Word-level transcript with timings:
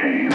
game. 0.00 0.30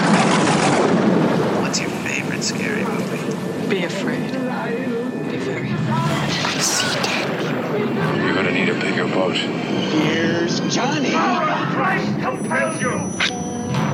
What's 1.61 1.79
your 1.79 1.89
favorite 1.89 2.43
scary 2.43 2.83
movie? 2.83 3.67
Be 3.69 3.83
afraid. 3.85 4.31
Be 4.31 5.37
very 5.37 5.71
afraid. 5.71 6.61
See 6.61 6.93
dead 7.01 7.25
people. 7.31 8.15
You're 8.23 8.35
gonna 8.35 8.51
need 8.51 8.69
a 8.69 8.79
bigger 8.79 9.07
boat. 9.07 9.35
Here's 9.35 10.59
Johnny. 10.73 11.09
The 11.09 11.15
power 11.15 11.49
of 11.49 11.67
Christ 11.73 12.19
compels 12.19 12.81
you! 12.81 12.91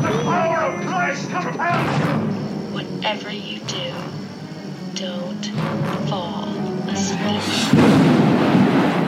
The 0.02 0.12
power 0.24 0.58
of 0.74 0.86
Christ 0.86 1.30
compels 1.30 2.00
you! 2.00 2.06
Whatever 2.74 3.32
you 3.32 3.60
do, 3.62 3.94
don't 4.96 5.46
fall 6.10 6.48
asleep. 6.88 7.74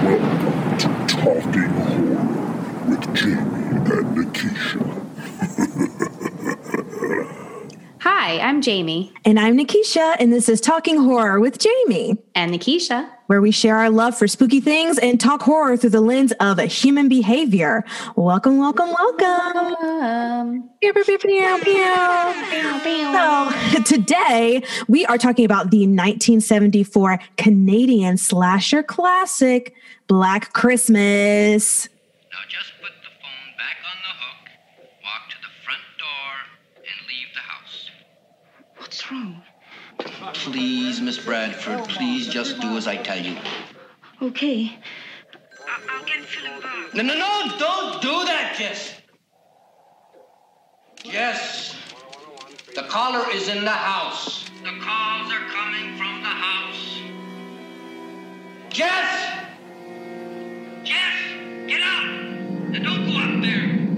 Welcome 0.04 0.78
to 0.78 0.88
Talking 1.08 1.74
Horror 1.80 2.90
with 2.90 3.16
Jamie 3.16 3.66
and 3.70 4.18
Nikisha. 4.18 4.82
Hi, 8.00 8.40
I'm 8.40 8.53
Jamie 8.64 9.12
And 9.26 9.38
I'm 9.40 9.58
Nikisha, 9.58 10.16
and 10.20 10.32
this 10.32 10.48
is 10.48 10.62
Talking 10.62 10.98
Horror 10.98 11.42
with 11.42 11.60
Jamie, 11.60 12.18
and 12.34 12.54
Nikisha. 12.54 13.10
where 13.28 13.42
we 13.42 13.52
share 13.52 13.76
our 13.76 13.90
love 13.90 14.18
for 14.18 14.26
spooky 14.26 14.62
things 14.62 14.98
and 14.98 15.20
talk 15.20 15.42
horror 15.42 15.76
through 15.76 15.90
the 15.90 16.00
lens 16.00 16.32
of 16.40 16.60
human 16.60 17.10
behavior. 17.10 17.84
Welcome, 18.16 18.58
welcome, 18.60 18.88
welcome. 18.98 20.70
So, 23.74 23.82
today 23.84 24.64
we 24.88 25.06
are 25.08 25.18
talking 25.18 25.44
about 25.46 25.72
the 25.72 25.80
1974 25.88 27.20
Canadian 27.38 28.16
slasher 28.18 28.82
classic, 28.82 29.74
Black 30.08 30.54
Christmas. 30.54 31.90
Now 32.32 32.38
just 32.48 32.72
put 32.82 32.92
the 33.02 33.10
phone 33.22 33.58
back 33.58 33.78
on 33.84 33.98
the 34.04 34.14
hook, 34.24 34.50
walk 35.04 35.30
to 35.30 35.36
the 35.42 35.52
front 35.66 35.82
door, 36.00 36.34
and 36.78 37.08
leave 37.08 37.28
the 37.34 37.42
house. 37.42 37.90
What's 38.78 39.12
wrong? 39.12 39.42
Please, 40.34 41.00
Miss 41.02 41.18
Bradford, 41.18 41.84
please 41.88 42.28
just 42.28 42.60
do 42.60 42.76
as 42.78 42.88
I 42.88 42.98
tell 42.98 43.20
you. 43.20 43.38
Okay. 44.22 44.78
I- 45.68 45.80
I'll 45.90 46.04
get 46.06 46.26
Phil 46.26 46.46
involved. 46.54 46.94
No, 46.96 47.04
no, 47.04 47.18
no, 47.18 47.58
don't 47.58 48.02
do 48.02 48.26
that, 48.26 48.56
Jess. 48.58 48.94
Jess, 51.04 51.76
the 52.76 52.84
caller 52.84 53.26
is 53.32 53.48
in 53.48 53.64
the 53.64 53.72
house. 53.72 54.46
The 54.64 54.72
calls 54.82 55.32
are 55.32 55.48
coming 55.50 55.98
from 55.98 56.22
the 56.22 56.30
house. 56.30 57.02
Jess! 58.70 59.48
Jess, 60.84 61.14
get 61.68 61.82
up! 61.82 62.04
And 62.74 62.84
don't 62.84 63.06
go 63.08 63.18
up 63.20 63.42
there. 63.42 63.93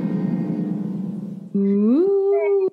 Ooh. 1.56 2.70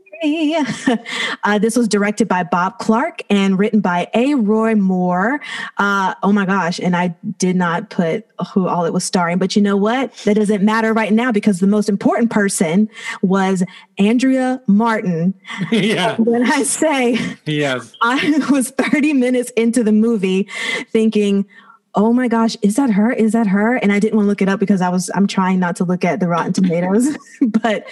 Uh, 1.45 1.59
this 1.59 1.77
was 1.77 1.89
directed 1.89 2.29
by 2.29 2.45
Bob 2.45 2.79
Clark 2.79 3.23
and 3.29 3.59
written 3.59 3.81
by 3.81 4.09
A. 4.15 4.35
Roy 4.35 4.77
Moore. 4.77 5.41
Uh, 5.79 6.15
oh 6.23 6.31
my 6.31 6.47
gosh. 6.47 6.79
And 6.79 6.97
I 6.97 7.09
did 7.39 7.57
not 7.57 7.91
put 7.91 8.25
who 8.53 8.69
all 8.69 8.85
it 8.85 8.93
was 8.93 9.05
starring, 9.05 9.39
but 9.39 9.57
you 9.57 9.63
know 9.63 9.77
what? 9.77 10.15
That 10.25 10.35
doesn't 10.35 10.63
matter 10.63 10.93
right 10.93 11.13
now 11.13 11.33
because 11.33 11.59
the 11.59 11.67
most 11.67 11.89
important 11.89 12.31
person 12.31 12.89
was 13.23 13.65
Andrea 13.99 14.63
Martin. 14.69 15.35
yeah. 15.73 16.17
When 16.17 16.45
I 16.51 16.63
say 16.63 17.19
Yes. 17.45 17.93
I 18.03 18.47
was 18.51 18.71
30 18.71 19.15
minutes 19.15 19.51
into 19.57 19.83
the 19.83 19.93
movie 19.93 20.49
thinking, 20.91 21.47
oh 21.95 22.13
my 22.13 22.27
gosh, 22.27 22.57
is 22.63 22.77
that 22.77 22.91
her? 22.91 23.13
Is 23.13 23.33
that 23.33 23.47
her? 23.47 23.77
And 23.77 23.93
I 23.93 23.99
didn't 23.99 24.17
want 24.17 24.25
to 24.25 24.29
look 24.29 24.43
it 24.43 24.49
up 24.49 24.59
because 24.59 24.81
I 24.81 24.89
was, 24.89 25.11
I'm 25.15 25.27
trying 25.27 25.61
not 25.61 25.77
to 25.77 25.85
look 25.85 26.05
at 26.05 26.21
the 26.21 26.29
Rotten 26.29 26.53
Tomatoes. 26.53 27.17
but 27.43 27.87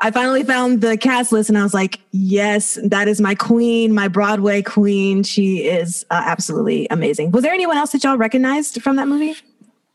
I 0.00 0.10
finally 0.10 0.42
found 0.42 0.80
the 0.80 0.96
cast 0.96 1.32
list 1.32 1.50
and 1.50 1.58
I 1.58 1.62
was 1.62 1.74
like, 1.74 2.00
yes, 2.12 2.78
that 2.82 3.08
is 3.08 3.20
my 3.20 3.34
queen, 3.34 3.92
my 3.92 4.08
Broadway 4.08 4.62
queen. 4.62 5.22
She 5.22 5.66
is 5.66 6.06
uh, 6.10 6.22
absolutely 6.24 6.86
amazing. 6.90 7.30
Was 7.30 7.42
there 7.42 7.52
anyone 7.52 7.76
else 7.76 7.92
that 7.92 8.04
y'all 8.04 8.16
recognized 8.16 8.80
from 8.82 8.96
that 8.96 9.06
movie? 9.06 9.36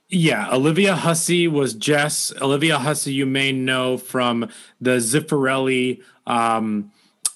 Yeah. 0.10 0.48
Olivia 0.52 0.96
Hussey 0.96 1.48
was 1.48 1.74
Jess. 1.74 2.32
Olivia 2.40 2.78
Hussey, 2.78 3.14
you 3.14 3.26
may 3.26 3.52
know 3.52 3.98
from 3.98 4.50
the 4.80 4.98
Zeffirelli 4.98 6.02
um, 6.28 6.92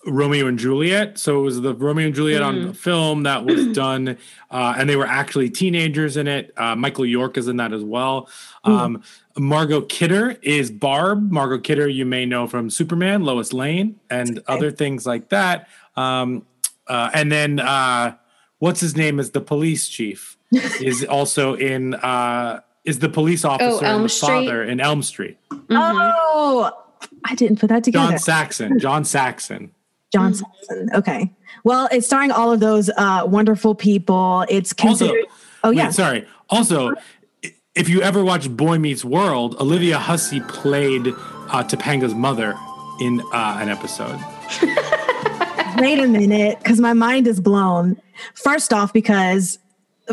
Romeo 0.06 0.48
and 0.48 0.58
Juliet. 0.58 1.18
So 1.18 1.40
it 1.40 1.44
was 1.44 1.62
the 1.62 1.76
Romeo 1.76 2.08
and 2.08 2.16
Juliet 2.16 2.42
on 2.42 2.68
the 2.68 2.74
film 2.74 3.24
that 3.24 3.46
was 3.46 3.68
done, 3.74 4.18
uh, 4.50 4.74
and 4.78 4.90
they 4.90 4.96
were 4.96 5.06
actually 5.06 5.50
teenagers 5.50 6.18
in 6.18 6.28
it. 6.28 6.54
Uh, 6.58 6.76
Michael 6.76 7.06
York 7.06 7.38
is 7.38 7.48
in 7.48 7.58
that 7.58 7.72
as 7.74 7.84
well. 7.84 8.30
Um, 8.64 9.04
Margot 9.38 9.82
Kidder 9.82 10.38
is 10.42 10.72
Barb. 10.72 11.32
Margot 11.32 11.60
Kidder, 11.60 11.88
you 11.88 12.06
may 12.06 12.26
know 12.26 12.48
from 12.48 12.70
Superman, 12.70 13.24
Lois 13.24 13.54
Lane, 13.54 14.00
and 14.10 14.42
other 14.48 14.72
things 14.72 15.06
like 15.06 15.30
that. 15.30 15.68
Um, 15.96 16.46
uh, 16.88 17.12
and 17.14 17.32
then 17.32 17.60
uh, 17.60 18.16
what's 18.60 18.80
his 18.80 18.96
name 18.98 19.20
is 19.20 19.32
the 19.32 19.42
police 19.42 19.88
chief 19.88 20.38
is 20.52 21.06
also 21.06 21.56
in 21.56 21.94
uh, 21.96 22.62
is 22.86 23.00
the 23.00 23.10
police 23.10 23.46
officer 23.46 23.86
and 23.86 24.04
the 24.04 24.10
Street? 24.10 24.28
father 24.28 24.64
in 24.64 24.80
Elm 24.80 25.04
Street. 25.04 25.38
Oh, 25.70 26.72
I 27.24 27.36
didn't 27.36 27.60
put 27.60 27.68
that 27.70 27.84
together. 27.84 28.10
John 28.10 28.20
Saxon. 28.20 28.80
John 28.80 29.06
Saxon. 29.06 29.72
John 30.12 30.34
Saxon. 30.34 30.90
Okay. 30.94 31.32
Well, 31.64 31.88
it's 31.92 32.06
starring 32.08 32.32
all 32.32 32.52
of 32.52 32.60
those 32.60 32.90
uh, 32.98 33.24
wonderful 33.26 33.76
people. 33.76 34.46
It's 34.50 34.74
Also, 34.84 35.06
considered. 35.06 35.26
oh, 35.64 35.70
wait, 35.70 35.78
yeah. 35.78 35.90
sorry. 35.92 36.26
Also, 36.50 36.94
if 37.76 37.88
you 37.88 38.02
ever 38.02 38.24
watch 38.24 38.50
Boy 38.50 38.78
Meets 38.78 39.06
World, 39.06 39.56
Olivia 39.60 39.98
Hussey 39.98 40.42
played 40.42 41.08
uh, 41.08 41.64
Topanga's 41.64 42.14
mother 42.14 42.56
in 43.00 43.22
uh, 43.34 43.58
an 43.62 43.70
episode. 43.70 44.20
Wait 45.78 45.98
a 46.00 46.08
minute, 46.08 46.60
because 46.60 46.80
my 46.80 46.94
mind 46.94 47.26
is 47.28 47.40
blown. 47.40 48.00
First 48.36 48.74
off, 48.74 48.92
because 48.94 49.58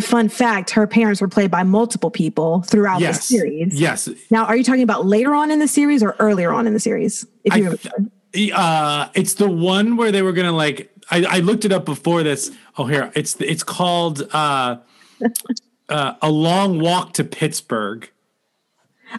fun 0.01 0.29
fact, 0.29 0.71
her 0.71 0.87
parents 0.87 1.21
were 1.21 1.29
played 1.29 1.51
by 1.51 1.63
multiple 1.63 2.11
people 2.11 2.63
throughout 2.63 3.01
yes. 3.01 3.19
the 3.19 3.23
series. 3.25 3.79
Yes. 3.81 4.09
Now, 4.31 4.45
are 4.45 4.57
you 4.57 4.65
talking 4.65 4.83
about 4.83 5.05
later 5.05 5.35
on 5.35 5.51
in 5.51 5.59
the 5.59 5.69
series 5.69 6.03
or 6.03 6.15
earlier 6.21 6.53
on 6.53 6.67
in 6.67 6.73
the 6.75 6.81
series? 6.81 7.27
If 7.45 7.57
you 7.57 7.65
I- 7.65 7.71
remember. 7.71 8.13
Uh, 8.34 9.09
it's 9.15 9.34
the 9.34 9.49
one 9.49 9.97
where 9.97 10.12
they 10.12 10.22
were 10.22 10.33
gonna 10.33 10.53
like. 10.53 10.93
I, 11.11 11.25
I 11.25 11.39
looked 11.41 11.65
it 11.65 11.72
up 11.72 11.84
before 11.84 12.22
this. 12.22 12.50
Oh, 12.77 12.84
here 12.84 13.11
it's 13.15 13.41
it's 13.41 13.62
called 13.62 14.28
uh, 14.33 14.77
uh, 15.89 16.15
a 16.21 16.31
long 16.31 16.81
walk 16.81 17.15
to 17.15 17.25
Pittsburgh. 17.25 18.09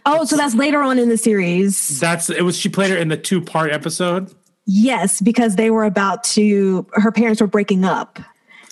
Oh, 0.05 0.23
so 0.25 0.37
that's 0.37 0.53
later 0.53 0.81
on 0.81 0.99
in 0.99 1.09
the 1.09 1.17
series. 1.17 1.99
That's 1.99 2.29
it 2.29 2.43
was. 2.43 2.57
She 2.57 2.69
played 2.69 2.91
her 2.91 2.97
in 2.97 3.07
the 3.07 3.17
two 3.17 3.41
part 3.41 3.71
episode. 3.71 4.33
Yes, 4.65 5.19
because 5.19 5.55
they 5.55 5.71
were 5.71 5.85
about 5.85 6.23
to. 6.25 6.85
Her 6.93 7.11
parents 7.11 7.41
were 7.41 7.47
breaking 7.47 7.85
up, 7.85 8.19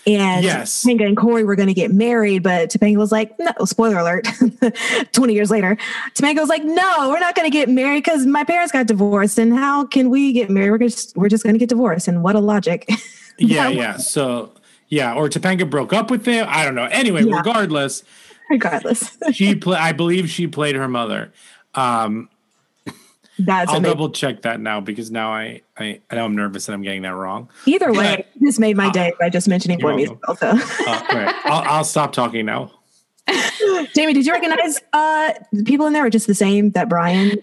and 0.07 0.44
Yes. 0.44 0.84
Topanga 0.84 1.06
and 1.06 1.16
Corey 1.18 1.44
were 1.44 1.56
going 1.56 1.68
to 1.68 1.73
get 1.73 1.91
married, 1.94 2.41
but 2.41 2.69
Topanga 2.69 2.97
was 2.97 3.12
like, 3.12 3.38
"No." 3.40 3.51
Spoiler 3.66 3.97
alert. 4.00 4.28
Twenty 5.12 5.34
years 5.34 5.51
later, 5.51 5.78
Topanga 6.16 6.40
was 6.40 6.50
like, 6.50 6.63
"No, 6.63 7.09
we're 7.09 7.19
not 7.19 7.35
going 7.35 7.45
to 7.45 7.53
get 7.53 7.69
married 7.69 8.03
because 8.03 8.25
my 8.25 8.44
parents 8.44 8.72
got 8.72 8.88
divorced, 8.88 9.38
and 9.38 9.53
how 9.53 9.85
can 9.85 10.09
we 10.09 10.31
get 10.34 10.50
married? 10.50 10.72
We're 10.72 10.78
just 10.88 11.16
we're 11.18 11.29
just 11.29 11.44
going 11.44 11.53
to 11.56 11.59
get 11.59 11.69
divorced." 11.69 12.07
And 12.07 12.23
what 12.23 12.35
a 12.35 12.40
logic. 12.40 12.90
Yeah, 13.40 13.68
yeah. 13.69 13.97
So 13.97 14.51
yeah, 14.88 15.13
or 15.13 15.29
Topanga 15.29 15.69
broke 15.69 15.94
up 15.94 16.09
with 16.09 16.25
him. 16.25 16.47
I 16.50 16.66
don't 16.66 16.74
know. 16.74 16.85
Anyway, 16.85 17.24
Yeah. 17.24 17.38
regardless, 17.38 18.01
Regardless, 18.50 19.16
she 19.31 19.53
play. 19.53 19.78
I 19.78 19.91
believe 19.91 20.28
she 20.28 20.47
played 20.47 20.74
her 20.75 20.88
mother. 20.88 21.31
Um, 21.75 22.29
that's 23.39 23.69
I'll 23.69 23.77
amazing. 23.77 23.93
double 23.93 24.09
check 24.09 24.41
that 24.43 24.59
now 24.59 24.79
because 24.79 25.11
now 25.11 25.31
I, 25.31 25.61
I 25.77 25.99
I 26.09 26.15
know 26.15 26.25
I'm 26.25 26.35
nervous 26.35 26.65
that 26.65 26.73
I'm 26.73 26.81
getting 26.81 27.03
that 27.03 27.13
wrong. 27.13 27.49
Either 27.65 27.91
way, 27.91 28.25
this 28.39 28.59
made 28.59 28.77
my 28.77 28.89
day 28.91 29.13
by 29.19 29.29
just 29.29 29.47
mentioning 29.47 29.79
Boy 29.79 29.95
Meets 29.95 30.11
World. 30.11 30.39
So. 30.39 30.49
Uh, 30.49 31.03
right, 31.13 31.35
I'll, 31.45 31.63
I'll 31.77 31.83
stop 31.83 32.13
talking 32.13 32.45
now. 32.45 32.71
Jamie, 33.95 34.13
did 34.13 34.25
you 34.25 34.33
recognize 34.33 34.79
uh, 34.93 35.33
the 35.51 35.63
people 35.63 35.85
in 35.85 35.93
there, 35.93 36.05
or 36.05 36.09
just 36.09 36.27
the 36.27 36.35
same 36.35 36.71
that 36.71 36.89
Brian? 36.89 37.37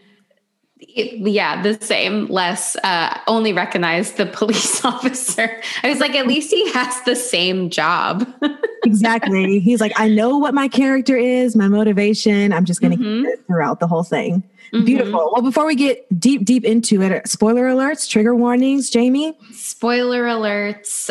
Yeah, 0.89 1.63
the 1.63 1.79
same. 1.81 2.27
Less 2.27 2.77
uh, 2.85 3.19
only 3.27 3.53
recognize 3.53 4.13
the 4.13 4.27
police 4.33 4.85
officer. 4.85 5.61
I 5.83 5.89
was 5.89 6.01
like, 6.01 6.15
at 6.15 6.27
least 6.27 6.51
he 6.51 6.71
has 6.73 7.01
the 7.03 7.17
same 7.17 7.71
job. 7.71 8.27
Exactly. 8.87 9.61
He's 9.61 9.81
like, 9.81 9.93
I 9.97 10.09
know 10.09 10.37
what 10.37 10.53
my 10.53 10.69
character 10.69 11.17
is, 11.17 11.57
my 11.57 11.69
motivation. 11.69 12.53
I'm 12.53 12.67
just 12.67 12.83
going 12.83 12.91
to 12.95 13.03
Mhm. 13.03 13.23
keep 13.23 13.29
it 13.33 13.47
throughout 13.47 13.81
the 13.81 13.87
whole 13.87 14.03
thing. 14.03 14.43
Mhm. 14.75 14.85
Beautiful. 14.85 15.31
Well, 15.33 15.41
before 15.41 15.65
we 15.65 15.75
get 15.75 16.05
deep, 16.21 16.45
deep 16.45 16.65
into 16.65 17.01
it, 17.01 17.27
spoiler 17.27 17.65
alerts, 17.65 18.07
trigger 18.07 18.35
warnings, 18.35 18.91
Jamie. 18.91 19.39
Spoiler 19.55 20.25
alerts, 20.25 21.07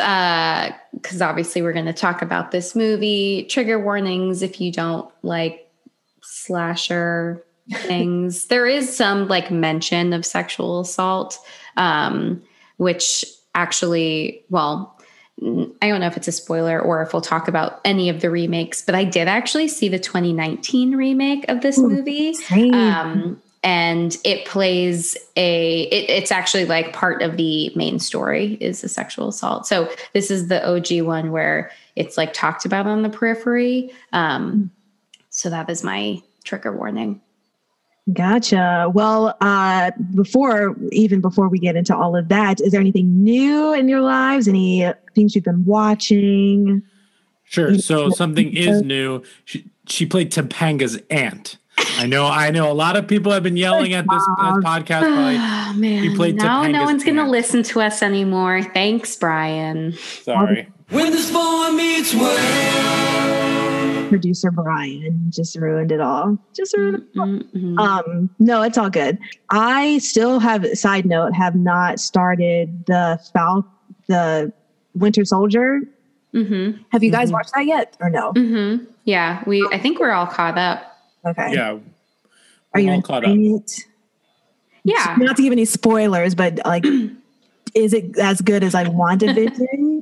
because 0.93 1.19
obviously 1.19 1.63
we're 1.63 1.73
going 1.73 1.87
to 1.87 1.93
talk 1.93 2.21
about 2.21 2.51
this 2.51 2.75
movie. 2.75 3.47
Trigger 3.49 3.79
warnings 3.79 4.43
if 4.43 4.61
you 4.61 4.71
don't 4.71 5.09
like 5.23 5.67
slasher 6.21 7.43
things. 7.71 8.45
there 8.47 8.67
is 8.67 8.95
some 8.95 9.27
like 9.27 9.51
mention 9.51 10.13
of 10.13 10.25
sexual 10.25 10.81
assault, 10.81 11.39
um, 11.77 12.41
which 12.77 13.25
actually, 13.55 14.43
well, 14.49 14.99
I 15.41 15.87
don't 15.87 15.99
know 15.99 16.07
if 16.07 16.15
it's 16.17 16.27
a 16.27 16.31
spoiler 16.31 16.79
or 16.79 17.01
if 17.01 17.11
we'll 17.11 17.21
talk 17.21 17.47
about 17.47 17.81
any 17.83 18.09
of 18.09 18.21
the 18.21 18.29
remakes, 18.29 18.81
but 18.81 18.95
I 18.95 19.03
did 19.03 19.27
actually 19.27 19.67
see 19.67 19.89
the 19.89 19.99
2019 19.99 20.95
remake 20.95 21.45
of 21.49 21.61
this 21.61 21.77
Ooh, 21.79 21.89
movie. 21.89 22.35
Um, 22.51 23.41
and 23.63 24.17
it 24.23 24.45
plays 24.45 25.17
a 25.37 25.83
it, 25.83 26.09
it's 26.09 26.31
actually 26.31 26.65
like 26.65 26.93
part 26.93 27.21
of 27.21 27.37
the 27.37 27.71
main 27.75 27.97
story 27.97 28.57
is 28.59 28.83
a 28.83 28.89
sexual 28.89 29.29
assault. 29.29 29.65
So 29.65 29.89
this 30.13 30.29
is 30.29 30.49
the 30.49 30.63
og 30.67 30.87
one 31.05 31.31
where 31.31 31.71
it's 31.95 32.17
like 32.17 32.33
talked 32.33 32.65
about 32.65 32.87
on 32.87 33.03
the 33.03 33.09
periphery. 33.09 33.91
Um 34.11 34.69
so 35.29 35.49
that 35.49 35.69
is 35.69 35.83
my 35.83 36.21
trigger 36.43 36.75
warning 36.75 37.21
Gotcha. 38.11 38.91
Well, 38.93 39.37
uh, 39.39 39.91
before 40.13 40.75
even 40.91 41.21
before 41.21 41.47
we 41.47 41.57
get 41.57 41.77
into 41.77 41.95
all 41.95 42.17
of 42.17 42.27
that, 42.27 42.59
is 42.59 42.73
there 42.73 42.81
anything 42.81 43.23
new 43.23 43.73
in 43.73 43.87
your 43.87 44.01
lives? 44.01 44.47
Any 44.47 44.91
things 45.15 45.35
you've 45.35 45.45
been 45.45 45.63
watching? 45.63 46.83
Sure. 47.45 47.77
So 47.77 48.09
something 48.09 48.55
is 48.55 48.81
new. 48.81 49.23
She, 49.45 49.65
she 49.87 50.05
played 50.05 50.31
Topanga's 50.31 50.99
aunt. 51.09 51.57
I 51.77 52.05
know. 52.05 52.25
I 52.25 52.51
know. 52.51 52.69
A 52.69 52.73
lot 52.73 52.97
of 52.97 53.07
people 53.07 53.31
have 53.31 53.43
been 53.43 53.55
yelling 53.55 53.93
at 53.93 54.05
this, 54.09 54.25
this 54.25 54.65
podcast. 54.65 55.01
Probably. 55.01 55.37
Oh 55.37 55.73
man! 55.77 56.03
He 56.03 56.13
played 56.13 56.35
no, 56.35 56.43
Topanga's 56.43 56.73
no 56.73 56.83
one's 56.83 57.03
gonna 57.05 57.29
listen 57.29 57.63
to 57.63 57.81
us 57.81 58.01
anymore. 58.01 58.63
Thanks, 58.63 59.15
Brian. 59.15 59.93
Sorry. 59.93 60.67
When 60.89 61.11
this 61.11 61.31
boy 61.31 61.71
meets 61.71 62.13
world. 62.13 63.52
Producer 64.13 64.51
Brian 64.51 65.25
just 65.29 65.55
ruined 65.55 65.91
it 65.91 65.99
all. 65.99 66.37
Just 66.55 66.77
ruined 66.77 67.07
it 67.15 67.19
all. 67.19 67.79
Um, 67.79 68.29
no, 68.37 68.61
it's 68.61 68.77
all 68.77 68.91
good. 68.91 69.17
I 69.49 69.97
still 69.97 70.39
have 70.39 70.67
side 70.77 71.07
note 71.07 71.33
have 71.33 71.55
not 71.55 71.99
started 71.99 72.85
the 72.85 73.19
Fal 73.33 73.67
the 74.05 74.53
Winter 74.93 75.25
Soldier. 75.25 75.81
Mm-hmm. 76.31 76.83
Have 76.89 77.01
you 77.01 77.09
guys 77.09 77.31
watched 77.31 77.53
that 77.55 77.65
yet 77.65 77.97
or 77.99 78.11
no? 78.11 78.33
Mm-hmm. 78.33 78.85
Yeah, 79.05 79.43
we. 79.47 79.67
I 79.71 79.79
think 79.79 79.99
we're 79.99 80.11
all 80.11 80.27
caught 80.27 80.59
up. 80.59 80.95
Okay. 81.25 81.55
Yeah. 81.55 81.71
Are 81.71 81.79
we're 82.75 82.79
you 82.81 82.91
all 82.91 83.01
caught 83.01 83.25
up. 83.25 83.31
it? 83.35 83.79
Yeah. 84.83 85.15
Not 85.17 85.37
to 85.37 85.41
give 85.41 85.51
any 85.51 85.65
spoilers, 85.65 86.35
but 86.35 86.59
like, 86.65 86.85
is 87.73 87.93
it 87.95 88.15
as 88.19 88.41
good 88.41 88.63
as 88.63 88.75
like 88.75 88.89
WandaVision? 88.89 89.57
I 89.59 89.92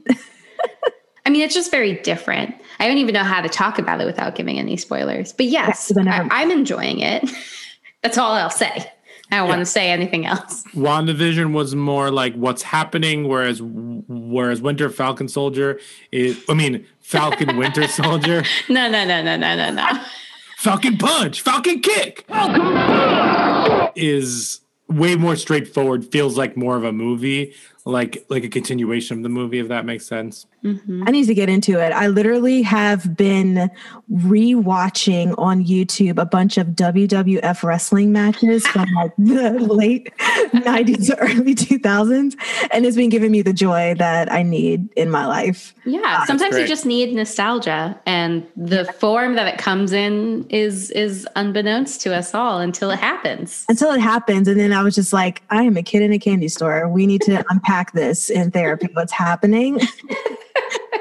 mean, 1.32 1.42
it's 1.42 1.54
just 1.56 1.72
very 1.72 1.94
different. 2.02 2.54
I 2.80 2.88
don't 2.88 2.98
even 2.98 3.14
know 3.14 3.24
how 3.24 3.42
to 3.42 3.50
talk 3.50 3.80
about 3.80 4.00
it 4.02 4.06
without 4.06 4.36
giving 4.36 4.60
any 4.60 4.78
spoilers. 4.78 5.34
But 5.34 5.48
yes, 5.48 5.92
Yeah, 5.96 6.04
I- 6.14 6.20
um, 6.20 6.30
I, 6.32 6.42
I'm 6.42 6.52
enjoying 6.52 7.00
it. 7.00 7.30
That's 8.04 8.18
all 8.18 8.32
I'll 8.34 8.50
say. 8.50 8.92
I 9.34 9.38
don't 9.38 9.48
want 9.48 9.60
to 9.60 9.66
say 9.66 9.90
anything 9.92 10.26
else. 10.26 10.64
WandaVision 10.74 11.54
was 11.54 11.74
more 11.74 12.12
like 12.12 12.34
what's 12.36 12.64
happening, 12.64 13.30
whereas 13.30 13.62
whereas 13.62 14.62
Winter 14.62 14.90
Falcon 14.90 15.30
Soldier 15.30 15.80
is. 16.12 16.44
I 16.50 16.54
mean, 16.54 16.86
Falcon 17.00 17.56
Winter 17.64 17.88
Soldier, 17.88 18.44
No, 18.68 18.90
no, 18.90 19.06
no, 19.06 19.24
no, 19.24 19.38
no, 19.38 19.56
no, 19.56 19.72
no. 19.72 19.88
Falcon 20.58 20.98
Punch, 20.98 21.42
Falcon 21.42 21.80
Kick, 21.80 22.26
Falcon 22.28 23.92
is 23.96 24.60
way 24.90 25.16
more 25.16 25.36
straightforward. 25.38 26.04
Feels 26.12 26.38
like 26.38 26.58
more 26.58 26.76
of 26.76 26.84
a 26.84 26.92
movie, 26.92 27.54
like 27.86 28.26
like 28.30 28.44
a 28.44 28.50
continuation 28.50 29.18
of 29.18 29.24
the 29.24 29.30
movie, 29.30 29.60
if 29.60 29.70
that 29.70 29.86
makes 29.86 30.06
sense. 30.06 30.46
Mm-hmm. 30.64 31.04
I 31.08 31.12
need 31.12 31.26
to 31.26 31.34
get 31.34 31.50
into 31.50 31.80
it. 31.80 31.92
I 31.92 32.08
literally 32.08 32.62
have 32.62 33.16
been 33.16 33.72
rewatching 34.12 35.34
on 35.38 35.66
YouTube 35.66 36.22
a 36.22 36.26
bunch 36.26 36.58
of 36.58 36.68
WWF 36.68 37.64
wrestling 37.64 38.12
matches 38.12 38.68
from 38.68 38.88
like 38.94 39.12
the 39.18 39.52
late 39.52 40.16
90s 40.18 41.08
to 41.08 41.18
early 41.20 41.56
2000s. 41.56 42.36
And 42.72 42.86
it's 42.86 42.96
been 42.96 43.10
giving 43.10 43.32
me 43.32 43.42
the 43.42 43.54
joy 43.54 43.96
that 43.98 44.32
I 44.32 44.44
need 44.44 44.90
in 44.96 45.10
my 45.10 45.26
life. 45.26 45.74
Yeah, 45.86 46.26
sometimes 46.26 46.58
you 46.58 46.68
just 46.68 46.86
need 46.86 47.14
nostalgia, 47.16 48.00
and 48.06 48.46
the 48.56 48.86
form 48.86 49.36
that 49.36 49.48
it 49.48 49.58
comes 49.58 49.92
in 49.92 50.46
is 50.50 50.92
is 50.92 51.28
unbeknownst 51.36 52.02
to 52.02 52.16
us 52.16 52.36
all 52.36 52.60
until 52.60 52.92
it 52.92 53.00
happens. 53.00 53.66
Until 53.68 53.92
it 53.92 54.00
happens. 54.00 54.48
And 54.48 54.60
then 54.60 54.74
I 54.74 54.84
was 54.84 54.94
just 54.94 55.12
like, 55.12 55.42
I 55.50 55.64
am 55.64 55.78
a 55.78 55.84
kid 55.84 56.04
in 56.04 56.14
a 56.14 56.20
candy 56.20 56.50
store. 56.50 56.88
We 56.88 57.08
need 57.08 57.22
to 57.22 57.44
unpack 57.50 57.94
this 57.94 58.30
in 58.30 58.52
therapy. 58.52 58.90
What's 58.94 59.12
happening? 59.12 59.80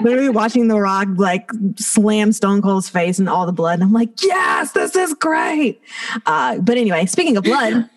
literally 0.00 0.29
watching 0.29 0.69
The 0.69 0.81
Rock 0.81 1.08
like 1.17 1.50
slam 1.76 2.32
Stone 2.32 2.62
Cold's 2.62 2.88
face 2.88 3.19
and 3.19 3.29
all 3.29 3.47
the 3.47 3.52
blood. 3.52 3.75
And 3.75 3.82
I'm 3.82 3.93
like, 3.93 4.23
yes, 4.23 4.73
this 4.73 4.97
is 4.97 5.14
great. 5.14 5.81
Uh, 6.26 6.58
but 6.58 6.76
anyway, 6.76 7.06
speaking 7.06 7.37
of 7.37 7.44
blood, 7.44 7.88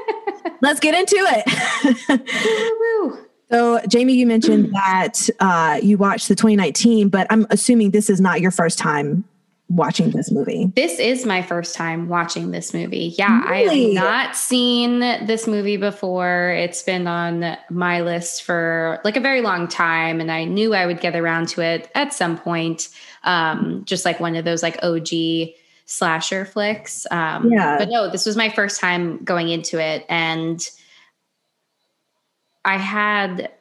let's 0.62 0.80
get 0.80 0.94
into 0.94 1.16
it. 1.18 3.18
So, 3.50 3.80
Jamie, 3.88 4.12
you 4.12 4.26
mentioned 4.26 4.74
that 4.74 5.26
uh, 5.40 5.80
you 5.82 5.96
watched 5.96 6.28
the 6.28 6.34
2019, 6.34 7.08
but 7.08 7.26
I'm 7.30 7.46
assuming 7.48 7.92
this 7.92 8.10
is 8.10 8.20
not 8.20 8.42
your 8.42 8.50
first 8.50 8.78
time 8.78 9.24
watching 9.68 10.10
this 10.10 10.30
movie. 10.30 10.70
This 10.74 10.98
is 10.98 11.26
my 11.26 11.42
first 11.42 11.74
time 11.74 12.08
watching 12.08 12.50
this 12.50 12.72
movie. 12.72 13.14
Yeah, 13.18 13.42
I 13.44 13.58
have 13.60 13.94
not 13.94 14.36
seen 14.36 15.00
this 15.00 15.46
movie 15.46 15.76
before. 15.76 16.50
It's 16.50 16.82
been 16.82 17.06
on 17.06 17.56
my 17.70 18.00
list 18.00 18.44
for 18.44 19.00
like 19.04 19.16
a 19.16 19.20
very 19.20 19.42
long 19.42 19.68
time, 19.68 20.20
and 20.20 20.32
I 20.32 20.44
knew 20.44 20.74
I 20.74 20.86
would 20.86 21.00
get 21.00 21.14
around 21.14 21.48
to 21.50 21.60
it 21.60 21.90
at 21.94 22.14
some 22.14 22.38
point. 22.38 22.88
Um, 23.24 23.84
just 23.84 24.04
like 24.04 24.20
one 24.20 24.36
of 24.36 24.44
those 24.44 24.62
like 24.62 24.82
OG 24.82 25.08
slasher 25.84 26.44
flicks. 26.44 27.06
Um, 27.10 27.50
Yeah. 27.50 27.78
But 27.78 27.88
no, 27.90 28.10
this 28.10 28.24
was 28.24 28.36
my 28.36 28.48
first 28.48 28.80
time 28.80 29.22
going 29.24 29.48
into 29.50 29.80
it, 29.80 30.06
and 30.08 30.66
I 32.64 32.78
had. 32.78 33.52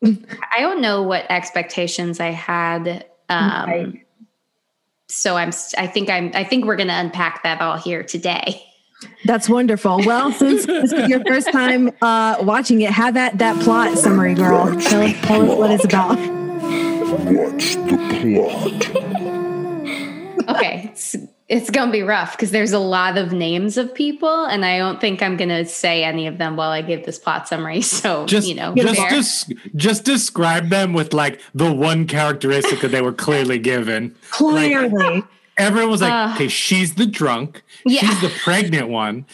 I 0.04 0.60
don't 0.60 0.80
know 0.80 1.02
what 1.02 1.28
expectations 1.28 2.20
I 2.20 2.30
had. 2.30 3.06
Um, 3.28 3.68
Right. 3.68 4.07
So 5.08 5.36
I'm. 5.36 5.50
I 5.76 5.86
think 5.86 6.10
I'm. 6.10 6.30
I 6.34 6.44
think 6.44 6.64
we're 6.64 6.76
going 6.76 6.88
to 6.88 6.94
unpack 6.94 7.42
that 7.42 7.60
all 7.60 7.76
here 7.76 8.02
today. 8.02 8.62
That's 9.24 9.48
wonderful. 9.48 9.98
Well, 10.04 10.32
since 10.32 10.66
this 10.66 10.92
is 10.92 11.08
your 11.08 11.24
first 11.24 11.50
time 11.52 11.90
uh, 12.02 12.36
watching 12.40 12.80
it, 12.80 12.90
have 12.90 13.14
that 13.14 13.38
that 13.38 13.60
plot 13.62 13.96
summary, 13.98 14.34
girl. 14.34 14.66
Tell 14.80 15.02
us, 15.02 15.14
tell 15.22 15.50
us 15.50 15.58
what 15.58 15.70
it's 15.70 15.84
about. 15.84 16.18
Watch 17.32 17.74
the 17.76 18.96
plot? 19.02 19.17
Okay, 21.50 21.56
it's, 21.58 21.68
it's 21.68 21.70
going 21.70 21.88
to 21.88 21.92
be 21.92 22.02
rough 22.02 22.32
because 22.32 22.50
there's 22.50 22.72
a 22.72 22.78
lot 22.78 23.16
of 23.18 23.32
names 23.32 23.76
of 23.76 23.94
people, 23.94 24.44
and 24.44 24.64
I 24.64 24.78
don't 24.78 25.00
think 25.00 25.22
I'm 25.22 25.36
going 25.36 25.48
to 25.48 25.64
say 25.64 26.04
any 26.04 26.26
of 26.26 26.38
them 26.38 26.56
while 26.56 26.70
I 26.70 26.82
give 26.82 27.06
this 27.06 27.18
plot 27.18 27.48
summary. 27.48 27.82
So 27.98 28.26
Just 28.26 28.46
you 28.48 28.54
know, 28.54 28.74
just 28.74 29.00
fair. 29.00 29.10
just 29.10 29.52
just 29.74 30.04
describe 30.04 30.68
them 30.68 30.92
with 30.92 31.12
like 31.12 31.40
the 31.54 31.72
one 31.72 32.06
characteristic 32.06 32.80
that 32.80 32.88
they 32.88 33.02
were 33.02 33.12
clearly 33.12 33.58
given. 33.58 34.14
Clearly, 34.30 35.22
Everyone 35.56 35.90
was 35.90 36.00
like, 36.00 36.12
Uh, 36.12 36.32
"Okay, 36.36 36.46
she's 36.46 36.94
the 36.94 37.04
drunk. 37.06 37.62
Yeah. 37.84 38.00
She's 38.02 38.20
the 38.20 38.28
pregnant 38.44 38.88
one. 38.90 39.26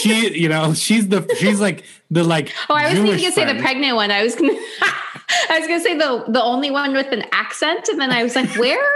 She, 0.00 0.38
you 0.38 0.48
know, 0.48 0.74
she's 0.74 1.08
the 1.08 1.26
she's 1.38 1.58
like 1.58 1.84
the 2.10 2.22
like." 2.22 2.52
Oh, 2.68 2.74
I 2.74 2.84
was 2.90 2.92
even 2.92 3.06
Jewish 3.06 3.22
gonna 3.22 3.32
say 3.32 3.50
the 3.50 3.60
pregnant 3.62 3.96
one. 3.96 4.10
I 4.10 4.22
was 4.22 4.34
gonna, 4.34 4.52
I 5.48 5.58
was 5.58 5.66
gonna 5.66 5.80
say 5.80 5.96
the 5.96 6.24
the 6.28 6.42
only 6.42 6.70
one 6.70 6.92
with 6.92 7.10
an 7.12 7.24
accent, 7.32 7.88
and 7.88 7.98
then 7.98 8.10
I 8.10 8.22
was 8.22 8.36
like, 8.36 8.54
where 8.56 8.86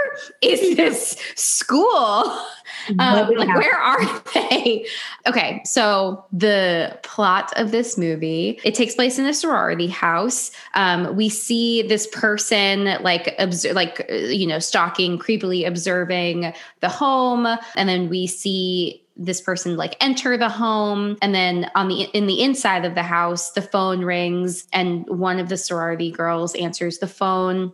is 0.43 0.75
this 0.77 1.17
school? 1.35 2.39
Um, 2.99 3.29
like, 3.35 3.47
where 3.47 3.77
are 3.77 4.23
they? 4.33 4.85
Okay, 5.27 5.61
so 5.65 6.25
the 6.31 6.97
plot 7.03 7.51
of 7.55 7.71
this 7.71 7.97
movie 7.97 8.59
it 8.63 8.75
takes 8.75 8.95
place 8.95 9.19
in 9.19 9.25
a 9.25 9.33
sorority 9.33 9.87
house. 9.87 10.51
Um, 10.73 11.15
we 11.15 11.29
see 11.29 11.81
this 11.83 12.07
person 12.07 12.97
like 13.01 13.35
like 13.73 14.05
uh, 14.09 14.15
you 14.15 14.47
know, 14.47 14.59
stalking, 14.59 15.17
creepily 15.17 15.67
observing 15.67 16.53
the 16.81 16.89
home, 16.89 17.45
and 17.75 17.89
then 17.89 18.09
we 18.09 18.27
see 18.27 19.01
this 19.17 19.39
person 19.39 19.77
like 19.77 19.95
enter 20.01 20.37
the 20.37 20.49
home 20.49 21.17
and 21.21 21.33
then 21.33 21.71
on 21.73 21.87
the 21.87 22.01
in 22.13 22.27
the 22.27 22.41
inside 22.41 22.83
of 22.83 22.95
the 22.95 23.03
house 23.03 23.51
the 23.51 23.61
phone 23.61 24.03
rings 24.03 24.67
and 24.73 25.07
one 25.07 25.39
of 25.39 25.47
the 25.47 25.55
sorority 25.55 26.11
girls 26.11 26.53
answers 26.55 26.97
the 26.97 27.07
phone 27.07 27.71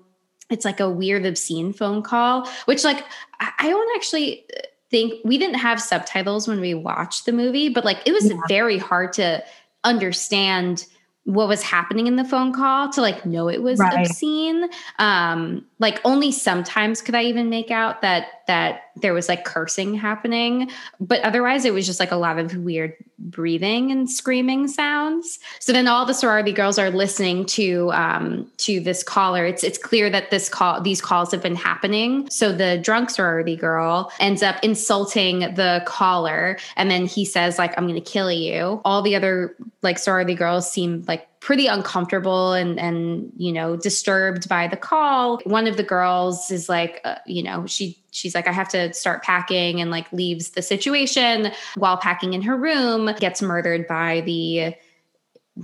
it's 0.51 0.65
like 0.65 0.79
a 0.79 0.89
weird 0.89 1.25
obscene 1.25 1.73
phone 1.73 2.03
call 2.03 2.47
which 2.65 2.83
like 2.83 3.03
I 3.39 3.69
don't 3.69 3.95
actually 3.95 4.45
think 4.91 5.13
we 5.25 5.37
didn't 5.37 5.55
have 5.55 5.81
subtitles 5.81 6.47
when 6.47 6.59
we 6.59 6.73
watched 6.73 7.25
the 7.25 7.31
movie 7.31 7.69
but 7.69 7.83
like 7.85 7.99
it 8.05 8.11
was 8.11 8.29
Yeah. 8.29 8.37
very 8.47 8.77
hard 8.77 9.13
to 9.13 9.43
understand 9.83 10.85
what 11.25 11.47
was 11.47 11.61
happening 11.61 12.07
in 12.07 12.15
the 12.15 12.23
phone 12.25 12.51
call 12.53 12.89
to 12.89 13.01
like 13.01 13.25
know 13.25 13.47
it 13.47 13.61
was 13.63 13.79
Right. 13.79 14.05
obscene 14.05 14.69
um 14.99 15.65
like 15.81 15.99
only 16.05 16.31
sometimes 16.31 17.01
could 17.01 17.15
i 17.15 17.23
even 17.23 17.49
make 17.49 17.69
out 17.69 18.01
that 18.01 18.27
that 18.47 18.83
there 18.95 19.13
was 19.13 19.27
like 19.27 19.43
cursing 19.43 19.93
happening 19.93 20.71
but 20.99 21.19
otherwise 21.21 21.65
it 21.65 21.73
was 21.73 21.85
just 21.85 21.99
like 21.99 22.11
a 22.11 22.15
lot 22.15 22.39
of 22.39 22.55
weird 22.57 22.93
breathing 23.29 23.91
and 23.91 24.09
screaming 24.09 24.67
sounds. 24.67 25.39
So 25.59 25.71
then 25.71 25.87
all 25.87 26.05
the 26.05 26.13
sorority 26.13 26.51
girls 26.51 26.79
are 26.79 26.89
listening 26.89 27.45
to 27.47 27.91
um 27.93 28.49
to 28.57 28.79
this 28.79 29.03
caller. 29.03 29.45
It's 29.45 29.63
it's 29.63 29.77
clear 29.77 30.09
that 30.09 30.31
this 30.31 30.49
call 30.49 30.81
these 30.81 31.01
calls 31.01 31.31
have 31.31 31.41
been 31.41 31.55
happening. 31.55 32.29
So 32.29 32.51
the 32.51 32.79
drunk 32.79 33.09
sorority 33.09 33.55
girl 33.55 34.11
ends 34.19 34.41
up 34.41 34.57
insulting 34.63 35.39
the 35.55 35.83
caller 35.85 36.57
and 36.75 36.89
then 36.89 37.05
he 37.05 37.25
says 37.25 37.57
like 37.57 37.73
i'm 37.77 37.87
gonna 37.87 38.01
kill 38.01 38.31
you. 38.31 38.81
All 38.85 39.01
the 39.01 39.15
other 39.15 39.55
like 39.81 39.99
sorority 39.99 40.35
girls 40.35 40.71
seem 40.71 41.03
like 41.07 41.27
pretty 41.41 41.67
uncomfortable 41.67 42.53
and 42.53 42.79
and 42.79 43.33
you 43.35 43.51
know 43.51 43.75
disturbed 43.75 44.47
by 44.47 44.67
the 44.67 44.77
call. 44.77 45.41
One 45.43 45.67
of 45.67 45.75
the 45.75 45.83
girls 45.83 46.49
is 46.49 46.69
like 46.69 47.01
uh, 47.03 47.15
you 47.25 47.43
know 47.43 47.65
she 47.65 47.97
she's 48.11 48.35
like, 48.35 48.47
I 48.47 48.51
have 48.51 48.69
to 48.69 48.93
start 48.93 49.23
packing 49.23 49.81
and 49.81 49.91
like 49.91 50.11
leaves 50.13 50.51
the 50.51 50.61
situation 50.61 51.51
while 51.75 51.97
packing 51.97 52.33
in 52.33 52.41
her 52.43 52.55
room, 52.55 53.09
gets 53.19 53.41
murdered 53.41 53.87
by 53.87 54.21
the 54.21 54.75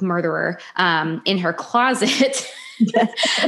murderer 0.01 0.59
um, 0.75 1.21
in 1.25 1.37
her 1.37 1.53
closet. 1.53 2.51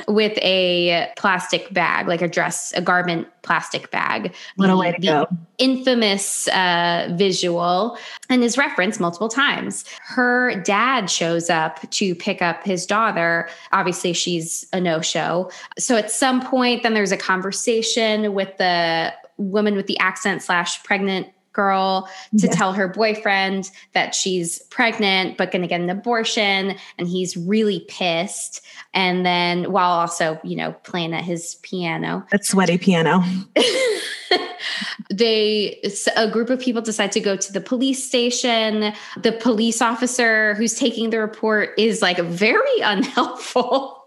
with 0.08 0.38
a 0.42 1.12
plastic 1.18 1.72
bag, 1.74 2.08
like 2.08 2.22
a 2.22 2.28
dress, 2.28 2.74
a 2.76 2.82
garment 2.82 3.28
plastic 3.42 3.92
bag. 3.92 4.34
What 4.56 4.68
the, 4.68 4.74
a 4.74 4.78
way 4.78 4.92
to 4.92 5.02
go. 5.02 5.28
Infamous 5.58 6.48
uh, 6.50 7.10
visual 7.14 7.98
and 8.30 8.44
is 8.44 8.58
referenced 8.58 9.00
multiple 9.00 9.30
times. 9.30 9.86
Her 10.02 10.62
dad 10.64 11.10
shows 11.10 11.50
up 11.50 11.90
to 11.92 12.16
pick 12.16 12.42
up 12.42 12.64
his 12.64 12.86
daughter. 12.86 13.50
Obviously, 13.72 14.14
she's 14.14 14.66
a 14.74 14.80
no 14.80 15.02
show. 15.02 15.52
So 15.78 15.96
at 15.96 16.12
some 16.12 16.42
point, 16.42 16.84
then 16.84 16.94
there's 16.94 17.12
a 17.12 17.18
conversation 17.18 18.34
with 18.34 18.58
the 18.58 19.14
woman 19.38 19.76
with 19.76 19.88
the 19.88 19.98
accent 20.00 20.42
slash 20.42 20.84
pregnant 20.84 21.28
girl 21.54 22.10
to 22.38 22.48
Yes. 22.48 22.56
tell 22.56 22.74
her 22.74 22.88
boyfriend 22.88 23.70
that 23.94 24.14
she's 24.16 24.60
pregnant 24.70 25.38
but 25.38 25.52
going 25.52 25.62
to 25.62 25.68
get 25.68 25.82
an 25.82 25.90
abortion 25.90 26.76
and 26.98 27.08
he's 27.08 27.36
really 27.36 27.86
pissed 27.88 28.66
and 28.94 29.26
then 29.26 29.72
while 29.72 29.92
also 29.92 30.40
you 30.44 30.56
know 30.56 30.74
playing 30.84 31.14
at 31.14 31.24
his 31.24 31.56
piano 31.64 32.26
That 32.32 32.46
sweaty 32.46 32.78
piano. 32.78 33.24
they 35.12 35.82
a 36.16 36.30
group 36.30 36.50
of 36.50 36.60
people 36.60 36.82
decide 36.82 37.12
to 37.12 37.20
go 37.20 37.36
to 37.36 37.52
the 37.52 37.62
police 37.62 38.04
station 38.04 38.94
the 39.18 39.32
police 39.32 39.82
officer 39.82 40.54
who's 40.56 40.76
taking 40.76 41.10
the 41.10 41.20
report 41.20 41.72
is 41.78 42.02
like 42.02 42.18
very 42.20 42.80
unhelpful 42.84 43.99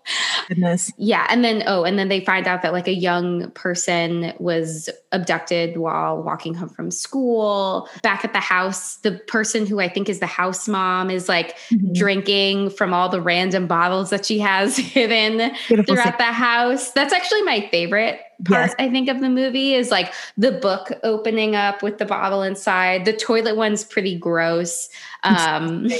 Goodness. 0.48 0.92
yeah 0.96 1.26
and 1.30 1.44
then 1.44 1.62
oh 1.66 1.84
and 1.84 1.98
then 1.98 2.08
they 2.08 2.24
find 2.24 2.46
out 2.46 2.62
that 2.62 2.72
like 2.72 2.88
a 2.88 2.94
young 2.94 3.50
person 3.52 4.32
was 4.38 4.88
abducted 5.12 5.76
while 5.76 6.22
walking 6.22 6.54
home 6.54 6.68
from 6.68 6.90
school 6.90 7.88
back 8.02 8.24
at 8.24 8.32
the 8.32 8.40
house 8.40 8.96
the 8.98 9.12
person 9.28 9.66
who 9.66 9.80
i 9.80 9.88
think 9.88 10.08
is 10.08 10.18
the 10.20 10.26
house 10.26 10.66
mom 10.68 11.10
is 11.10 11.28
like 11.28 11.56
Mhm. 11.70 11.94
drinking 11.94 12.70
from 12.70 12.92
all 12.92 13.08
the 13.08 13.20
random 13.20 13.66
bottles 13.66 14.10
that 14.10 14.26
she 14.26 14.38
has 14.40 14.76
hidden 14.96 15.52
Beautiful 15.68 15.94
throughout 15.94 16.18
scene. 16.18 16.26
the 16.26 16.32
house 16.32 16.90
that's 16.92 17.12
actually 17.12 17.42
my 17.42 17.68
favorite 17.70 18.20
part 18.44 18.68
Yes. 18.68 18.74
i 18.78 18.88
think 18.88 19.08
of 19.08 19.20
the 19.20 19.28
movie 19.28 19.74
is 19.74 19.90
like 19.90 20.12
the 20.36 20.52
book 20.52 20.92
opening 21.02 21.54
up 21.56 21.82
with 21.82 21.98
the 21.98 22.04
bottle 22.04 22.42
inside 22.42 23.04
the 23.04 23.12
toilet 23.12 23.56
one's 23.56 23.84
pretty 23.84 24.18
gross 24.18 24.88
um 25.24 25.86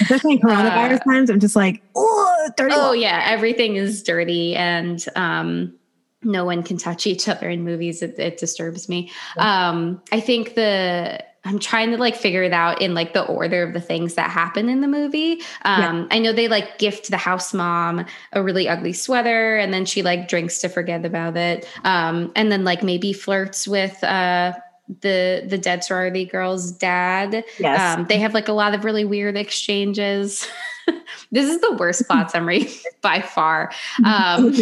Especially 0.00 0.34
in 0.34 0.38
coronavirus 0.42 1.02
times, 1.04 1.30
I'm 1.30 1.40
just 1.40 1.56
like, 1.56 1.82
oh, 1.96 2.50
dirty. 2.56 2.74
Oh 2.76 2.88
water." 2.88 2.96
yeah, 2.98 3.24
everything 3.26 3.76
is 3.76 4.02
dirty 4.02 4.54
and 4.54 5.04
um 5.16 5.74
no 6.22 6.44
one 6.44 6.62
can 6.62 6.76
touch 6.76 7.06
each 7.06 7.28
other 7.28 7.48
in 7.48 7.64
movies. 7.64 8.02
It, 8.02 8.18
it 8.18 8.38
disturbs 8.38 8.88
me. 8.88 9.10
Um 9.38 10.00
I 10.12 10.20
think 10.20 10.54
the 10.54 11.24
I'm 11.46 11.58
trying 11.58 11.90
to 11.92 11.96
like 11.96 12.16
figure 12.16 12.42
it 12.42 12.52
out 12.52 12.82
in 12.82 12.94
like 12.94 13.14
the 13.14 13.24
order 13.24 13.62
of 13.62 13.72
the 13.72 13.80
things 13.80 14.14
that 14.14 14.30
happen 14.30 14.68
in 14.68 14.80
the 14.80 14.88
movie. 14.88 15.40
Um 15.62 16.08
I 16.10 16.18
know 16.18 16.32
they 16.32 16.48
like 16.48 16.78
gift 16.78 17.10
the 17.10 17.16
house 17.16 17.54
mom 17.54 18.04
a 18.32 18.42
really 18.42 18.68
ugly 18.68 18.92
sweater 18.92 19.56
and 19.56 19.72
then 19.72 19.84
she 19.84 20.02
like 20.02 20.28
drinks 20.28 20.58
to 20.60 20.68
forget 20.68 21.04
about 21.04 21.36
it. 21.36 21.68
Um 21.84 22.32
and 22.34 22.50
then 22.50 22.64
like 22.64 22.82
maybe 22.82 23.12
flirts 23.12 23.68
with 23.68 24.02
uh 24.02 24.54
the 25.00 25.44
the 25.46 25.58
dead 25.58 25.84
sorority 25.84 26.24
girl's 26.24 26.72
dad. 26.72 27.44
Yes. 27.58 27.98
Um, 27.98 28.06
they 28.06 28.18
have 28.18 28.34
like 28.34 28.48
a 28.48 28.52
lot 28.52 28.74
of 28.74 28.84
really 28.84 29.04
weird 29.04 29.36
exchanges. 29.36 30.46
this 31.32 31.48
is 31.48 31.60
the 31.60 31.72
worst 31.74 32.06
plot 32.06 32.30
summary 32.30 32.68
by 33.02 33.20
far. 33.20 33.72
Um, 34.04 34.54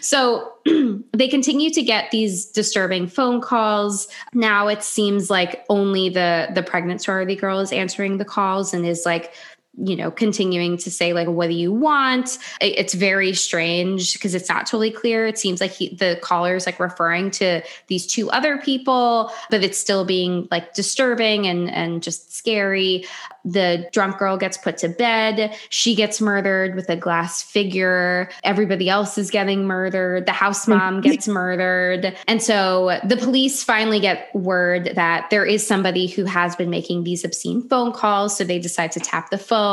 so 0.00 0.52
they 1.12 1.28
continue 1.28 1.70
to 1.70 1.82
get 1.82 2.10
these 2.10 2.46
disturbing 2.46 3.06
phone 3.06 3.40
calls. 3.40 4.08
Now 4.32 4.68
it 4.68 4.82
seems 4.82 5.30
like 5.30 5.64
only 5.68 6.08
the 6.08 6.48
the 6.54 6.62
pregnant 6.62 7.02
sorority 7.02 7.36
girl 7.36 7.60
is 7.60 7.72
answering 7.72 8.18
the 8.18 8.24
calls 8.24 8.72
and 8.74 8.86
is 8.86 9.04
like 9.04 9.32
you 9.76 9.96
know 9.96 10.10
continuing 10.10 10.76
to 10.78 10.90
say 10.90 11.12
like 11.12 11.28
what 11.28 11.48
do 11.48 11.54
you 11.54 11.72
want? 11.72 12.38
It- 12.60 12.78
it's 12.78 12.94
very 12.94 13.32
strange 13.32 14.12
because 14.14 14.34
it's 14.34 14.48
not 14.48 14.66
totally 14.66 14.90
clear. 14.90 15.26
It 15.26 15.38
seems 15.38 15.60
like 15.60 15.72
he, 15.72 15.94
the 15.94 16.18
caller 16.22 16.56
is 16.56 16.66
like 16.66 16.78
referring 16.78 17.30
to 17.32 17.62
these 17.88 18.06
two 18.06 18.30
other 18.30 18.58
people 18.58 19.30
but 19.50 19.62
it's 19.62 19.78
still 19.78 20.04
being 20.04 20.48
like 20.50 20.74
disturbing 20.74 21.46
and 21.46 21.70
and 21.70 22.02
just 22.02 22.34
scary. 22.34 23.04
The 23.44 23.88
drunk 23.92 24.18
girl 24.18 24.36
gets 24.36 24.58
put 24.58 24.78
to 24.78 24.88
bed. 24.88 25.56
She 25.68 25.94
gets 25.94 26.20
murdered 26.20 26.74
with 26.74 26.88
a 26.90 26.96
glass 26.96 27.42
figure. 27.42 28.28
Everybody 28.42 28.88
else 28.88 29.18
is 29.18 29.30
getting 29.30 29.66
murdered. 29.66 30.26
The 30.26 30.32
house 30.32 30.62
mm-hmm. 30.62 30.78
mom 30.78 31.00
gets 31.00 31.28
murdered. 31.28 32.16
And 32.26 32.42
so 32.42 32.98
the 33.04 33.16
police 33.16 33.62
finally 33.62 34.00
get 34.00 34.34
word 34.34 34.92
that 34.94 35.30
there 35.30 35.44
is 35.44 35.66
somebody 35.66 36.06
who 36.06 36.24
has 36.24 36.56
been 36.56 36.70
making 36.70 37.04
these 37.04 37.24
obscene 37.24 37.62
phone 37.68 37.92
calls 37.92 38.36
so 38.36 38.44
they 38.44 38.58
decide 38.58 38.92
to 38.92 39.00
tap 39.00 39.30
the 39.30 39.38
phone 39.38 39.65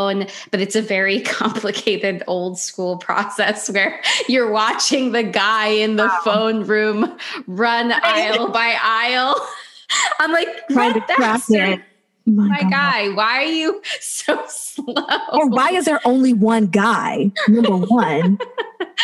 but 0.51 0.59
it's 0.61 0.75
a 0.75 0.81
very 0.81 1.21
complicated 1.39 2.23
old 2.27 2.57
school 2.59 2.97
process 2.97 3.69
where 3.69 4.01
you're 4.27 4.51
watching 4.51 5.11
the 5.11 5.23
guy 5.23 5.67
in 5.67 5.95
the 5.97 6.09
phone 6.23 6.63
room 6.65 7.17
run 7.47 7.91
aisle 7.91 8.49
by 8.49 8.75
aisle 8.81 9.35
i'm 10.19 10.31
like 10.31 10.47
Trying 10.69 10.93
to 10.93 10.99
what 10.99 11.07
the 11.07 11.13
craft 11.13 11.45
sir- 11.45 11.73
it. 11.73 11.81
My, 12.25 12.47
my 12.47 12.69
guy 12.69 13.09
why 13.09 13.43
are 13.43 13.43
you 13.43 13.81
so 13.99 14.41
slow 14.47 14.93
Or 15.33 15.47
why 15.49 15.71
is 15.71 15.85
there 15.85 15.99
only 16.05 16.31
one 16.33 16.67
guy? 16.67 17.31
Number 17.49 17.75
one. 17.85 18.39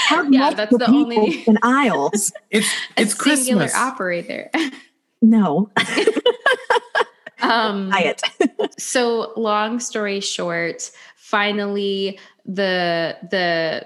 Have 0.08 0.32
Yeah, 0.34 0.52
that's 0.54 0.72
multiple 0.72 0.78
the 0.80 0.88
only- 0.88 1.30
people 1.38 1.54
in 1.54 1.60
aisles. 1.62 2.32
It's 2.50 2.68
A 2.98 3.02
it's 3.02 3.12
singular 3.22 3.64
Christmas. 3.68 3.76
operator 3.76 4.50
No. 5.22 5.70
Um 7.42 7.92
it. 7.94 8.22
so 8.80 9.34
long 9.36 9.80
story 9.80 10.20
short 10.20 10.92
finally 11.16 12.20
the 12.46 13.18
the 13.30 13.86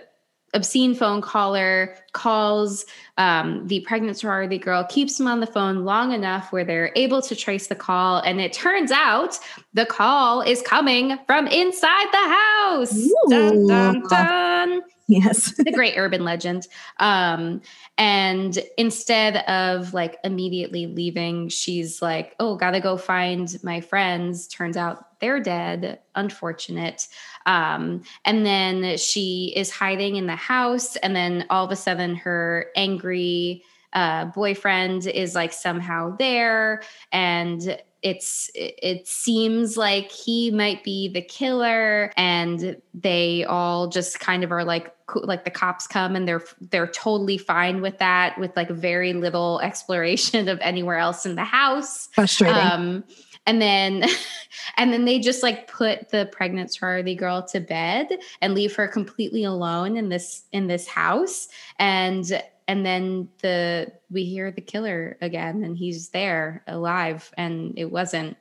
obscene 0.54 0.94
phone 0.94 1.20
caller 1.20 1.96
calls 2.12 2.86
um, 3.18 3.68
the 3.68 3.80
pregnant 3.82 4.18
sorority 4.18 4.60
girl 4.60 4.84
keeps 4.84 5.18
them 5.18 5.28
on 5.28 5.40
the 5.40 5.48
phone 5.48 5.84
long 5.84 6.12
enough 6.12 6.52
where 6.52 6.64
they're 6.64 6.92
able 6.96 7.22
to 7.24 7.36
trace 7.36 7.68
the 7.68 7.76
call 7.76 8.20
and 8.20 8.40
it 8.40 8.54
turns 8.54 8.92
out 8.92 9.40
the 9.74 9.86
call 9.86 10.42
is 10.42 10.62
coming 10.62 11.18
from 11.26 11.48
inside 11.48 12.08
the 12.12 12.18
house 12.18 13.10
dun, 13.30 13.68
dun, 13.68 14.04
dun 14.08 14.82
yes. 15.08 15.54
the 15.58 15.72
great 15.72 15.98
urban 15.98 16.24
legend. 16.24 16.68
Um, 17.00 17.62
and 17.98 18.58
instead 18.78 19.38
of 19.48 19.94
like 19.94 20.18
immediately 20.24 20.88
leaving, 20.88 21.50
she's 21.50 22.02
like, 22.02 22.36
"Oh, 22.40 22.56
gotta 22.56 22.80
go 22.80 22.98
find 22.98 23.56
my 23.64 23.82
friends." 23.82 24.48
Turns 24.48 24.78
out 24.78 25.20
they're 25.20 25.40
dead. 25.40 26.00
Unfortunate. 26.16 27.08
Um, 27.46 28.02
and 28.26 28.46
then 28.46 28.98
she 28.98 29.54
is 29.56 29.72
hiding 29.72 30.16
in 30.16 30.28
the 30.28 30.36
house, 30.36 30.96
and 30.98 31.16
then 31.16 31.46
all 31.50 31.66
of 31.66 31.72
a 31.72 31.76
sudden, 31.76 32.16
her 32.16 32.68
angry 32.76 33.64
uh, 33.94 34.26
boyfriend 34.26 35.06
is 35.06 35.36
like 35.36 35.54
somehow 35.54 36.16
there, 36.18 36.82
and 37.12 37.78
it's 38.04 38.52
it, 38.54 39.08
seems 39.08 39.78
like 39.78 40.12
he 40.12 40.52
might 40.52 40.84
be 40.84 41.08
the 41.08 41.22
killer 41.22 42.12
and 42.18 42.78
they 42.94 43.46
all 43.46 43.88
just 43.88 44.20
kind 44.20 44.44
of 44.44 44.52
are 44.52 44.64
like 44.64 44.94
like 45.16 45.46
the 45.46 45.52
cops 45.52 45.88
come 45.88 46.16
and 46.16 46.28
they're 46.28 46.44
they're 46.70 46.88
totally 46.88 47.38
fine 47.38 47.82
with 47.82 47.98
that 48.00 48.38
with 48.38 48.56
like 48.56 48.70
very 48.70 49.14
little 49.14 49.60
exploration 49.64 50.48
of 50.50 50.60
anywhere 50.62 50.98
else 50.98 51.26
in 51.26 51.36
the 51.36 51.44
house 51.44 52.10
Frustrating. 52.14 52.56
um 52.56 53.04
and 53.46 53.62
then 53.62 54.04
and 54.78 54.92
then 54.92 55.06
they 55.06 55.20
just 55.20 55.42
like 55.44 55.68
put 55.68 56.10
the 56.10 56.28
pregnant 56.32 56.74
sorority 56.74 57.16
girl 57.16 57.42
to 57.42 57.60
bed 57.60 58.08
and 58.42 58.54
leave 58.54 58.76
her 58.76 58.88
completely 58.88 59.44
alone 59.44 59.98
in 59.98 60.10
this 60.10 60.44
in 60.52 60.68
this 60.68 60.88
house 60.88 61.48
and 61.80 62.42
and 62.68 62.86
then 62.86 63.30
the 63.42 63.92
we 64.10 64.24
hear 64.26 64.52
the 64.52 64.62
killer 64.62 65.18
again 65.22 65.64
and 65.64 65.78
he's 65.78 66.10
there 66.10 66.64
alive 66.68 67.32
and 67.38 67.74
it 67.78 67.86
wasn't 67.92 68.38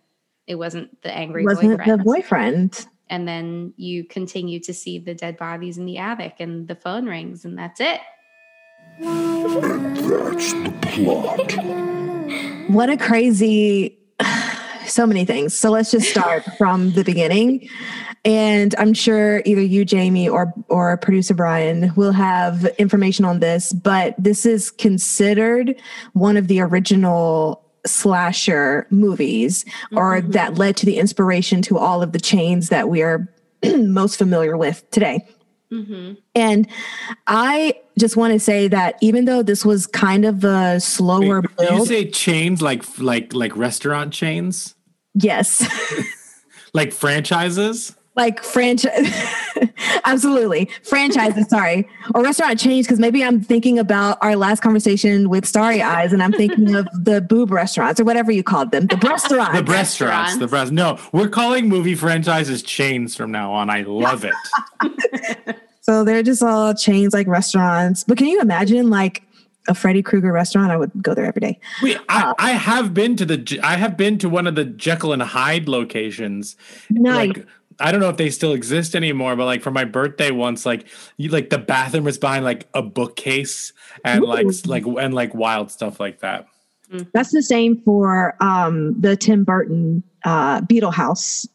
it 0.46 0.56
wasn't 0.56 1.00
the 1.02 1.12
angry 1.14 1.44
Wasn't 1.44 1.78
boyfriend 1.78 2.00
the 2.00 2.04
boyfriend. 2.04 2.86
and 3.10 3.28
then 3.28 3.72
you 3.76 4.04
continue 4.04 4.58
to 4.60 4.72
see 4.74 4.98
the 4.98 5.14
dead 5.14 5.36
bodies 5.36 5.78
in 5.78 5.86
the 5.86 5.98
attic 5.98 6.36
and 6.40 6.66
the 6.68 6.74
phone 6.74 7.06
rings 7.06 7.44
and 7.44 7.56
that's 7.58 7.80
it 7.80 8.00
And 8.98 10.04
that's 10.10 10.52
the 10.52 10.72
plot. 10.82 12.70
What 12.70 12.90
a 12.90 12.96
crazy 12.96 13.98
so 14.86 15.06
many 15.06 15.24
things. 15.24 15.54
So 15.54 15.70
let's 15.70 15.90
just 15.90 16.08
start 16.08 16.44
from 16.58 16.92
the 16.92 17.04
beginning. 17.04 17.68
And 18.24 18.74
I'm 18.78 18.94
sure 18.94 19.42
either 19.44 19.60
you, 19.60 19.84
Jamie, 19.84 20.28
or 20.28 20.52
or 20.68 20.96
producer 20.98 21.34
Brian 21.34 21.92
will 21.96 22.12
have 22.12 22.64
information 22.78 23.24
on 23.24 23.40
this, 23.40 23.72
but 23.72 24.14
this 24.16 24.46
is 24.46 24.70
considered 24.70 25.74
one 26.12 26.36
of 26.36 26.46
the 26.46 26.60
original 26.60 27.62
slasher 27.84 28.86
movies 28.90 29.64
or 29.90 30.20
that 30.20 30.54
led 30.54 30.76
to 30.76 30.86
the 30.86 30.98
inspiration 30.98 31.62
to 31.62 31.78
all 31.78 32.00
of 32.00 32.12
the 32.12 32.20
chains 32.20 32.68
that 32.68 32.88
we 32.88 33.02
are 33.02 33.28
most 33.76 34.16
familiar 34.16 34.56
with 34.56 34.88
today. 34.92 35.26
Mm-hmm. 35.72 36.14
And 36.34 36.68
I 37.26 37.74
just 37.98 38.16
want 38.16 38.32
to 38.32 38.40
say 38.40 38.68
that 38.68 38.96
even 39.00 39.24
though 39.24 39.42
this 39.42 39.64
was 39.64 39.86
kind 39.86 40.24
of 40.24 40.44
a 40.44 40.80
slower 40.80 41.40
Wait, 41.42 41.56
do 41.58 41.64
you 41.64 41.70
build, 41.70 41.88
say 41.88 42.10
chains 42.10 42.62
like 42.62 42.84
like 42.98 43.34
like 43.34 43.56
restaurant 43.56 44.12
chains, 44.12 44.74
yes, 45.14 45.66
like 46.74 46.92
franchises? 46.92 47.96
like 48.14 48.44
franchise, 48.44 49.10
absolutely 50.04 50.68
franchises. 50.82 51.48
sorry, 51.48 51.88
or 52.14 52.22
restaurant 52.22 52.58
chains 52.58 52.86
because 52.86 52.98
maybe 52.98 53.24
I'm 53.24 53.40
thinking 53.40 53.78
about 53.78 54.18
our 54.20 54.36
last 54.36 54.60
conversation 54.60 55.28
with 55.30 55.46
Starry 55.46 55.80
Eyes, 55.80 56.12
and 56.12 56.22
I'm 56.22 56.32
thinking 56.32 56.74
of 56.74 56.86
the 56.92 57.20
boob 57.22 57.50
restaurants 57.50 57.98
or 57.98 58.04
whatever 58.04 58.30
you 58.30 58.42
called 58.42 58.70
them, 58.70 58.86
the 58.86 58.96
restaurants. 59.02 59.58
The 59.58 59.64
restaurants, 59.64 60.36
the 60.36 60.46
breast. 60.46 60.72
No, 60.72 60.98
we're 61.12 61.28
calling 61.28 61.68
movie 61.68 61.94
franchises 61.94 62.62
chains 62.62 63.16
from 63.16 63.30
now 63.30 63.52
on. 63.52 63.70
I 63.70 63.82
love 63.82 64.24
it. 64.24 65.56
So 65.82 66.04
they're 66.04 66.22
just 66.22 66.42
all 66.42 66.74
chains 66.74 67.12
like 67.12 67.26
restaurants. 67.26 68.04
But 68.04 68.16
can 68.16 68.28
you 68.28 68.40
imagine 68.40 68.88
like 68.88 69.22
a 69.68 69.74
Freddy 69.74 70.02
Krueger 70.02 70.32
restaurant? 70.32 70.70
I 70.70 70.76
would 70.76 71.02
go 71.02 71.14
there 71.14 71.26
every 71.26 71.40
day. 71.40 71.60
Wait, 71.82 71.98
I, 72.08 72.32
I 72.38 72.52
have 72.52 72.94
been 72.94 73.16
to 73.16 73.26
the 73.26 73.60
I 73.62 73.76
have 73.76 73.96
been 73.96 74.16
to 74.18 74.28
one 74.28 74.46
of 74.46 74.54
the 74.54 74.64
Jekyll 74.64 75.12
and 75.12 75.22
Hyde 75.22 75.68
locations. 75.68 76.56
Nice. 76.88 77.36
Like 77.36 77.46
I 77.80 77.90
don't 77.90 78.00
know 78.00 78.08
if 78.08 78.16
they 78.16 78.30
still 78.30 78.52
exist 78.52 78.94
anymore, 78.94 79.34
but 79.34 79.44
like 79.44 79.60
for 79.60 79.72
my 79.72 79.84
birthday 79.84 80.30
once, 80.30 80.64
like 80.64 80.86
you 81.16 81.30
like 81.30 81.50
the 81.50 81.58
bathroom 81.58 82.04
was 82.04 82.16
behind 82.16 82.44
like 82.44 82.68
a 82.74 82.82
bookcase 82.82 83.72
and 84.04 84.22
like 84.22 84.46
like 84.66 84.84
and 84.86 85.12
like 85.12 85.34
wild 85.34 85.70
stuff 85.70 85.98
like 85.98 86.20
that. 86.20 86.46
That's 87.12 87.32
the 87.32 87.42
same 87.42 87.80
for 87.82 88.36
um, 88.40 89.00
the 89.00 89.16
Tim 89.16 89.44
Burton 89.44 90.02
uh, 90.24 90.60
Beetle 90.60 90.90
House 90.90 91.46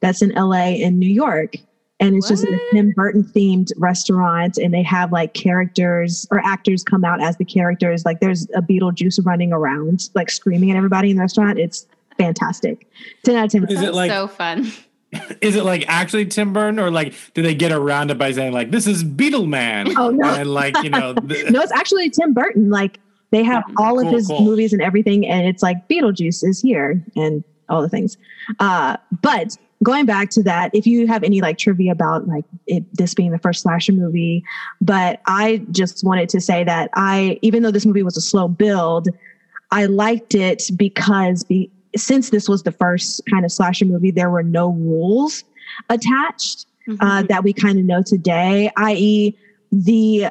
that's 0.00 0.22
in 0.22 0.30
LA 0.30 0.78
and 0.82 0.98
New 0.98 1.10
York. 1.10 1.56
And 1.98 2.14
it's 2.14 2.28
just 2.28 2.44
a 2.44 2.60
Tim 2.72 2.90
Burton 2.90 3.24
themed 3.24 3.72
restaurant, 3.78 4.58
and 4.58 4.74
they 4.74 4.82
have 4.82 5.12
like 5.12 5.32
characters 5.32 6.26
or 6.30 6.40
actors 6.44 6.84
come 6.84 7.04
out 7.06 7.22
as 7.22 7.38
the 7.38 7.44
characters. 7.44 8.04
Like 8.04 8.20
there's 8.20 8.46
a 8.54 8.60
Beetlejuice 8.60 9.24
running 9.24 9.50
around, 9.52 10.10
like 10.14 10.30
screaming 10.30 10.70
at 10.70 10.76
everybody 10.76 11.10
in 11.10 11.16
the 11.16 11.22
restaurant. 11.22 11.58
It's 11.58 11.86
fantastic. 12.18 12.86
10 13.24 13.36
out 13.36 13.44
of 13.46 13.50
10. 13.52 13.64
Is 13.70 13.80
it 13.82 13.94
like 13.94 14.10
so 14.10 14.28
fun. 14.28 14.70
is 15.40 15.56
it 15.56 15.64
like 15.64 15.84
actually 15.88 16.26
Tim 16.26 16.52
Burton 16.52 16.78
or 16.78 16.90
like 16.90 17.14
do 17.32 17.40
they 17.40 17.54
get 17.54 17.72
around 17.72 18.10
it 18.10 18.18
by 18.18 18.32
saying 18.32 18.52
like 18.52 18.70
this 18.70 18.86
is 18.86 19.02
Beetle 19.02 19.46
Man? 19.46 19.96
Oh, 19.96 20.10
no. 20.10 20.26
And 20.26 20.52
like, 20.52 20.76
you 20.82 20.90
know, 20.90 21.14
th- 21.14 21.50
no, 21.50 21.60
it's 21.60 21.72
actually 21.72 22.10
Tim 22.10 22.34
Burton. 22.34 22.68
Like 22.68 22.98
they 23.30 23.42
have 23.42 23.64
all 23.78 23.98
of 23.98 24.04
Cool, 24.04 24.14
his 24.14 24.26
cool. 24.26 24.42
movies 24.42 24.72
and 24.72 24.82
everything, 24.82 25.26
and 25.26 25.46
it's 25.46 25.62
like 25.62 25.88
Beetlejuice 25.88 26.44
is 26.44 26.60
here 26.60 27.02
and 27.16 27.42
all 27.68 27.82
the 27.82 27.88
things. 27.88 28.16
Uh, 28.60 28.96
but 29.22 29.56
going 29.82 30.06
back 30.06 30.30
to 30.30 30.42
that, 30.42 30.70
if 30.74 30.86
you 30.86 31.06
have 31.06 31.22
any 31.22 31.40
like 31.40 31.58
trivia 31.58 31.92
about 31.92 32.26
like 32.26 32.44
it 32.66 32.84
this 32.94 33.14
being 33.14 33.30
the 33.30 33.38
first 33.38 33.62
slasher 33.62 33.92
movie, 33.92 34.42
but 34.80 35.20
I 35.26 35.64
just 35.70 36.04
wanted 36.04 36.28
to 36.30 36.40
say 36.40 36.64
that 36.64 36.90
I, 36.94 37.38
even 37.42 37.62
though 37.62 37.70
this 37.70 37.86
movie 37.86 38.02
was 38.02 38.16
a 38.16 38.20
slow 38.20 38.48
build, 38.48 39.08
I 39.70 39.86
liked 39.86 40.34
it 40.34 40.62
because 40.76 41.44
be, 41.44 41.70
since 41.96 42.30
this 42.30 42.48
was 42.48 42.62
the 42.62 42.72
first 42.72 43.22
kind 43.30 43.44
of 43.44 43.52
slasher 43.52 43.84
movie, 43.84 44.10
there 44.10 44.30
were 44.30 44.42
no 44.42 44.70
rules 44.70 45.44
attached 45.88 46.66
uh, 47.00 47.22
that 47.24 47.42
we 47.42 47.52
kind 47.52 47.78
of 47.78 47.84
know 47.84 48.02
today, 48.02 48.70
i.e., 48.76 49.36
the 49.72 50.28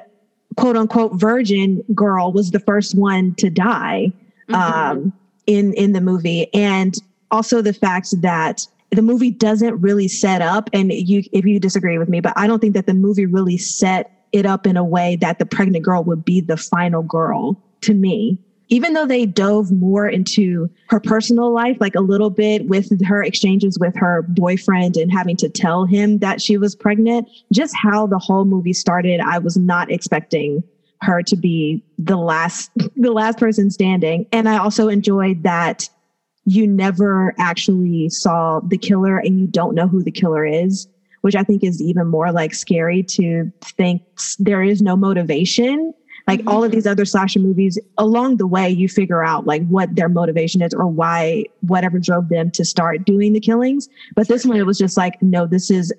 quote 0.56 0.78
unquote 0.78 1.14
virgin 1.14 1.84
girl 1.94 2.32
was 2.32 2.52
the 2.52 2.60
first 2.60 2.98
one 2.98 3.36
to 3.36 3.50
die 3.50 4.12
um, 4.54 5.12
in 5.48 5.74
in 5.74 5.92
the 5.92 6.02
movie, 6.02 6.52
and 6.54 6.98
also 7.32 7.62
the 7.62 7.74
fact 7.74 8.10
that 8.22 8.66
the 8.96 9.02
movie 9.02 9.32
doesn't 9.32 9.80
really 9.82 10.08
set 10.08 10.42
up, 10.42 10.70
and 10.74 10.92
you 10.92 11.24
if 11.32 11.46
you 11.46 11.60
disagree 11.60 11.98
with 11.98 12.10
me, 12.10 12.20
but 12.20 12.34
I 12.36 12.48
don't 12.48 12.60
think 12.60 12.74
that 12.74 12.88
the 12.88 12.94
movie 12.94 13.26
really 13.26 13.58
set 13.58 14.12
it 14.32 14.46
up 14.46 14.68
in 14.68 14.78
a 14.78 14.84
way 14.84 15.16
that 15.18 15.40
the 15.40 15.46
pregnant 15.46 15.86
girl 15.86 16.04
would 16.04 16.26
be 16.26 16.42
the 16.42 16.58
final 16.58 17.04
girl 17.04 17.62
to 17.82 17.94
me 17.94 18.38
even 18.70 18.94
though 18.94 19.06
they 19.06 19.26
dove 19.26 19.72
more 19.72 20.08
into 20.08 20.70
her 20.90 21.00
personal 21.00 21.54
life, 21.54 21.78
like 21.80 21.96
a 21.96 22.02
little 22.02 22.30
bit 22.30 22.68
with 22.68 23.06
her 23.06 23.24
exchanges 23.24 23.78
with 23.80 23.96
her 23.96 24.24
boyfriend 24.24 24.98
and 24.98 25.12
having 25.12 25.38
to 25.38 25.50
tell 25.50 25.86
him 25.86 26.20
that 26.20 26.42
she 26.42 26.58
was 26.58 26.76
pregnant, 26.76 27.30
just 27.52 27.76
how 27.76 28.08
the 28.08 28.18
whole 28.18 28.46
movie 28.46 28.74
started, 28.74 29.20
I 29.20 29.38
was 29.38 29.58
not 29.58 29.92
expecting 29.92 30.64
her 31.02 31.22
to 31.22 31.36
be 31.36 31.84
the 32.00 32.18
last 32.18 32.72
the 32.96 33.12
last 33.12 33.38
person 33.38 33.70
standing. 33.70 34.26
And 34.32 34.50
I 34.50 34.58
also 34.58 34.88
enjoyed 34.88 35.44
that 35.44 35.90
you 36.46 36.68
never 36.68 37.34
actually 37.40 38.10
saw 38.10 38.60
the 38.62 38.78
killer 38.78 39.18
and 39.18 39.40
you 39.40 39.48
don't 39.48 39.76
know 39.76 39.88
who 39.88 40.04
the 40.04 40.12
killer 40.12 40.46
is, 40.46 40.88
which 41.22 41.36
I 41.36 41.44
think 41.44 41.64
is 41.64 41.82
even 41.82 42.08
more 42.08 42.32
like 42.32 42.54
scary 42.54 43.04
to 43.04 43.52
think 43.64 44.04
there 44.40 44.62
is 44.62 44.82
no 44.82 44.96
motivation. 44.96 45.94
Like 46.28 46.42
all 46.48 46.64
of 46.64 46.70
mm-hmm. 46.70 46.78
these 46.78 46.88
other 46.88 47.06
slasher 47.06 47.40
movies 47.40 47.80
along 47.98 48.38
the 48.38 48.48
way 48.48 48.70
you 48.70 48.88
figure 48.88 49.24
out 49.24 49.46
like 49.46 49.66
what 49.68 49.96
their 49.96 50.10
motivation 50.10 50.62
is 50.62 50.74
or 50.74 50.88
why 50.88 51.46
whatever 51.62 52.00
drove 52.00 52.30
them 52.30 52.50
to 52.52 52.66
start 52.66 53.06
doing 53.06 53.34
the 53.34 53.40
killings. 53.40 53.90
But 54.16 54.28
this 54.28 54.46
one 54.46 54.58
it 54.58 54.66
was 54.66 54.78
just 54.78 54.98
like 54.98 55.22
no 55.22 55.46
this 55.46 55.70
is 55.70 55.94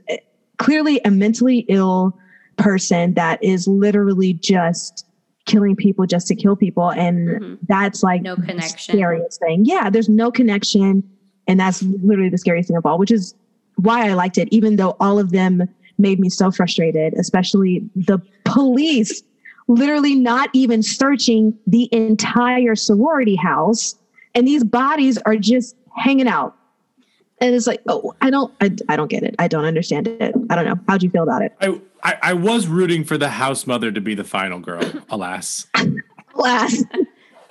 clearly 0.59 1.00
a 1.04 1.11
mentally 1.11 1.61
ill 1.68 2.18
person 2.56 3.14
that 3.14 3.42
is 3.42 3.68
literally 3.68 4.32
just 4.32 5.06
killing 5.46 5.74
people 5.76 6.06
just 6.06 6.26
to 6.26 6.35
kill 6.35 6.56
people 6.56 6.90
and 6.90 7.28
Mhm. 7.28 7.59
that's 7.68 8.02
like 8.02 8.22
No 8.22 8.35
the 8.35 8.42
connection. 8.42 8.78
scariest 8.94 9.40
thing. 9.40 9.64
Yeah 9.64 9.88
there's 9.90 10.09
no 10.09 10.30
connection 10.30 11.02
and 11.46 11.59
that's 11.61 11.82
literally 11.82 12.28
the 12.30 12.38
scariest 12.38 12.68
thing 12.68 12.76
of 12.76 12.85
all 12.85 12.98
which 12.98 13.11
is 13.12 13.35
why 13.76 14.09
i 14.09 14.14
liked 14.14 14.38
it 14.38 14.48
even 14.50 14.76
though 14.76 14.96
all 15.00 15.18
of 15.18 15.30
them 15.30 15.62
made 15.98 16.18
me 16.20 16.28
so 16.28 16.50
frustrated 16.50 17.14
especially 17.14 17.88
the 17.94 18.18
police 18.44 19.22
literally 19.68 20.14
not 20.14 20.48
even 20.52 20.82
searching 20.82 21.56
the 21.66 21.88
entire 21.92 22.74
sorority 22.74 23.37
house 23.37 23.94
and 24.35 24.46
these 24.46 24.62
bodies 24.64 25.16
are 25.26 25.37
just 25.37 25.74
hanging 25.96 26.28
out. 26.28 26.54
And 27.40 27.54
it's 27.54 27.66
like 27.66 27.82
oh 27.88 28.14
i 28.20 28.30
don't 28.30 28.52
i, 28.61 28.70
I 28.88 28.96
don't 28.96 29.09
get 29.09 29.22
it. 29.22 29.35
I 29.38 29.48
don't 29.48 29.64
understand 29.64 30.09
it. 30.09 30.35
I 30.50 30.54
don't 30.56 30.64
know. 30.66 30.78
How'd 30.88 31.02
you 31.02 31.11
feel 31.11 31.22
about 31.22 31.42
it? 31.42 31.52
I, 31.61 31.80
I 32.07 32.19
I 32.23 32.33
was 32.35 32.66
rooting 32.66 33.05
for 33.05 33.19
the 33.19 33.29
house 33.29 33.66
mother 33.66 33.90
to 33.92 34.01
be 34.01 34.14
the 34.14 34.25
final 34.25 34.59
girl, 34.61 34.83
alas. 35.11 35.66
class 36.33 36.83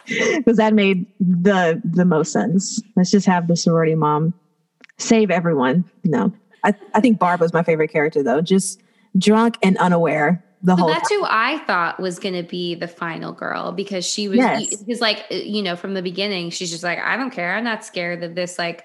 because 0.07 0.57
that 0.57 0.73
made 0.73 1.05
the 1.19 1.81
the 1.83 2.05
most 2.05 2.31
sense 2.31 2.79
let's 2.95 3.09
just 3.09 3.25
have 3.25 3.47
the 3.47 3.55
sorority 3.55 3.95
mom 3.95 4.31
save 4.99 5.31
everyone 5.31 5.83
no 6.03 6.31
i, 6.63 6.71
I 6.93 7.01
think 7.01 7.17
barb 7.17 7.41
was 7.41 7.51
my 7.53 7.63
favorite 7.63 7.87
character 7.91 8.21
though 8.21 8.41
just 8.41 8.79
drunk 9.17 9.57
and 9.63 9.75
unaware 9.77 10.43
the 10.61 10.73
So 10.75 10.81
whole 10.83 10.89
that's 10.89 11.09
who 11.09 11.23
I 11.25 11.57
thought 11.65 11.99
was 11.99 12.19
going 12.19 12.35
to 12.35 12.43
be 12.43 12.75
the 12.75 12.87
final 12.87 13.31
girl 13.33 13.71
because 13.71 14.03
she 14.05 14.27
was, 14.27 14.37
Yes. 14.37 14.75
because 14.77 14.99
like, 14.99 15.23
you 15.29 15.61
know, 15.61 15.75
from 15.75 15.93
the 15.93 16.01
beginning, 16.01 16.49
she's 16.49 16.71
just 16.71 16.81
like, 16.83 16.97
I 16.97 17.17
don't 17.17 17.29
care. 17.29 17.53
I'm 17.55 17.63
not 17.63 17.85
scared 17.85 18.23
of 18.23 18.33
this, 18.33 18.57
like, 18.57 18.83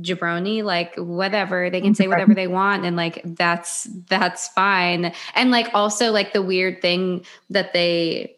jabroni, 0.00 0.62
like, 0.62 0.94
whatever. 0.96 1.70
They 1.70 1.80
can 1.80 1.94
say 1.94 2.08
whatever 2.08 2.34
they 2.34 2.46
want. 2.46 2.84
And 2.84 2.96
like, 2.96 3.22
that's, 3.24 3.84
that's 4.08 4.48
fine. 4.48 5.12
And 5.34 5.50
like, 5.50 5.70
also, 5.74 6.12
like, 6.12 6.32
the 6.32 6.42
weird 6.42 6.82
thing 6.82 7.24
that 7.50 7.72
they, 7.72 8.36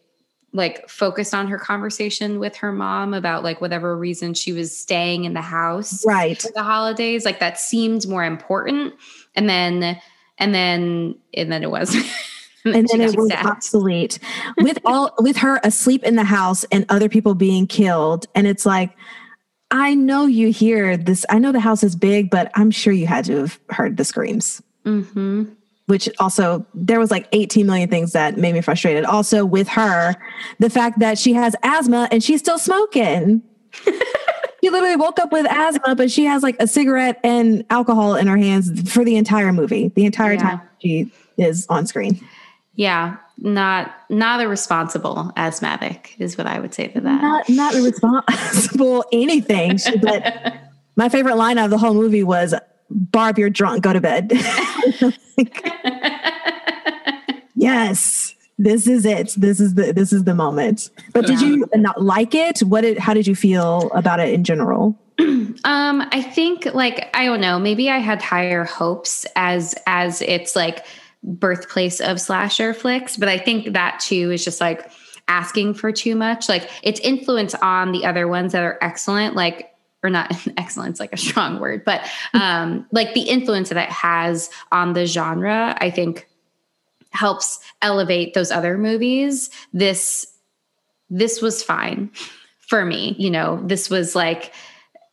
like 0.53 0.87
focused 0.89 1.33
on 1.33 1.47
her 1.47 1.57
conversation 1.57 2.39
with 2.39 2.55
her 2.55 2.71
mom 2.71 3.13
about 3.13 3.43
like 3.43 3.61
whatever 3.61 3.95
reason 3.95 4.33
she 4.33 4.51
was 4.51 4.75
staying 4.75 5.25
in 5.25 5.33
the 5.33 5.41
house 5.41 6.03
right 6.05 6.41
for 6.41 6.51
the 6.55 6.63
holidays 6.63 7.23
like 7.23 7.39
that 7.39 7.59
seemed 7.59 8.07
more 8.07 8.23
important 8.23 8.93
and 9.35 9.47
then 9.49 9.99
and 10.39 10.53
then 10.53 11.15
and 11.35 11.51
then 11.51 11.63
it 11.63 11.69
was 11.69 11.93
and 12.65 12.87
then 12.87 13.01
it 13.01 13.15
was 13.15 13.31
obsolete 13.31 14.19
with 14.57 14.79
all 14.85 15.13
with 15.19 15.37
her 15.37 15.59
asleep 15.63 16.03
in 16.03 16.15
the 16.15 16.23
house 16.23 16.65
and 16.71 16.85
other 16.89 17.09
people 17.09 17.35
being 17.35 17.67
killed 17.67 18.25
and 18.33 18.47
it's 18.47 18.65
like 18.65 18.95
i 19.71 19.93
know 19.93 20.25
you 20.25 20.51
hear 20.51 20.97
this 20.97 21.25
i 21.29 21.37
know 21.39 21.51
the 21.51 21.59
house 21.59 21.83
is 21.83 21.95
big 21.95 22.29
but 22.29 22.51
i'm 22.55 22.71
sure 22.71 22.91
you 22.93 23.07
had 23.07 23.25
to 23.25 23.37
have 23.37 23.59
heard 23.69 23.97
the 23.97 24.03
screams. 24.05 24.61
Mm-hmm. 24.85 25.43
which 25.87 26.07
also 26.19 26.65
there 26.73 26.99
was 26.99 27.11
like 27.11 27.27
18 27.31 27.65
million 27.65 27.89
things 27.89 28.13
that 28.13 28.37
made 28.37 28.53
me 28.53 28.61
frustrated. 28.61 29.03
Also 29.05 29.45
with 29.45 29.67
her 29.67 30.15
the 30.59 30.69
fact 30.69 30.99
that 30.99 31.17
she 31.17 31.33
has 31.33 31.55
asthma 31.63 32.07
and 32.11 32.23
she's 32.23 32.39
still 32.39 32.57
smoking. 32.59 33.41
She 34.61 34.69
literally 34.69 34.97
woke 34.97 35.19
up 35.19 35.31
with 35.31 35.45
asthma 35.49 35.95
but 35.95 36.11
she 36.11 36.25
has 36.25 36.43
like 36.43 36.57
a 36.59 36.67
cigarette 36.67 37.17
and 37.23 37.63
alcohol 37.69 38.15
in 38.15 38.27
her 38.27 38.35
hands 38.37 38.91
for 38.91 39.05
the 39.05 39.15
entire 39.15 39.53
movie. 39.53 39.87
The 39.95 40.03
entire 40.05 40.33
Yeah. 40.33 40.41
time 40.41 40.61
she 40.81 41.11
is 41.37 41.65
on 41.69 41.87
screen. 41.87 42.19
Yeah 42.75 43.15
not 43.41 43.93
not 44.09 44.41
a 44.41 44.47
responsible 44.47 45.31
asthmatic 45.37 46.15
is 46.19 46.37
what 46.37 46.45
i 46.47 46.59
would 46.59 46.73
say 46.73 46.87
to 46.87 46.99
that. 47.01 47.21
Not 47.21 47.49
not 47.49 47.73
responsible 47.73 49.05
anything. 49.11 49.77
She- 49.77 49.97
but 49.97 50.53
my 50.95 51.09
favorite 51.09 51.35
line 51.35 51.57
out 51.57 51.65
of 51.65 51.71
the 51.71 51.77
whole 51.77 51.93
movie 51.93 52.23
was 52.23 52.53
barb 52.89 53.37
you're 53.39 53.49
drunk. 53.49 53.83
Go 53.83 53.93
to 53.93 54.01
bed. 54.01 54.31
Yes. 57.59 58.35
This 58.57 58.87
is 58.87 59.05
it. 59.05 59.33
This 59.37 59.59
is 59.59 59.75
the 59.75 59.91
this 59.93 60.11
is 60.13 60.23
the 60.23 60.33
moment. 60.33 60.89
But 61.13 61.25
did 61.25 61.41
you 61.41 61.65
not 61.75 62.01
like 62.01 62.33
it? 62.33 62.59
What 62.59 62.81
did 62.81 62.97
how 62.97 63.13
did 63.13 63.27
you 63.27 63.35
feel 63.35 63.91
about 63.93 64.19
it 64.19 64.33
in 64.33 64.43
general? 64.43 64.97
Um, 65.65 66.07
I 66.13 66.21
think 66.21 66.65
like 66.73 67.09
I 67.13 67.25
don't 67.25 67.41
know, 67.41 67.59
maybe 67.59 67.89
I 67.89 67.97
had 67.97 68.21
higher 68.21 68.63
hopes 68.63 69.25
as 69.35 69.75
as 69.87 70.21
it's 70.21 70.55
like 70.55 70.85
birthplace 71.23 71.99
of 71.99 72.19
slasher 72.19 72.73
flicks, 72.73 73.17
but 73.17 73.27
I 73.27 73.37
think 73.37 73.73
that 73.73 73.99
too 73.99 74.31
is 74.31 74.43
just 74.43 74.61
like 74.61 74.91
asking 75.27 75.75
for 75.75 75.91
too 75.91 76.15
much. 76.15 76.49
Like 76.49 76.69
its 76.83 76.99
influence 77.01 77.55
on 77.55 77.91
the 77.91 78.05
other 78.05 78.27
ones 78.27 78.51
that 78.53 78.63
are 78.63 78.77
excellent, 78.81 79.35
like 79.35 79.71
or 80.01 80.09
not 80.09 80.31
excellence 80.57 80.99
like 80.99 81.13
a 81.13 81.17
strong 81.17 81.59
word, 81.59 81.83
but 81.85 82.09
um 82.33 82.85
like 82.91 83.13
the 83.13 83.21
influence 83.21 83.69
that 83.69 83.77
it 83.77 83.91
has 83.91 84.49
on 84.71 84.93
the 84.93 85.05
genre, 85.05 85.77
I 85.79 85.89
think 85.89 86.27
helps 87.11 87.59
elevate 87.81 88.33
those 88.33 88.51
other 88.51 88.77
movies. 88.77 89.49
This 89.73 90.25
this 91.09 91.41
was 91.41 91.63
fine 91.63 92.11
for 92.59 92.85
me, 92.85 93.15
you 93.17 93.29
know. 93.29 93.61
This 93.65 93.89
was 93.89 94.15
like 94.15 94.53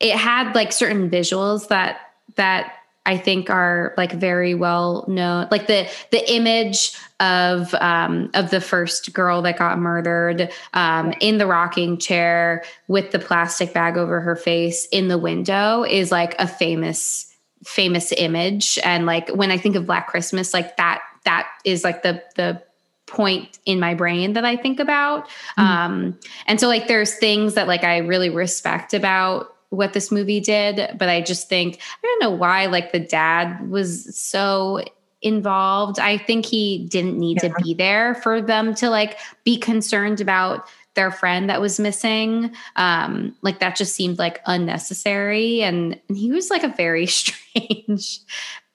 it 0.00 0.16
had 0.16 0.54
like 0.54 0.72
certain 0.72 1.10
visuals 1.10 1.68
that 1.68 2.00
that 2.36 2.75
I 3.06 3.16
think 3.16 3.48
are 3.48 3.94
like 3.96 4.12
very 4.12 4.54
well 4.54 5.04
known. 5.08 5.48
Like 5.50 5.68
the 5.68 5.88
the 6.10 6.30
image 6.32 6.92
of 7.20 7.72
um, 7.74 8.30
of 8.34 8.50
the 8.50 8.60
first 8.60 9.14
girl 9.14 9.40
that 9.42 9.58
got 9.58 9.78
murdered 9.78 10.50
um, 10.74 11.14
in 11.20 11.38
the 11.38 11.46
rocking 11.46 11.98
chair 11.98 12.64
with 12.88 13.12
the 13.12 13.18
plastic 13.18 13.72
bag 13.72 13.96
over 13.96 14.20
her 14.20 14.36
face 14.36 14.86
in 14.86 15.08
the 15.08 15.16
window 15.16 15.84
is 15.84 16.10
like 16.10 16.34
a 16.38 16.46
famous 16.46 17.32
famous 17.64 18.12
image. 18.16 18.78
And 18.84 19.06
like 19.06 19.28
when 19.30 19.50
I 19.50 19.58
think 19.58 19.76
of 19.76 19.86
Black 19.86 20.08
Christmas, 20.08 20.52
like 20.52 20.76
that 20.76 21.00
that 21.24 21.48
is 21.64 21.84
like 21.84 22.02
the 22.02 22.22
the 22.34 22.62
point 23.06 23.60
in 23.64 23.78
my 23.78 23.94
brain 23.94 24.32
that 24.32 24.44
I 24.44 24.56
think 24.56 24.80
about. 24.80 25.28
Mm-hmm. 25.28 25.62
Um, 25.62 26.18
and 26.46 26.60
so 26.60 26.66
like 26.66 26.88
there's 26.88 27.14
things 27.14 27.54
that 27.54 27.68
like 27.68 27.84
I 27.84 27.98
really 27.98 28.30
respect 28.30 28.94
about 28.94 29.55
what 29.70 29.92
this 29.92 30.10
movie 30.10 30.40
did, 30.40 30.96
but 30.98 31.08
I 31.08 31.20
just 31.20 31.48
think 31.48 31.80
I 32.02 32.06
don't 32.06 32.20
know 32.20 32.36
why 32.36 32.66
like 32.66 32.92
the 32.92 33.00
dad 33.00 33.68
was 33.70 34.18
so 34.18 34.82
involved. 35.22 35.98
I 35.98 36.18
think 36.18 36.46
he 36.46 36.86
didn't 36.88 37.18
need 37.18 37.42
yeah. 37.42 37.48
to 37.48 37.62
be 37.62 37.74
there 37.74 38.14
for 38.16 38.40
them 38.40 38.74
to 38.76 38.90
like 38.90 39.18
be 39.44 39.56
concerned 39.56 40.20
about 40.20 40.68
their 40.94 41.10
friend 41.10 41.48
that 41.48 41.60
was 41.60 41.78
missing. 41.80 42.54
Um, 42.76 43.34
like 43.42 43.60
that 43.60 43.76
just 43.76 43.94
seemed 43.94 44.18
like 44.18 44.40
unnecessary. 44.46 45.62
And, 45.62 46.00
and 46.08 46.16
he 46.16 46.30
was 46.30 46.50
like 46.50 46.64
a 46.64 46.68
very 46.68 47.06
strange, 47.06 48.20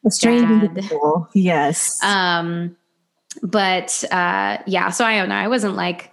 a 0.05 0.11
strange 0.11 0.43
individual. 0.43 1.27
Yes. 1.33 2.01
Um, 2.03 2.75
but 3.41 4.03
uh, 4.11 4.57
yeah, 4.67 4.89
so 4.89 5.05
I 5.05 5.17
don't 5.17 5.29
know. 5.29 5.35
I 5.35 5.47
wasn't 5.47 5.75
like 5.75 6.11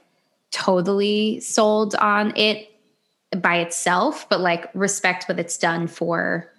totally 0.51 1.41
sold 1.41 1.95
on 1.97 2.33
it 2.37 2.68
by 3.37 3.59
itself, 3.59 4.29
but 4.29 4.41
like 4.41 4.71
respect 4.75 5.29
what 5.29 5.39
it's 5.39 5.57
done 5.57 5.87
for 5.87 6.51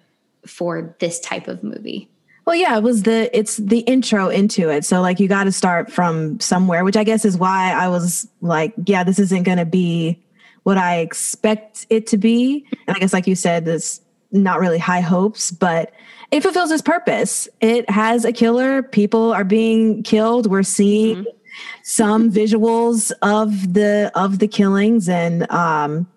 for 0.45 0.95
this 0.99 1.19
type 1.19 1.47
of 1.47 1.63
movie. 1.63 2.09
Well, 2.45 2.55
yeah, 2.55 2.77
it 2.77 2.83
was 2.83 3.03
the 3.03 3.29
it's 3.37 3.57
the 3.57 3.79
intro 3.79 4.29
into 4.29 4.69
it. 4.69 4.85
So 4.85 5.01
like 5.01 5.19
you 5.19 5.27
got 5.27 5.43
to 5.43 5.51
start 5.51 5.91
from 5.91 6.39
somewhere, 6.39 6.83
which 6.83 6.97
I 6.97 7.03
guess 7.03 7.25
is 7.25 7.37
why 7.37 7.73
I 7.73 7.89
was 7.89 8.27
like, 8.41 8.73
yeah, 8.85 9.03
this 9.03 9.19
isn't 9.19 9.43
going 9.43 9.57
to 9.57 9.65
be 9.65 10.19
what 10.63 10.77
I 10.77 10.97
expect 10.97 11.85
it 11.89 12.07
to 12.07 12.17
be. 12.17 12.65
And 12.87 12.95
I 12.95 12.99
guess 12.99 13.13
like 13.13 13.27
you 13.27 13.35
said, 13.35 13.65
this 13.65 14.01
not 14.31 14.59
really 14.59 14.77
high 14.77 15.01
hopes, 15.01 15.51
but 15.51 15.91
it 16.31 16.41
fulfills 16.41 16.71
its 16.71 16.81
purpose. 16.81 17.47
It 17.61 17.89
has 17.89 18.25
a 18.25 18.31
killer. 18.31 18.83
People 18.83 19.33
are 19.33 19.43
being 19.43 20.03
killed. 20.03 20.47
We're 20.47 20.63
seeing 20.63 21.17
mm-hmm. 21.17 21.29
some 21.83 22.31
visuals 22.31 23.11
of 23.21 23.73
the 23.73 24.11
of 24.15 24.39
the 24.39 24.47
killings 24.47 25.09
and 25.09 25.49
um 25.51 26.07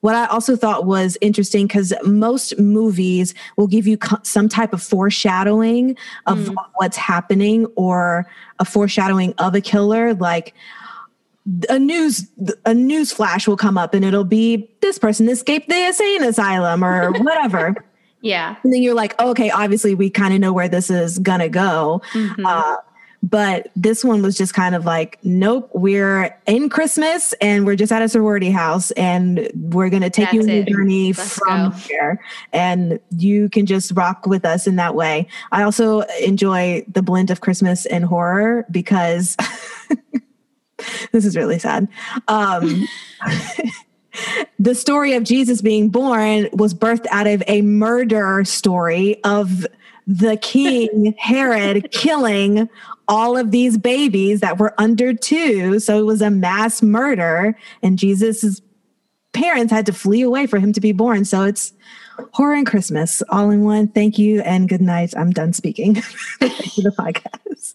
what 0.00 0.14
I 0.14 0.26
also 0.26 0.56
thought 0.56 0.86
was 0.86 1.18
interesting 1.20 1.66
because 1.66 1.92
most 2.04 2.58
movies 2.58 3.34
will 3.56 3.66
give 3.66 3.86
you 3.86 3.98
co- 3.98 4.20
some 4.22 4.48
type 4.48 4.72
of 4.72 4.82
foreshadowing 4.82 5.96
of 6.26 6.38
mm. 6.38 6.56
what's 6.76 6.96
happening 6.96 7.66
or 7.76 8.26
a 8.58 8.64
foreshadowing 8.64 9.34
of 9.38 9.54
a 9.54 9.60
killer, 9.60 10.14
like 10.14 10.54
a 11.68 11.78
news 11.78 12.28
a 12.64 12.74
news 12.74 13.12
flash 13.12 13.48
will 13.48 13.56
come 13.56 13.78
up 13.78 13.94
and 13.94 14.04
it'll 14.04 14.24
be 14.24 14.70
this 14.80 14.98
person 14.98 15.28
escaped 15.28 15.68
the 15.68 15.86
insane 15.86 16.22
asylum 16.22 16.84
or 16.84 17.10
whatever. 17.22 17.74
yeah, 18.20 18.56
and 18.62 18.72
then 18.72 18.82
you're 18.82 18.94
like, 18.94 19.14
oh, 19.18 19.30
okay, 19.30 19.50
obviously 19.50 19.94
we 19.94 20.10
kind 20.10 20.34
of 20.34 20.40
know 20.40 20.52
where 20.52 20.68
this 20.68 20.90
is 20.90 21.18
gonna 21.18 21.48
go. 21.48 22.02
Mm-hmm. 22.12 22.46
Uh, 22.46 22.76
but 23.22 23.70
this 23.76 24.04
one 24.04 24.22
was 24.22 24.36
just 24.36 24.54
kind 24.54 24.74
of 24.74 24.86
like, 24.86 25.18
nope, 25.22 25.70
we're 25.74 26.34
in 26.46 26.68
Christmas 26.70 27.34
and 27.34 27.66
we're 27.66 27.76
just 27.76 27.92
at 27.92 28.00
a 28.00 28.08
sorority 28.08 28.50
house 28.50 28.90
and 28.92 29.50
we're 29.54 29.90
going 29.90 30.02
to 30.02 30.10
take 30.10 30.26
That's 30.26 30.34
you 30.34 30.42
on 30.42 30.48
a 30.48 30.64
journey 30.64 31.12
Let's 31.12 31.38
from 31.38 31.70
go. 31.70 31.76
here. 31.76 32.24
And 32.52 32.98
you 33.16 33.50
can 33.50 33.66
just 33.66 33.92
rock 33.92 34.26
with 34.26 34.44
us 34.44 34.66
in 34.66 34.76
that 34.76 34.94
way. 34.94 35.28
I 35.52 35.62
also 35.62 36.00
enjoy 36.22 36.84
the 36.88 37.02
blend 37.02 37.30
of 37.30 37.42
Christmas 37.42 37.84
and 37.86 38.04
horror 38.04 38.64
because 38.70 39.36
this 41.12 41.26
is 41.26 41.36
really 41.36 41.58
sad. 41.58 41.88
Um, 42.26 42.88
the 44.58 44.74
story 44.74 45.12
of 45.12 45.24
Jesus 45.24 45.60
being 45.60 45.90
born 45.90 46.48
was 46.52 46.72
birthed 46.72 47.06
out 47.10 47.26
of 47.26 47.42
a 47.46 47.60
murder 47.60 48.44
story 48.44 49.22
of 49.24 49.66
the 50.10 50.36
king 50.36 51.14
Herod 51.18 51.92
killing 51.92 52.68
all 53.06 53.36
of 53.36 53.52
these 53.52 53.78
babies 53.78 54.40
that 54.40 54.58
were 54.58 54.74
under 54.76 55.14
two. 55.14 55.78
So 55.78 55.98
it 55.98 56.02
was 56.02 56.20
a 56.20 56.30
mass 56.30 56.82
murder, 56.82 57.56
and 57.80 57.96
Jesus's 57.96 58.60
parents 59.32 59.72
had 59.72 59.86
to 59.86 59.92
flee 59.92 60.22
away 60.22 60.48
for 60.48 60.58
him 60.58 60.72
to 60.72 60.80
be 60.80 60.90
born. 60.90 61.24
So 61.24 61.44
it's 61.44 61.72
horror 62.32 62.54
and 62.54 62.66
Christmas 62.66 63.22
all 63.28 63.50
in 63.50 63.62
one. 63.62 63.86
Thank 63.86 64.18
you 64.18 64.40
and 64.40 64.68
good 64.68 64.80
night. 64.80 65.14
I'm 65.16 65.30
done 65.30 65.52
speaking. 65.52 66.02
You 66.76 66.84
the 66.84 66.90
podcast. 66.90 67.74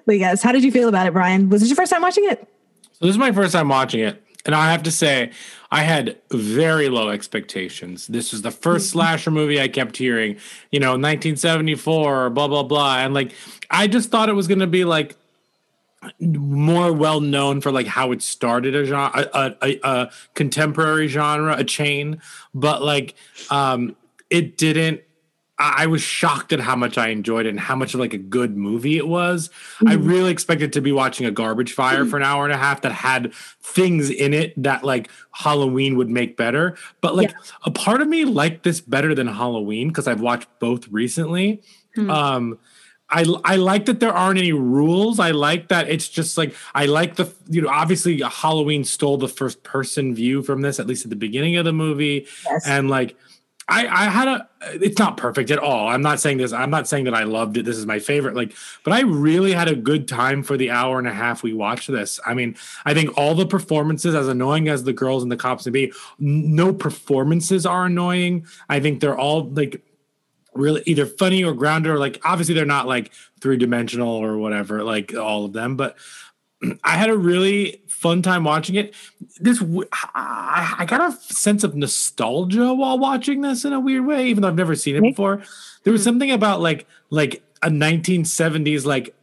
but 0.06 0.18
yes, 0.18 0.42
how 0.42 0.52
did 0.52 0.62
you 0.62 0.70
feel 0.70 0.88
about 0.88 1.06
it, 1.06 1.12
Brian? 1.12 1.48
Was 1.48 1.60
this 1.60 1.70
your 1.70 1.76
first 1.76 1.92
time 1.92 2.02
watching 2.02 2.24
it? 2.28 2.46
So 2.92 3.06
this 3.06 3.14
is 3.14 3.18
my 3.18 3.32
first 3.32 3.52
time 3.52 3.68
watching 3.68 4.00
it. 4.00 4.22
And 4.46 4.54
I 4.54 4.70
have 4.70 4.84
to 4.84 4.90
say, 4.90 5.32
I 5.70 5.82
had 5.82 6.16
very 6.30 6.88
low 6.88 7.10
expectations. 7.10 8.06
This 8.06 8.32
was 8.32 8.42
the 8.42 8.50
1st 8.50 8.60
mm-hmm. 8.60 8.78
slasher 8.78 9.30
movie 9.30 9.60
I 9.60 9.68
kept 9.68 9.96
hearing, 9.96 10.36
you 10.70 10.80
know, 10.80 10.92
1974 10.92 12.30
blah 12.30 12.48
blah 12.48 12.62
blah, 12.62 12.98
and 12.98 13.12
like 13.12 13.32
I 13.70 13.86
just 13.86 14.10
thought 14.10 14.28
it 14.28 14.34
was 14.34 14.46
going 14.46 14.60
to 14.60 14.66
be 14.66 14.84
like 14.84 15.16
more 16.20 16.92
well 16.92 17.20
known 17.20 17.60
for 17.60 17.72
like 17.72 17.86
how 17.86 18.12
it 18.12 18.22
started 18.22 18.74
a 18.74 18.84
genre, 18.84 19.28
a, 19.34 19.54
a, 19.62 19.80
a 19.82 20.10
contemporary 20.34 21.08
genre, 21.08 21.56
a 21.56 21.64
chain, 21.64 22.20
but 22.54 22.82
like 22.82 23.14
um, 23.50 23.96
it 24.30 24.56
didn't 24.56 25.00
I 25.58 25.86
was 25.86 26.02
shocked 26.02 26.52
at 26.52 26.60
how 26.60 26.76
much 26.76 26.98
I 26.98 27.08
enjoyed 27.08 27.46
it 27.46 27.50
and 27.50 27.60
how 27.60 27.76
much 27.76 27.94
of 27.94 28.00
like 28.00 28.12
a 28.12 28.18
good 28.18 28.56
movie 28.56 28.98
it 28.98 29.08
was. 29.08 29.48
Mm-hmm. 29.48 29.88
I 29.88 29.94
really 29.94 30.30
expected 30.30 30.74
to 30.74 30.82
be 30.82 30.92
watching 30.92 31.26
a 31.26 31.30
garbage 31.30 31.72
fire 31.72 32.00
mm-hmm. 32.00 32.10
for 32.10 32.18
an 32.18 32.22
hour 32.22 32.44
and 32.44 32.52
a 32.52 32.58
half 32.58 32.82
that 32.82 32.92
had 32.92 33.32
things 33.62 34.10
in 34.10 34.34
it 34.34 34.52
that 34.62 34.84
like 34.84 35.10
Halloween 35.32 35.96
would 35.96 36.10
make 36.10 36.36
better. 36.36 36.76
But 37.00 37.16
like 37.16 37.30
yeah. 37.30 37.38
a 37.64 37.70
part 37.70 38.02
of 38.02 38.08
me 38.08 38.26
liked 38.26 38.64
this 38.64 38.82
better 38.82 39.14
than 39.14 39.28
Halloween 39.28 39.88
because 39.88 40.06
I've 40.06 40.20
watched 40.20 40.48
both 40.58 40.88
recently. 40.88 41.62
Mm-hmm. 41.96 42.10
Um 42.10 42.58
I 43.08 43.24
I 43.44 43.56
like 43.56 43.86
that 43.86 44.00
there 44.00 44.12
aren't 44.12 44.38
any 44.38 44.52
rules. 44.52 45.20
I 45.20 45.30
like 45.30 45.68
that 45.68 45.88
it's 45.88 46.08
just 46.08 46.36
like 46.36 46.54
I 46.74 46.86
like 46.86 47.16
the 47.16 47.32
you 47.48 47.62
know 47.62 47.68
obviously 47.68 48.20
Halloween 48.20 48.84
stole 48.84 49.16
the 49.16 49.28
first 49.28 49.62
person 49.62 50.14
view 50.14 50.42
from 50.42 50.60
this 50.60 50.78
at 50.80 50.86
least 50.86 51.06
at 51.06 51.10
the 51.10 51.16
beginning 51.16 51.56
of 51.56 51.64
the 51.64 51.72
movie 51.72 52.26
yes. 52.44 52.66
and 52.66 52.90
like 52.90 53.16
I, 53.68 53.86
I 53.86 54.04
had 54.04 54.28
a 54.28 54.48
it's 54.62 54.98
not 54.98 55.16
perfect 55.16 55.50
at 55.50 55.58
all. 55.58 55.88
I'm 55.88 56.02
not 56.02 56.20
saying 56.20 56.38
this. 56.38 56.52
I'm 56.52 56.70
not 56.70 56.86
saying 56.86 57.04
that 57.04 57.14
I 57.14 57.24
loved 57.24 57.56
it. 57.56 57.64
This 57.64 57.76
is 57.76 57.86
my 57.86 57.98
favorite. 57.98 58.36
Like, 58.36 58.54
but 58.84 58.92
I 58.92 59.00
really 59.00 59.52
had 59.52 59.68
a 59.68 59.74
good 59.74 60.06
time 60.06 60.42
for 60.44 60.56
the 60.56 60.70
hour 60.70 60.98
and 60.98 61.08
a 61.08 61.12
half 61.12 61.42
we 61.42 61.52
watched 61.52 61.90
this. 61.90 62.20
I 62.24 62.34
mean, 62.34 62.56
I 62.84 62.94
think 62.94 63.16
all 63.18 63.34
the 63.34 63.46
performances, 63.46 64.14
as 64.14 64.28
annoying 64.28 64.68
as 64.68 64.84
the 64.84 64.92
girls 64.92 65.22
and 65.24 65.32
the 65.32 65.36
cops 65.36 65.64
can 65.64 65.72
be, 65.72 65.92
no 66.18 66.72
performances 66.72 67.66
are 67.66 67.86
annoying. 67.86 68.46
I 68.68 68.78
think 68.78 69.00
they're 69.00 69.18
all 69.18 69.48
like 69.50 69.82
really 70.54 70.82
either 70.86 71.04
funny 71.04 71.44
or 71.44 71.52
grounded 71.52 71.92
or 71.92 71.98
like 71.98 72.20
obviously 72.24 72.54
they're 72.54 72.64
not 72.64 72.86
like 72.86 73.12
three 73.40 73.56
dimensional 73.56 74.08
or 74.08 74.38
whatever, 74.38 74.84
like 74.84 75.14
all 75.14 75.44
of 75.44 75.52
them. 75.52 75.76
But 75.76 75.96
I 76.84 76.96
had 76.96 77.10
a 77.10 77.18
really 77.18 77.82
fun 77.96 78.22
time 78.22 78.44
watching 78.44 78.74
it. 78.74 78.94
This 79.40 79.62
I, 80.14 80.84
got 80.86 81.12
a 81.12 81.16
sense 81.16 81.64
of 81.64 81.74
nostalgia 81.74 82.74
while 82.74 82.98
watching 82.98 83.40
this 83.40 83.64
in 83.64 83.72
a 83.72 83.80
weird 83.80 84.06
way, 84.06 84.26
even 84.28 84.42
though 84.42 84.48
I've 84.48 84.54
never 84.54 84.74
seen 84.74 84.96
it 84.96 85.02
before. 85.02 85.42
There 85.84 85.92
was 85.92 86.02
hmm. 86.02 86.06
something 86.06 86.30
about 86.30 86.60
like 86.60 86.86
like 87.10 87.42
a 87.62 87.70
1970s 87.70 88.84
like 88.84 89.14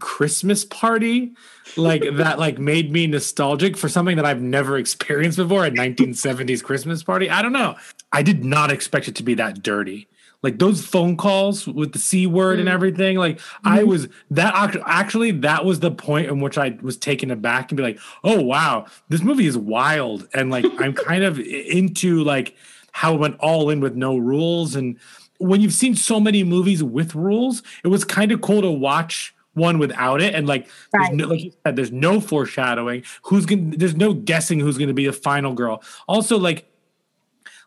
Christmas 0.00 0.64
party 0.64 1.32
like 1.76 2.02
that 2.14 2.38
like 2.38 2.58
made 2.58 2.92
me 2.92 3.06
nostalgic 3.06 3.76
for 3.76 3.88
something 3.88 4.16
that 4.16 4.24
I've 4.24 4.42
never 4.42 4.78
experienced 4.78 5.38
before 5.38 5.64
a 5.66 5.70
1970s 5.70 6.62
Christmas 6.62 7.02
party. 7.02 7.28
I 7.28 7.42
don't 7.42 7.52
know. 7.52 7.76
I 8.12 8.22
did 8.22 8.44
not 8.44 8.70
expect 8.70 9.08
it 9.08 9.16
to 9.16 9.22
be 9.24 9.34
that 9.34 9.62
dirty 9.62 10.08
like 10.44 10.58
those 10.60 10.84
phone 10.84 11.16
calls 11.16 11.66
with 11.66 11.92
the 11.92 11.98
c 11.98 12.26
word 12.26 12.58
mm. 12.58 12.60
and 12.60 12.68
everything 12.68 13.16
like 13.16 13.38
mm-hmm. 13.38 13.68
i 13.68 13.82
was 13.82 14.06
that 14.30 14.54
actually 14.86 15.32
that 15.32 15.64
was 15.64 15.80
the 15.80 15.90
point 15.90 16.28
in 16.28 16.40
which 16.40 16.56
i 16.56 16.76
was 16.82 16.96
taken 16.96 17.30
aback 17.32 17.70
and 17.70 17.76
be 17.76 17.82
like 17.82 17.98
oh 18.22 18.40
wow 18.40 18.86
this 19.08 19.22
movie 19.22 19.46
is 19.46 19.58
wild 19.58 20.28
and 20.34 20.50
like 20.50 20.64
i'm 20.78 20.92
kind 21.08 21.24
of 21.24 21.40
into 21.40 22.22
like 22.22 22.54
how 22.92 23.14
it 23.14 23.18
went 23.18 23.36
all 23.40 23.70
in 23.70 23.80
with 23.80 23.96
no 23.96 24.16
rules 24.16 24.76
and 24.76 24.96
when 25.38 25.60
you've 25.60 25.72
seen 25.72 25.94
so 25.94 26.20
many 26.20 26.44
movies 26.44 26.82
with 26.82 27.14
rules, 27.14 27.62
it 27.82 27.88
was 27.88 28.04
kind 28.04 28.32
of 28.32 28.40
cool 28.40 28.62
to 28.62 28.70
watch 28.70 29.34
one 29.54 29.78
without 29.78 30.20
it. 30.20 30.34
And 30.34 30.46
like, 30.46 30.68
Right. 30.92 31.08
there's 31.08 31.16
no, 31.18 31.26
like 31.26 31.44
you 31.44 31.52
said, 31.64 31.76
there's 31.76 31.92
no 31.92 32.20
foreshadowing. 32.20 33.04
Who's 33.24 33.46
gonna? 33.46 33.76
There's 33.76 33.96
no 33.96 34.12
guessing 34.14 34.60
who's 34.60 34.78
gonna 34.78 34.94
be 34.94 35.06
the 35.06 35.12
final 35.12 35.52
girl. 35.52 35.82
Also, 36.08 36.38
like, 36.38 36.70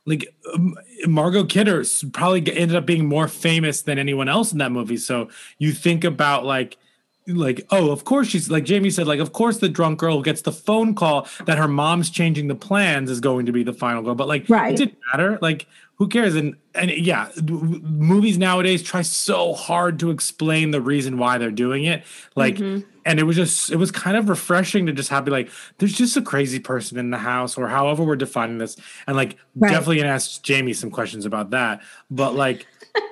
like 0.07 0.33
um, 0.53 0.75
Margot 1.05 1.43
Kidder 1.43 1.83
probably 2.13 2.39
ended 2.51 2.75
up 2.75 2.87
being 2.87 3.05
more 3.05 3.27
famous 3.27 3.83
than 3.83 3.99
anyone 3.99 4.27
else 4.27 4.51
in 4.51 4.57
that 4.57 4.71
movie. 4.71 4.97
So 4.97 5.29
you 5.59 5.71
think 5.71 6.03
about 6.03 6.43
like. 6.43 6.77
Like, 7.27 7.65
oh, 7.71 7.91
of 7.91 8.05
course 8.05 8.27
she's 8.27 8.49
like 8.49 8.63
Jamie 8.63 8.89
said, 8.89 9.05
like, 9.07 9.19
of 9.19 9.33
course 9.33 9.57
the 9.57 9.69
drunk 9.69 9.99
girl 9.99 10.21
gets 10.21 10.41
the 10.41 10.51
phone 10.51 10.95
call 10.95 11.27
that 11.45 11.57
her 11.57 11.67
mom's 11.67 12.09
changing 12.09 12.47
the 12.47 12.55
plans 12.55 13.09
is 13.09 13.19
going 13.19 13.45
to 13.47 13.51
be 13.51 13.63
the 13.63 13.73
final 13.73 14.01
girl. 14.01 14.15
But 14.15 14.27
like, 14.27 14.49
Right. 14.49 14.73
it 14.73 14.77
didn't 14.77 14.97
matter. 15.11 15.37
Like, 15.41 15.67
who 15.95 16.07
cares? 16.07 16.35
And 16.35 16.55
and 16.75 16.91
yeah, 16.91 17.29
movies 17.41 18.37
nowadays 18.37 18.83
try 18.83 19.01
so 19.01 19.53
hard 19.53 19.99
to 19.99 20.11
explain 20.11 20.71
the 20.71 20.79
reason 20.81 21.17
why 21.17 21.37
they're 21.37 21.49
doing 21.51 21.85
it. 21.85 22.03
Like, 22.35 22.55
mm-hmm. 22.55 22.87
and 23.03 23.19
it 23.19 23.23
was 23.23 23.35
just 23.35 23.71
it 23.71 23.77
was 23.77 23.91
kind 23.91 24.15
of 24.15 24.29
refreshing 24.29 24.85
to 24.85 24.93
just 24.93 25.09
have 25.09 25.25
be 25.25 25.31
like, 25.31 25.49
there's 25.79 25.93
just 25.93 26.15
a 26.15 26.21
crazy 26.21 26.59
person 26.59 26.97
in 26.99 27.09
the 27.09 27.17
house, 27.17 27.57
or 27.57 27.67
however 27.67 28.03
we're 28.03 28.15
defining 28.15 28.59
this. 28.59 28.77
And 29.07 29.17
like, 29.17 29.37
Right. 29.55 29.71
definitely 29.71 29.97
gonna 29.97 30.09
ask 30.09 30.41
Jamie 30.43 30.73
some 30.73 30.91
questions 30.91 31.25
about 31.25 31.49
that. 31.49 31.81
But 32.11 32.35
like, 32.35 32.67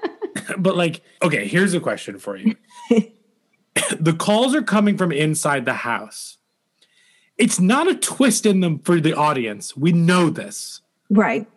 but 0.58 0.78
like, 0.78 1.02
okay, 1.24 1.48
here's 1.48 1.74
a 1.74 1.80
question 1.80 2.20
for 2.20 2.38
you. 2.38 2.56
the 4.00 4.14
calls 4.14 4.56
are 4.56 4.62
coming 4.62 4.98
from 4.98 5.12
inside 5.12 5.66
the 5.66 5.74
house. 5.74 6.38
It's 7.38 7.60
not 7.60 7.90
a 7.90 7.96
twist 7.96 8.46
in 8.46 8.62
them 8.62 8.80
for 8.80 9.00
the 9.02 9.14
audience. 9.14 9.76
We 9.76 9.92
know 9.92 10.30
this 10.30 10.82
Right. 11.10 11.48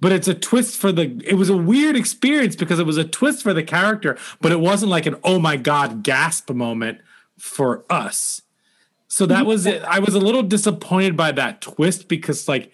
but 0.00 0.12
it's 0.12 0.28
a 0.28 0.34
twist 0.34 0.76
for 0.76 0.92
the 0.92 1.20
it 1.24 1.34
was 1.34 1.48
a 1.48 1.56
weird 1.56 1.96
experience 1.96 2.56
because 2.56 2.78
it 2.78 2.86
was 2.86 2.96
a 2.98 3.04
twist 3.04 3.42
for 3.42 3.54
the 3.54 3.62
character 3.62 4.18
but 4.40 4.52
it 4.52 4.60
wasn't 4.60 4.90
like 4.90 5.06
an 5.06 5.16
oh 5.24 5.38
my 5.38 5.56
god 5.56 6.02
gasp 6.02 6.50
moment 6.50 6.98
for 7.38 7.84
us 7.88 8.42
so 9.08 9.24
that 9.26 9.46
was 9.46 9.64
it 9.66 9.82
i 9.84 9.98
was 9.98 10.14
a 10.14 10.18
little 10.18 10.42
disappointed 10.42 11.16
by 11.16 11.32
that 11.32 11.60
twist 11.62 12.08
because 12.08 12.46
like 12.46 12.72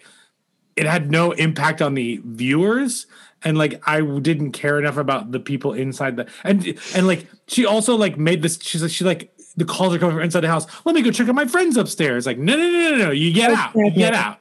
it 0.75 0.85
had 0.85 1.09
no 1.09 1.31
impact 1.31 1.81
on 1.81 1.93
the 1.93 2.19
viewers 2.25 3.07
and 3.43 3.57
like 3.57 3.81
i 3.87 4.01
didn't 4.19 4.51
care 4.51 4.79
enough 4.79 4.97
about 4.97 5.31
the 5.31 5.39
people 5.39 5.73
inside 5.73 6.15
the 6.15 6.27
and 6.43 6.77
and 6.95 7.07
like 7.07 7.27
she 7.47 7.65
also 7.65 7.95
like 7.95 8.17
made 8.17 8.41
this 8.41 8.59
she's 8.61 8.81
like 8.81 8.91
she 8.91 9.03
like 9.03 9.31
the 9.57 9.65
calls 9.65 9.93
are 9.93 9.99
coming 9.99 10.15
from 10.15 10.23
inside 10.23 10.41
the 10.41 10.47
house. 10.47 10.67
Let 10.85 10.95
me 10.95 11.01
go 11.01 11.11
check 11.11 11.27
on 11.27 11.35
my 11.35 11.45
friends 11.45 11.75
upstairs. 11.75 12.25
Like 12.25 12.37
no 12.37 12.55
no 12.55 12.69
no 12.69 12.91
no 12.91 12.97
no 13.05 13.11
you 13.11 13.33
get 13.33 13.51
out. 13.51 13.75
You 13.75 13.91
get 13.91 14.13
out. 14.13 14.39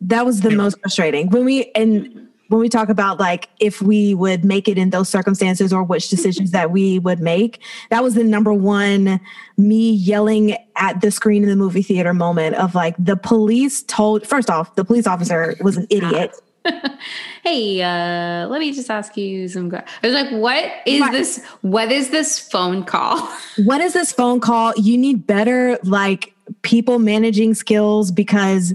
That 0.00 0.24
was 0.24 0.40
the 0.40 0.50
most 0.50 0.78
frustrating. 0.80 1.28
When 1.28 1.44
we 1.44 1.70
and 1.74 2.28
when 2.48 2.60
we 2.60 2.68
talk 2.68 2.88
about 2.88 3.18
like 3.18 3.48
if 3.58 3.82
we 3.82 4.14
would 4.14 4.44
make 4.44 4.68
it 4.68 4.78
in 4.78 4.90
those 4.90 5.08
circumstances 5.08 5.72
or 5.72 5.82
which 5.82 6.08
decisions 6.08 6.52
that 6.52 6.70
we 6.70 7.00
would 7.00 7.20
make. 7.20 7.60
That 7.90 8.02
was 8.02 8.14
the 8.14 8.22
number 8.22 8.52
one 8.52 9.20
me 9.56 9.90
yelling 9.90 10.56
at 10.76 11.00
the 11.00 11.10
screen 11.10 11.42
in 11.42 11.48
the 11.48 11.56
movie 11.56 11.82
theater 11.82 12.14
moment 12.14 12.54
of 12.56 12.74
like 12.74 12.94
the 12.98 13.16
police 13.16 13.82
told 13.82 14.26
first 14.26 14.50
off 14.50 14.76
the 14.76 14.84
police 14.84 15.06
officer 15.06 15.56
was 15.60 15.76
an 15.76 15.86
idiot. 15.90 16.32
Hey, 17.42 17.82
uh, 17.82 18.46
let 18.48 18.58
me 18.58 18.72
just 18.72 18.88
ask 18.90 19.16
you 19.18 19.48
some. 19.48 19.70
que- 19.70 19.82
I 20.02 20.06
was 20.06 20.14
like, 20.14 20.30
what 20.30 20.64
is 20.86 21.00
Right. 21.02 21.12
this? 21.12 21.44
What 21.60 21.92
is 21.92 22.08
this 22.08 22.38
phone 22.38 22.84
call? 22.84 23.18
what 23.64 23.82
is 23.82 23.92
this 23.92 24.12
phone 24.12 24.40
call? 24.40 24.72
You 24.76 24.96
need 24.96 25.26
better 25.26 25.78
like 25.84 26.34
people 26.62 26.98
managing 26.98 27.52
skills 27.52 28.10
because 28.10 28.72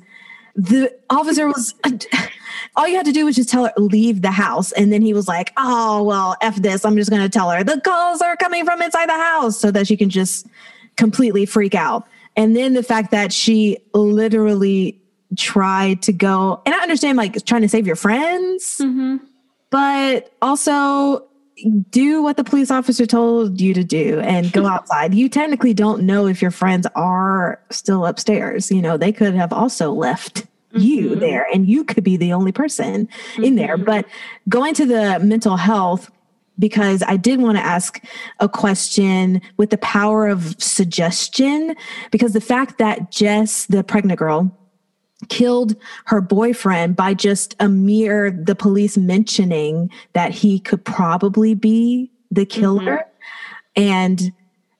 the 0.55 0.93
officer 1.09 1.47
was 1.47 1.73
all 2.75 2.87
you 2.87 2.95
had 2.95 3.05
to 3.07 3.11
do 3.11 3.25
was 3.25 3.35
just 3.35 3.49
tell 3.49 3.65
her 3.65 3.73
leave 3.77 4.21
the 4.21 4.31
house 4.31 4.71
and 4.73 4.91
then 4.93 5.01
he 5.01 5.13
was 5.13 5.27
like 5.27 5.53
oh 5.57 6.01
well 6.03 6.35
f 6.41 6.55
this 6.57 6.83
i'm 6.83 6.97
just 6.97 7.09
going 7.11 7.21
to 7.21 7.29
tell 7.29 7.49
her 7.51 7.63
the 7.63 7.79
calls 7.81 8.21
are 8.21 8.35
coming 8.35 8.65
from 8.65 8.81
inside 8.81 9.07
the 9.07 9.13
house 9.13 9.57
so 9.57 9.69
that 9.71 9.87
she 9.87 9.95
can 9.95 10.09
just 10.09 10.47
completely 10.97 11.45
freak 11.45 11.75
out 11.75 12.05
and 12.35 12.57
then 12.57 12.73
the 12.73 12.83
fact 12.83 13.11
that 13.11 13.31
she 13.31 13.77
literally 13.93 14.99
tried 15.37 16.01
to 16.01 16.11
go 16.11 16.61
and 16.65 16.73
i 16.73 16.79
understand 16.79 17.17
like 17.17 17.43
trying 17.45 17.61
to 17.61 17.69
save 17.69 17.85
your 17.85 17.95
friends 17.95 18.79
mm-hmm. 18.81 19.17
but 19.69 20.33
also 20.41 21.29
do 21.89 22.21
what 22.23 22.37
the 22.37 22.43
police 22.43 22.71
officer 22.71 23.05
told 23.05 23.59
you 23.59 23.73
to 23.73 23.83
do 23.83 24.19
and 24.21 24.51
go 24.51 24.65
outside. 24.67 25.13
You 25.13 25.29
technically 25.29 25.73
don't 25.73 26.03
know 26.03 26.27
if 26.27 26.41
your 26.41 26.51
friends 26.51 26.87
are 26.95 27.61
still 27.69 28.05
upstairs. 28.05 28.71
You 28.71 28.81
know, 28.81 28.97
they 28.97 29.11
could 29.11 29.33
have 29.35 29.53
also 29.53 29.91
left 29.91 30.45
you 30.71 31.11
mm-hmm. 31.11 31.19
there 31.19 31.47
and 31.51 31.67
you 31.67 31.83
could 31.83 32.03
be 32.03 32.15
the 32.15 32.33
only 32.33 32.51
person 32.51 33.09
in 33.37 33.55
there. 33.55 33.75
Mm-hmm. 33.75 33.85
But 33.85 34.05
going 34.47 34.73
to 34.75 34.85
the 34.85 35.19
mental 35.19 35.57
health, 35.57 36.11
because 36.57 37.01
I 37.07 37.15
did 37.15 37.41
want 37.41 37.57
to 37.57 37.63
ask 37.63 38.03
a 38.39 38.49
question 38.49 39.41
with 39.57 39.69
the 39.69 39.77
power 39.77 40.27
of 40.27 40.61
suggestion, 40.61 41.75
because 42.11 42.33
the 42.33 42.41
fact 42.41 42.77
that 42.79 43.11
Jess, 43.11 43.65
the 43.65 43.83
pregnant 43.83 44.19
girl, 44.19 44.55
killed 45.27 45.75
her 46.05 46.21
boyfriend 46.21 46.95
by 46.95 47.13
just 47.13 47.55
a 47.59 47.67
mere 47.67 48.31
the 48.31 48.55
police 48.55 48.97
mentioning 48.97 49.91
that 50.13 50.31
he 50.31 50.59
could 50.59 50.83
probably 50.85 51.53
be 51.53 52.09
the 52.31 52.45
killer. 52.45 52.97
Mm-hmm. 52.97 53.81
And 53.81 54.31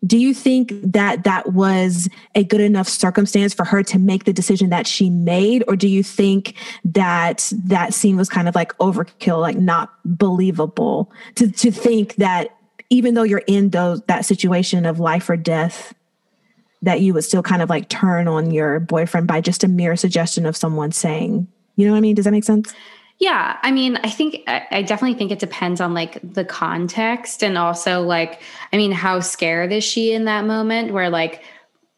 do 0.06 0.18
you 0.18 0.34
think 0.34 0.72
that 0.82 1.26
that 1.26 1.52
was 1.52 2.08
a 2.34 2.44
good 2.44 2.62
enough 2.62 2.88
circumstance 2.88 3.54
for 3.54 3.66
her 3.66 3.84
to 3.84 4.00
make 4.00 4.24
the 4.24 4.32
decision 4.32 4.70
that 4.70 4.88
she 4.88 5.10
made? 5.10 5.64
Or 5.68 5.76
do 5.76 5.90
you 5.90 6.04
think 6.04 6.56
that 6.86 7.52
that 7.66 7.94
scene 7.94 8.16
was 8.16 8.30
kind 8.30 8.48
of 8.48 8.56
like 8.56 8.78
overkill 8.78 9.42
like 9.42 9.58
not 9.58 9.94
believable 10.06 11.12
to 11.36 11.52
to 11.52 11.72
think 11.72 12.16
that 12.16 12.56
even 12.90 13.14
though 13.14 13.24
you're 13.24 13.44
in 13.46 13.70
those 13.70 14.02
that 14.04 14.26
situation 14.26 14.86
of 14.86 15.00
life 15.00 15.30
or 15.30 15.36
death 15.36 15.94
that 16.82 17.02
you 17.02 17.14
would 17.14 17.24
still 17.24 17.44
kind 17.44 17.62
of 17.62 17.70
like 17.70 17.90
turn 17.90 18.28
on 18.28 18.52
your 18.52 18.80
boyfriend 18.80 19.28
by 19.28 19.42
just 19.42 19.64
a 19.64 19.68
mere 19.68 19.96
suggestion 19.96 20.46
of 20.46 20.56
someone 20.56 20.92
saying, 20.92 21.48
you 21.76 21.86
know 21.86 21.92
what 21.92 21.98
I 21.98 22.02
mean? 22.02 22.16
Does 22.16 22.26
that 22.26 22.32
make 22.32 22.44
sense? 22.44 22.74
Yeah, 23.20 23.58
I 23.64 23.72
mean, 23.72 23.98
I 23.98 24.10
think 24.10 24.44
I 24.48 24.82
definitely 24.82 25.18
think 25.18 25.32
it 25.32 25.40
depends 25.40 25.82
on 25.82 25.94
like 25.94 26.20
the 26.24 26.46
context 26.46 27.44
and 27.44 27.58
also 27.58 28.02
like, 28.02 28.42
I 28.72 28.78
mean, 28.78 28.94
how 28.94 29.20
scared 29.20 29.74
is 29.74 29.84
she 29.84 30.14
in 30.14 30.24
that 30.26 30.46
moment 30.46 30.94
where 30.94 31.10
like 31.10 31.44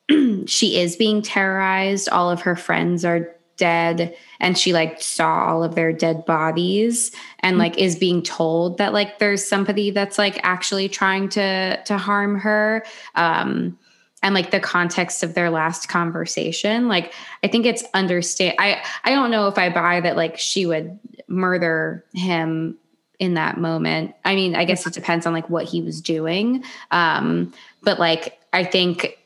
she 0.48 0.80
is 0.80 0.96
being 0.96 1.22
terrorized, 1.22 2.10
all 2.10 2.32
of 2.32 2.42
her 2.42 2.56
friends 2.56 3.06
are 3.06 3.36
dead 3.58 4.18
and 4.40 4.58
she 4.58 4.74
like 4.74 5.00
saw 5.00 5.46
all 5.46 5.64
of 5.64 5.76
their 5.76 5.94
dead 5.94 6.26
bodies 6.26 7.12
and 7.42 7.60
like 7.60 7.78
is 7.78 7.96
being 7.96 8.24
told 8.24 8.80
that 8.80 8.92
like 8.92 9.20
there's 9.20 9.46
somebody 9.46 9.92
that's 9.92 10.18
like 10.18 10.40
actually 10.42 10.90
trying 10.90 11.30
to 11.30 11.80
to 11.84 11.96
harm 11.96 12.40
her 12.40 12.84
um 13.14 13.78
and 14.24 14.36
like 14.36 14.52
the 14.52 14.60
context 14.60 15.24
of 15.24 15.34
their 15.34 15.50
last 15.50 15.88
conversation 15.88 16.88
like 16.88 17.14
i 17.44 17.48
think 17.48 17.66
it's 17.66 17.84
understand 17.94 18.56
i 18.60 18.84
i 19.04 19.12
don't 19.12 19.32
know 19.32 19.48
if 19.48 19.58
i 19.58 19.70
buy 19.70 20.00
that 20.00 20.16
like 20.16 20.38
she 20.38 20.66
would 20.66 21.00
murder 21.28 22.06
him 22.14 22.78
in 23.22 23.36
that 23.36 23.58
moment. 23.58 24.16
I 24.26 24.36
mean 24.36 24.56
i 24.56 24.66
guess 24.66 24.86
it 24.86 24.94
depends 24.94 25.26
on 25.26 25.34
like 25.34 25.50
what 25.50 25.66
he 25.66 25.82
was 25.82 26.02
doing. 26.02 26.64
Um 26.90 27.54
but 27.84 28.00
like 28.00 28.40
i 28.52 28.64
think 28.64 29.18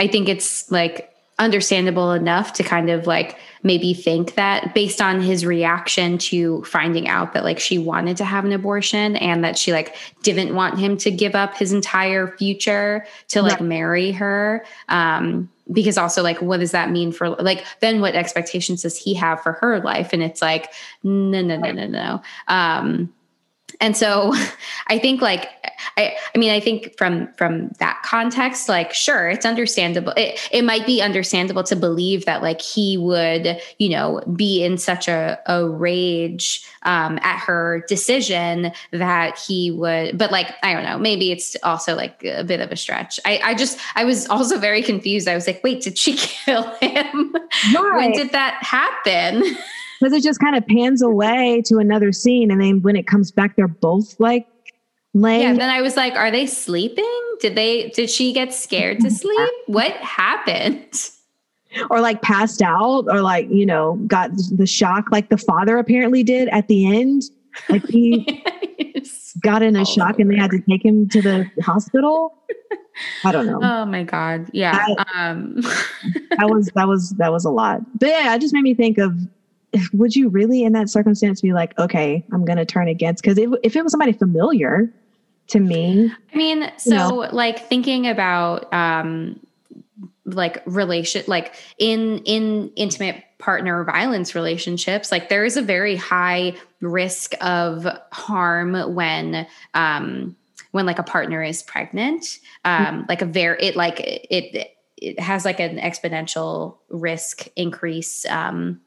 i 0.00 0.06
think 0.06 0.28
it's 0.28 0.70
like 0.70 1.12
understandable 1.38 2.12
enough 2.12 2.54
to 2.54 2.62
kind 2.62 2.88
of 2.88 3.06
like 3.06 3.38
maybe 3.62 3.92
think 3.92 4.34
that 4.36 4.72
based 4.74 5.02
on 5.02 5.20
his 5.20 5.44
reaction 5.44 6.16
to 6.16 6.62
finding 6.64 7.08
out 7.08 7.34
that 7.34 7.44
like 7.44 7.58
she 7.58 7.76
wanted 7.78 8.16
to 8.16 8.24
have 8.24 8.44
an 8.46 8.52
abortion 8.52 9.16
and 9.16 9.44
that 9.44 9.58
she 9.58 9.70
like 9.70 9.94
didn't 10.22 10.54
want 10.54 10.78
him 10.78 10.96
to 10.96 11.10
give 11.10 11.34
up 11.34 11.54
his 11.54 11.72
entire 11.74 12.28
future 12.38 13.06
to 13.28 13.42
like 13.42 13.60
Right. 13.60 13.68
marry 13.68 14.12
her 14.12 14.64
um 14.88 15.50
because 15.72 15.98
also 15.98 16.22
like 16.22 16.40
what 16.40 16.60
does 16.60 16.70
that 16.70 16.90
mean 16.90 17.12
for 17.12 17.28
like 17.28 17.66
then 17.80 18.00
what 18.00 18.14
expectations 18.14 18.82
does 18.82 18.96
he 18.96 19.12
have 19.14 19.42
for 19.42 19.52
her 19.54 19.80
life? 19.80 20.10
And 20.12 20.22
it's 20.22 20.40
like 20.40 20.72
no 21.02 21.42
no 21.42 21.56
no 21.58 21.72
no 21.72 21.86
no. 21.86 22.22
Um 22.48 23.12
and 23.80 23.96
so 23.96 24.32
i 24.88 24.98
think 24.98 25.20
like 25.20 25.48
i 25.96 26.16
i 26.34 26.38
mean 26.38 26.50
i 26.50 26.60
think 26.60 26.96
from 26.96 27.32
from 27.34 27.68
that 27.78 28.00
context 28.04 28.68
like 28.68 28.92
sure 28.92 29.28
it's 29.28 29.46
understandable. 29.46 30.12
It, 30.16 30.38
it 30.50 30.62
might 30.62 30.86
be 30.86 31.02
understandable 31.02 31.62
to 31.64 31.76
believe 31.76 32.24
that 32.24 32.42
like 32.42 32.60
he 32.60 32.96
would 32.96 33.60
you 33.78 33.88
know 33.88 34.22
be 34.34 34.64
in 34.64 34.78
such 34.78 35.08
a, 35.08 35.38
a 35.46 35.68
rage 35.68 36.66
um, 36.82 37.18
at 37.22 37.38
her 37.38 37.84
decision 37.88 38.72
that 38.92 39.38
he 39.38 39.70
would 39.70 40.16
but 40.16 40.30
like 40.30 40.54
i 40.62 40.72
don't 40.72 40.84
know 40.84 40.98
maybe 40.98 41.32
it's 41.32 41.56
also 41.62 41.94
like 41.94 42.22
a 42.24 42.44
bit 42.44 42.60
of 42.60 42.70
a 42.70 42.76
stretch. 42.76 43.18
I 43.24 43.40
i 43.44 43.54
just 43.54 43.78
i 43.94 44.04
was 44.04 44.28
also 44.28 44.58
very 44.58 44.82
confused. 44.82 45.28
I 45.28 45.34
was 45.34 45.46
like 45.46 45.62
wait 45.62 45.82
did 45.82 45.98
she 45.98 46.16
kill 46.16 46.62
him? 46.80 47.34
When 47.72 48.12
did 48.12 48.32
that 48.32 48.58
happen 48.62 49.42
Because 50.00 50.12
it 50.12 50.22
just 50.22 50.40
kind 50.40 50.56
of 50.56 50.66
pans 50.66 51.02
away 51.02 51.62
to 51.66 51.78
another 51.78 52.12
scene. 52.12 52.50
And 52.50 52.60
then 52.60 52.82
when 52.82 52.96
it 52.96 53.06
comes 53.06 53.30
back, 53.30 53.56
they're 53.56 53.68
both 53.68 54.18
like 54.20 54.46
laying. 55.14 55.42
Yeah, 55.42 55.54
then 55.54 55.70
I 55.70 55.80
was 55.80 55.96
like, 55.96 56.14
are 56.14 56.30
they 56.30 56.46
sleeping? 56.46 57.22
Did 57.40 57.54
they 57.54 57.88
did 57.90 58.10
she 58.10 58.32
get 58.32 58.52
scared 58.52 59.00
to 59.00 59.10
sleep? 59.10 59.50
What 59.66 59.92
happened? 59.92 61.10
or 61.90 62.00
like 62.00 62.22
passed 62.22 62.62
out 62.62 63.04
or 63.08 63.20
like, 63.20 63.48
you 63.50 63.66
know, 63.66 63.94
got 64.06 64.30
the 64.52 64.66
shock 64.66 65.06
like 65.10 65.28
the 65.28 65.36
father 65.36 65.78
apparently 65.78 66.22
did 66.22 66.48
at 66.48 66.68
the 66.68 66.86
end. 66.86 67.22
Like 67.68 67.84
he 67.86 68.44
got 69.42 69.62
in 69.62 69.76
a 69.76 69.84
shock 69.84 70.18
and 70.18 70.30
they 70.30 70.36
had 70.36 70.50
to 70.50 70.60
take 70.68 70.84
him 70.84 71.08
to 71.10 71.22
the 71.22 71.50
hospital. 71.62 72.34
I 73.24 73.32
don't 73.32 73.46
know. 73.46 73.60
Oh 73.62 73.84
my 73.84 74.04
god. 74.04 74.48
Yeah. 74.52 74.86
um 75.14 75.56
that 76.38 76.48
was 76.48 76.70
that 76.74 76.88
was 76.88 77.10
that 77.18 77.32
was 77.32 77.44
a 77.44 77.50
lot. 77.50 77.80
But 77.98 78.08
yeah, 78.08 78.34
it 78.34 78.40
just 78.40 78.54
made 78.54 78.62
me 78.62 78.74
think 78.74 78.98
of 78.98 79.14
would 79.92 80.14
you 80.14 80.28
really 80.28 80.62
in 80.62 80.72
that 80.72 80.88
circumstance 80.88 81.40
be 81.40 81.52
like, 81.52 81.78
okay, 81.78 82.24
I'm 82.32 82.44
gonna 82.44 82.66
turn 82.66 82.88
against 82.88 83.22
because 83.22 83.38
if, 83.38 83.50
if 83.62 83.76
it 83.76 83.82
was 83.82 83.92
somebody 83.92 84.12
familiar 84.12 84.92
to 85.48 85.60
me. 85.60 86.12
I 86.32 86.36
mean, 86.36 86.70
so 86.76 86.90
you 86.90 86.96
know, 86.96 87.28
like 87.32 87.68
thinking 87.68 88.06
about 88.06 88.72
um 88.72 89.40
like 90.24 90.62
relation 90.66 91.22
like 91.28 91.54
in 91.78 92.18
in 92.24 92.70
intimate 92.74 93.22
partner 93.38 93.84
violence 93.84 94.34
relationships 94.34 95.12
like 95.12 95.28
there 95.28 95.44
is 95.44 95.56
a 95.56 95.62
very 95.62 95.94
high 95.94 96.52
risk 96.80 97.34
of 97.40 97.86
harm 98.10 98.94
when 98.94 99.46
um 99.74 100.34
when 100.72 100.84
like 100.84 100.98
a 100.98 101.04
partner 101.04 101.42
is 101.42 101.62
pregnant 101.62 102.40
um 102.64 102.84
mm-hmm. 102.84 103.02
like 103.08 103.22
a 103.22 103.26
very 103.26 103.56
it 103.60 103.76
like 103.76 104.00
it 104.00 104.72
it 104.96 105.20
has 105.20 105.44
like 105.44 105.60
an 105.60 105.76
exponential 105.78 106.78
risk 106.88 107.46
increase 107.54 108.26
um 108.26 108.80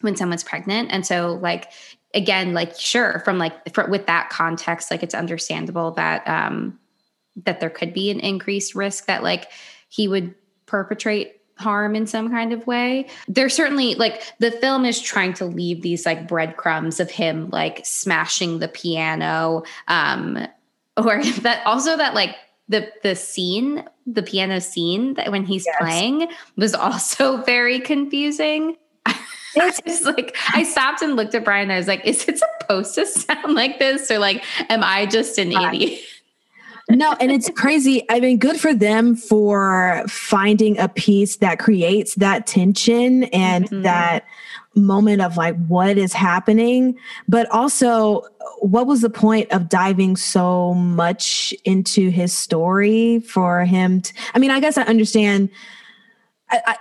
when 0.00 0.16
someone's 0.16 0.44
pregnant 0.44 0.90
and 0.92 1.06
so 1.06 1.38
like 1.42 1.70
again 2.14 2.54
like 2.54 2.78
sure 2.78 3.20
from 3.24 3.38
like 3.38 3.72
for, 3.74 3.86
with 3.88 4.06
that 4.06 4.30
context 4.30 4.90
like 4.90 5.02
it's 5.02 5.14
understandable 5.14 5.90
that 5.92 6.26
um 6.28 6.78
that 7.44 7.60
there 7.60 7.70
could 7.70 7.92
be 7.92 8.10
an 8.10 8.20
increased 8.20 8.74
risk 8.74 9.06
that 9.06 9.22
like 9.22 9.50
he 9.88 10.08
would 10.08 10.34
perpetrate 10.66 11.40
harm 11.58 11.96
in 11.96 12.06
some 12.06 12.30
kind 12.30 12.52
of 12.52 12.66
way. 12.66 13.06
There's 13.28 13.54
certainly 13.54 13.94
like 13.94 14.22
the 14.38 14.50
film 14.50 14.84
is 14.84 15.00
trying 15.00 15.32
to 15.34 15.46
leave 15.46 15.82
these 15.82 16.04
like 16.04 16.28
breadcrumbs 16.28 17.00
of 17.00 17.10
him 17.10 17.48
like 17.50 17.80
smashing 17.84 18.58
the 18.58 18.68
piano 18.68 19.62
um 19.88 20.46
or 20.96 21.22
that 21.22 21.62
also 21.66 21.96
that 21.96 22.14
like 22.14 22.36
the 22.68 22.90
the 23.02 23.14
scene, 23.14 23.84
the 24.06 24.22
piano 24.22 24.60
scene 24.60 25.14
that 25.14 25.30
when 25.30 25.44
he's 25.44 25.66
yes. 25.66 25.76
playing 25.78 26.28
was 26.56 26.74
also 26.74 27.36
very 27.44 27.80
confusing. 27.80 28.76
It's 29.66 29.80
just 29.80 30.04
like 30.04 30.36
I 30.52 30.62
stopped 30.62 31.02
and 31.02 31.16
looked 31.16 31.34
at 31.34 31.44
Brian. 31.44 31.70
I 31.70 31.76
was 31.76 31.88
like, 31.88 32.04
"Is 32.04 32.28
it 32.28 32.38
supposed 32.38 32.94
to 32.96 33.06
sound 33.06 33.54
like 33.54 33.78
this, 33.78 34.10
or 34.10 34.18
like, 34.18 34.44
am 34.70 34.84
I 34.84 35.06
just 35.06 35.38
an 35.38 35.52
idiot?" 35.52 36.00
no, 36.90 37.14
and 37.20 37.32
it's 37.32 37.50
crazy. 37.50 38.04
I 38.08 38.20
mean, 38.20 38.38
good 38.38 38.60
for 38.60 38.74
them 38.74 39.16
for 39.16 40.04
finding 40.08 40.78
a 40.78 40.88
piece 40.88 41.36
that 41.36 41.58
creates 41.58 42.14
that 42.16 42.46
tension 42.46 43.24
and 43.24 43.64
mm-hmm. 43.64 43.82
that 43.82 44.24
moment 44.76 45.22
of 45.22 45.36
like 45.36 45.56
what 45.66 45.98
is 45.98 46.12
happening, 46.12 46.96
but 47.26 47.50
also 47.50 48.22
what 48.60 48.86
was 48.86 49.00
the 49.00 49.10
point 49.10 49.50
of 49.50 49.68
diving 49.68 50.16
so 50.16 50.74
much 50.74 51.54
into 51.64 52.10
his 52.10 52.32
story 52.32 53.20
for 53.20 53.64
him? 53.64 54.00
To, 54.02 54.12
I 54.34 54.38
mean, 54.38 54.50
I 54.50 54.60
guess 54.60 54.78
I 54.78 54.82
understand. 54.82 55.50
I, 56.50 56.60
I, 56.66 56.76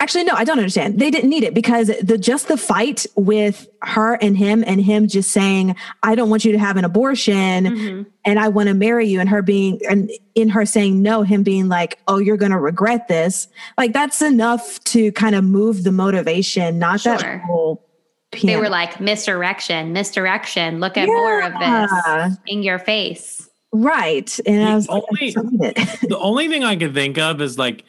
Actually, 0.00 0.24
no, 0.24 0.34
I 0.34 0.44
don't 0.44 0.58
understand. 0.58 0.98
They 0.98 1.10
didn't 1.10 1.30
need 1.30 1.44
it 1.44 1.54
because 1.54 1.86
the 2.02 2.18
just 2.18 2.48
the 2.48 2.56
fight 2.56 3.06
with 3.16 3.68
her 3.82 4.14
and 4.14 4.36
him 4.36 4.62
and 4.66 4.80
him 4.80 5.06
just 5.08 5.30
saying, 5.30 5.76
I 6.02 6.14
don't 6.14 6.28
want 6.28 6.44
you 6.44 6.52
to 6.52 6.58
have 6.58 6.76
an 6.76 6.84
abortion 6.84 7.64
mm-hmm. 7.64 8.02
and 8.24 8.38
I 8.38 8.48
want 8.48 8.68
to 8.68 8.74
marry 8.74 9.06
you, 9.06 9.20
and 9.20 9.28
her 9.28 9.40
being 9.40 9.80
and 9.88 10.10
in 10.34 10.48
her 10.50 10.66
saying 10.66 11.00
no, 11.00 11.22
him 11.22 11.42
being 11.42 11.68
like, 11.68 12.00
Oh, 12.08 12.18
you're 12.18 12.36
gonna 12.36 12.60
regret 12.60 13.08
this. 13.08 13.48
Like 13.78 13.92
that's 13.92 14.20
enough 14.20 14.82
to 14.84 15.12
kind 15.12 15.34
of 15.34 15.44
move 15.44 15.84
the 15.84 15.92
motivation, 15.92 16.78
not 16.78 17.00
sure. 17.00 17.16
that 17.16 17.40
whole 17.42 17.84
piano. 18.32 18.58
They 18.58 18.62
were 18.62 18.70
like, 18.70 19.00
misdirection, 19.00 19.92
misdirection, 19.92 20.80
look 20.80 20.96
at 20.96 21.08
yeah. 21.08 21.14
more 21.14 21.42
of 21.42 21.52
this 21.58 22.38
in 22.46 22.62
your 22.62 22.78
face. 22.78 23.48
Right. 23.72 24.38
And 24.46 24.60
the 24.60 24.70
I 24.70 24.74
was 24.74 24.88
only, 24.88 25.32
like, 25.32 26.00
the 26.00 26.18
only 26.18 26.48
thing 26.48 26.62
I 26.62 26.76
could 26.76 26.94
think 26.94 27.18
of 27.18 27.40
is 27.40 27.58
like 27.58 27.84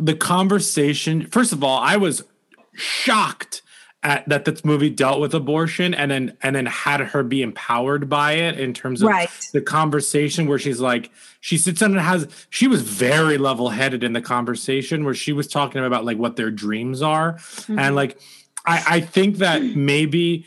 the 0.00 0.14
conversation 0.14 1.26
first 1.26 1.52
of 1.52 1.62
all 1.62 1.78
i 1.78 1.96
was 1.96 2.24
shocked 2.74 3.62
at 4.02 4.26
that 4.28 4.46
this 4.46 4.64
movie 4.64 4.88
dealt 4.88 5.20
with 5.20 5.34
abortion 5.34 5.92
and 5.92 6.10
then 6.10 6.36
and 6.42 6.56
then 6.56 6.66
had 6.66 7.00
her 7.00 7.22
be 7.22 7.42
empowered 7.42 8.08
by 8.08 8.32
it 8.32 8.58
in 8.58 8.72
terms 8.72 9.02
of 9.02 9.08
right. 9.08 9.28
the 9.52 9.60
conversation 9.60 10.46
where 10.46 10.58
she's 10.58 10.80
like 10.80 11.10
she 11.40 11.58
sits 11.58 11.80
down 11.80 11.92
and 11.92 12.00
has 12.00 12.26
she 12.48 12.66
was 12.66 12.82
very 12.82 13.36
level 13.36 13.68
headed 13.68 14.02
in 14.02 14.14
the 14.14 14.22
conversation 14.22 15.04
where 15.04 15.14
she 15.14 15.32
was 15.32 15.46
talking 15.46 15.84
about 15.84 16.04
like 16.04 16.16
what 16.16 16.36
their 16.36 16.50
dreams 16.50 17.02
are 17.02 17.34
mm-hmm. 17.34 17.78
and 17.78 17.94
like 17.94 18.18
i 18.64 18.82
i 18.88 19.00
think 19.00 19.36
that 19.36 19.62
maybe 19.76 20.46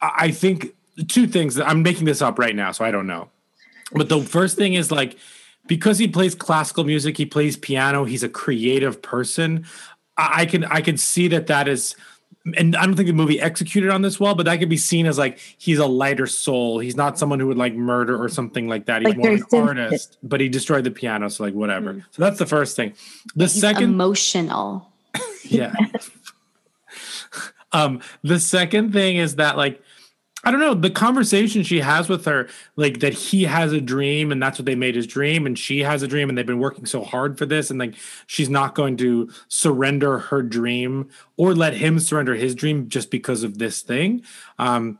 i 0.00 0.32
think 0.32 0.74
two 1.06 1.28
things 1.28 1.54
that 1.54 1.68
i'm 1.68 1.82
making 1.82 2.06
this 2.06 2.20
up 2.20 2.40
right 2.40 2.56
now 2.56 2.72
so 2.72 2.84
i 2.84 2.90
don't 2.90 3.06
know 3.06 3.30
but 3.92 4.08
the 4.08 4.20
first 4.20 4.56
thing 4.56 4.74
is 4.74 4.90
like 4.90 5.16
because 5.66 5.98
he 5.98 6.08
plays 6.08 6.34
classical 6.34 6.84
music, 6.84 7.16
he 7.16 7.26
plays 7.26 7.56
piano, 7.56 8.04
he's 8.04 8.22
a 8.22 8.28
creative 8.28 9.02
person. 9.02 9.64
I 10.16 10.46
can 10.46 10.64
I 10.64 10.80
can 10.80 10.96
see 10.96 11.28
that 11.28 11.48
that 11.48 11.66
is 11.66 11.96
and 12.56 12.76
I 12.76 12.84
don't 12.84 12.94
think 12.94 13.06
the 13.06 13.14
movie 13.14 13.40
executed 13.40 13.90
on 13.90 14.02
this 14.02 14.20
well, 14.20 14.34
but 14.34 14.44
that 14.44 14.58
could 14.58 14.68
be 14.68 14.76
seen 14.76 15.06
as 15.06 15.16
like 15.16 15.38
he's 15.56 15.78
a 15.78 15.86
lighter 15.86 16.26
soul. 16.26 16.78
He's 16.78 16.94
not 16.94 17.18
someone 17.18 17.40
who 17.40 17.46
would 17.46 17.56
like 17.56 17.74
murder 17.74 18.22
or 18.22 18.28
something 18.28 18.68
like 18.68 18.84
that. 18.86 19.00
He's 19.00 19.16
like 19.16 19.52
more 19.52 19.70
an 19.70 19.78
artist, 19.78 20.18
but 20.22 20.40
he 20.40 20.48
destroyed 20.48 20.84
the 20.84 20.90
piano, 20.90 21.28
so 21.30 21.42
like 21.44 21.54
whatever. 21.54 21.94
Mm. 21.94 22.04
So 22.10 22.22
that's 22.22 22.38
the 22.38 22.46
first 22.46 22.76
thing. 22.76 22.92
The 23.34 23.44
he's 23.44 23.60
second 23.60 23.84
emotional. 23.84 24.92
yeah. 25.44 25.74
um 27.72 28.00
the 28.22 28.38
second 28.38 28.92
thing 28.92 29.16
is 29.16 29.36
that 29.36 29.56
like 29.56 29.82
I 30.44 30.50
don't 30.50 30.60
know 30.60 30.74
the 30.74 30.90
conversation 30.90 31.62
she 31.62 31.80
has 31.80 32.08
with 32.08 32.24
her, 32.26 32.48
like 32.76 33.00
that 33.00 33.14
he 33.14 33.44
has 33.44 33.72
a 33.72 33.80
dream 33.80 34.30
and 34.30 34.42
that's 34.42 34.58
what 34.58 34.66
they 34.66 34.74
made 34.74 34.94
his 34.94 35.06
dream, 35.06 35.46
and 35.46 35.58
she 35.58 35.80
has 35.80 36.02
a 36.02 36.08
dream 36.08 36.28
and 36.28 36.36
they've 36.36 36.46
been 36.46 36.58
working 36.58 36.86
so 36.86 37.02
hard 37.02 37.38
for 37.38 37.46
this, 37.46 37.70
and 37.70 37.78
like 37.78 37.94
she's 38.26 38.50
not 38.50 38.74
going 38.74 38.96
to 38.98 39.30
surrender 39.48 40.18
her 40.18 40.42
dream 40.42 41.08
or 41.36 41.54
let 41.54 41.74
him 41.74 41.98
surrender 41.98 42.34
his 42.34 42.54
dream 42.54 42.88
just 42.88 43.10
because 43.10 43.42
of 43.42 43.58
this 43.58 43.82
thing. 43.82 44.22
Um, 44.58 44.98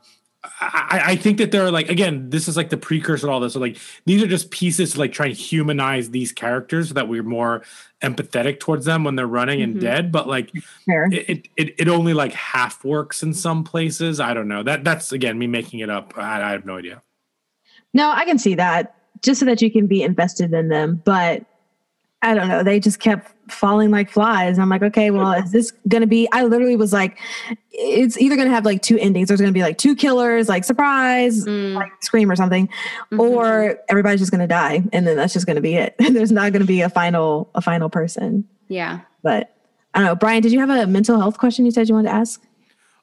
I, 0.61 1.01
I, 1.05 1.15
think 1.15 1.37
that 1.37 1.51
they're 1.51 1.71
like 1.71 1.89
again, 1.89 2.29
this 2.29 2.47
is 2.47 2.57
like 2.57 2.69
the 2.69 2.77
precursor 2.77 3.27
to 3.27 3.31
all 3.31 3.39
this. 3.39 3.53
So 3.53 3.59
like 3.59 3.77
these 4.05 4.23
are 4.23 4.27
just 4.27 4.51
pieces 4.51 4.93
to 4.93 4.99
like 4.99 5.11
try 5.11 5.27
and 5.27 5.35
humanize 5.35 6.11
these 6.11 6.31
characters 6.31 6.89
so 6.89 6.93
that 6.95 7.07
we're 7.07 7.23
more 7.23 7.63
empathetic 8.01 8.59
towards 8.59 8.85
them 8.85 9.03
when 9.03 9.15
they're 9.15 9.27
running 9.27 9.59
mm-hmm. 9.59 9.71
and 9.71 9.81
dead. 9.81 10.11
But 10.11 10.27
like 10.27 10.51
it, 10.87 11.47
it 11.57 11.75
it 11.77 11.87
only 11.87 12.13
like 12.13 12.33
half 12.33 12.83
works 12.83 13.23
in 13.23 13.33
some 13.33 13.63
places. 13.63 14.19
I 14.19 14.33
don't 14.33 14.47
know. 14.47 14.63
That 14.63 14.83
that's 14.83 15.11
again 15.11 15.37
me 15.37 15.47
making 15.47 15.79
it 15.79 15.89
up. 15.89 16.13
I, 16.17 16.41
I 16.41 16.51
have 16.51 16.65
no 16.65 16.77
idea. 16.77 17.01
No, 17.93 18.11
I 18.11 18.25
can 18.25 18.37
see 18.37 18.55
that 18.55 18.95
just 19.21 19.39
so 19.39 19.45
that 19.45 19.61
you 19.61 19.71
can 19.71 19.87
be 19.87 20.03
invested 20.03 20.53
in 20.53 20.69
them. 20.69 21.01
But 21.05 21.45
I 22.21 22.33
don't 22.33 22.47
know. 22.47 22.63
They 22.63 22.79
just 22.79 22.99
kept 22.99 23.34
falling 23.49 23.91
like 23.91 24.09
flies. 24.09 24.57
I'm 24.59 24.69
like, 24.69 24.81
okay, 24.81 25.11
well, 25.11 25.33
is 25.33 25.51
this 25.51 25.71
going 25.87 26.01
to 26.01 26.07
be? 26.07 26.27
I 26.31 26.43
literally 26.43 26.75
was 26.75 26.93
like, 26.93 27.17
it's 27.71 28.17
either 28.17 28.35
going 28.35 28.47
to 28.47 28.53
have 28.53 28.65
like 28.65 28.81
two 28.81 28.97
endings. 28.97 29.27
There's 29.27 29.39
going 29.41 29.51
to 29.51 29.57
be 29.57 29.61
like 29.61 29.77
two 29.77 29.95
killers, 29.95 30.49
like 30.49 30.63
surprise, 30.63 31.45
mm. 31.45 31.73
like 31.73 31.91
scream 32.01 32.31
or 32.31 32.35
something, 32.35 32.67
mm-hmm. 32.67 33.19
or 33.19 33.77
everybody's 33.89 34.19
just 34.19 34.31
going 34.31 34.41
to 34.41 34.47
die, 34.47 34.83
and 34.93 35.05
then 35.05 35.15
that's 35.15 35.33
just 35.33 35.45
going 35.45 35.55
to 35.55 35.61
be 35.61 35.75
it. 35.75 35.95
There's 35.99 36.31
not 36.31 36.51
going 36.51 36.61
to 36.61 36.67
be 36.67 36.81
a 36.81 36.89
final, 36.89 37.49
a 37.55 37.61
final 37.61 37.89
person. 37.89 38.47
Yeah. 38.67 39.01
But 39.23 39.55
I 39.93 39.99
don't 39.99 40.07
know, 40.07 40.15
Brian. 40.15 40.41
Did 40.41 40.51
you 40.51 40.59
have 40.59 40.69
a 40.69 40.87
mental 40.87 41.19
health 41.19 41.37
question 41.37 41.65
you 41.65 41.71
said 41.71 41.87
you 41.87 41.95
wanted 41.95 42.09
to 42.09 42.15
ask? 42.15 42.41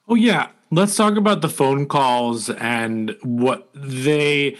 Oh 0.07 0.15
yeah. 0.15 0.49
Let's 0.71 0.95
talk 0.95 1.17
about 1.17 1.41
the 1.41 1.49
phone 1.49 1.85
calls 1.85 2.49
and 2.49 3.15
what 3.21 3.69
they 3.75 4.57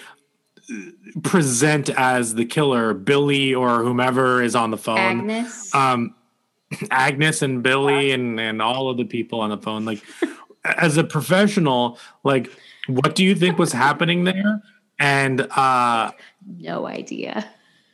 present 1.23 1.89
as 1.89 2.35
the 2.35 2.45
killer, 2.45 2.93
Billy 2.93 3.53
or 3.53 3.83
whomever 3.83 4.41
is 4.41 4.55
on 4.55 4.71
the 4.71 4.77
phone. 4.77 4.97
Agnes. 4.97 5.73
Um, 5.73 6.15
Agnes 6.91 7.41
and 7.41 7.61
Billy 7.61 8.11
and, 8.11 8.39
and 8.39 8.61
all 8.61 8.89
of 8.89 8.97
the 8.97 9.05
people 9.05 9.41
on 9.41 9.49
the 9.49 9.57
phone. 9.57 9.85
Like, 9.85 10.01
as 10.63 10.97
a 10.97 11.03
professional, 11.03 11.99
like, 12.23 12.51
what 12.87 13.15
do 13.15 13.23
you 13.23 13.35
think 13.35 13.57
was 13.57 13.71
happening 13.71 14.23
there? 14.23 14.61
And 14.99 15.41
uh, 15.41 16.11
no 16.57 16.85
idea. 16.85 17.49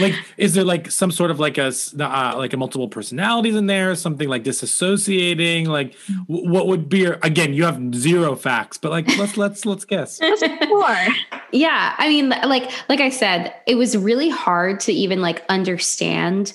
like 0.00 0.14
is 0.36 0.54
there 0.54 0.64
like 0.64 0.90
some 0.90 1.10
sort 1.10 1.30
of 1.30 1.40
like 1.40 1.58
a 1.58 1.72
uh, 1.98 2.34
like 2.36 2.52
a 2.52 2.56
multiple 2.56 2.88
personalities 2.88 3.56
in 3.56 3.66
there 3.66 3.94
something 3.94 4.28
like 4.28 4.44
disassociating 4.44 5.66
like 5.66 5.96
w- 6.28 6.50
what 6.50 6.66
would 6.66 6.88
be 6.88 7.00
your, 7.00 7.18
again 7.22 7.54
you 7.54 7.64
have 7.64 7.94
zero 7.94 8.36
facts 8.36 8.76
but 8.76 8.90
like 8.90 9.06
let's 9.16 9.36
let's 9.36 9.64
let's 9.64 9.84
guess 9.84 10.18
sure. 10.38 11.06
yeah 11.52 11.94
i 11.98 12.08
mean 12.08 12.28
like 12.28 12.70
like 12.88 13.00
i 13.00 13.08
said 13.08 13.54
it 13.66 13.76
was 13.76 13.96
really 13.96 14.28
hard 14.28 14.78
to 14.78 14.92
even 14.92 15.20
like 15.20 15.42
understand 15.48 16.52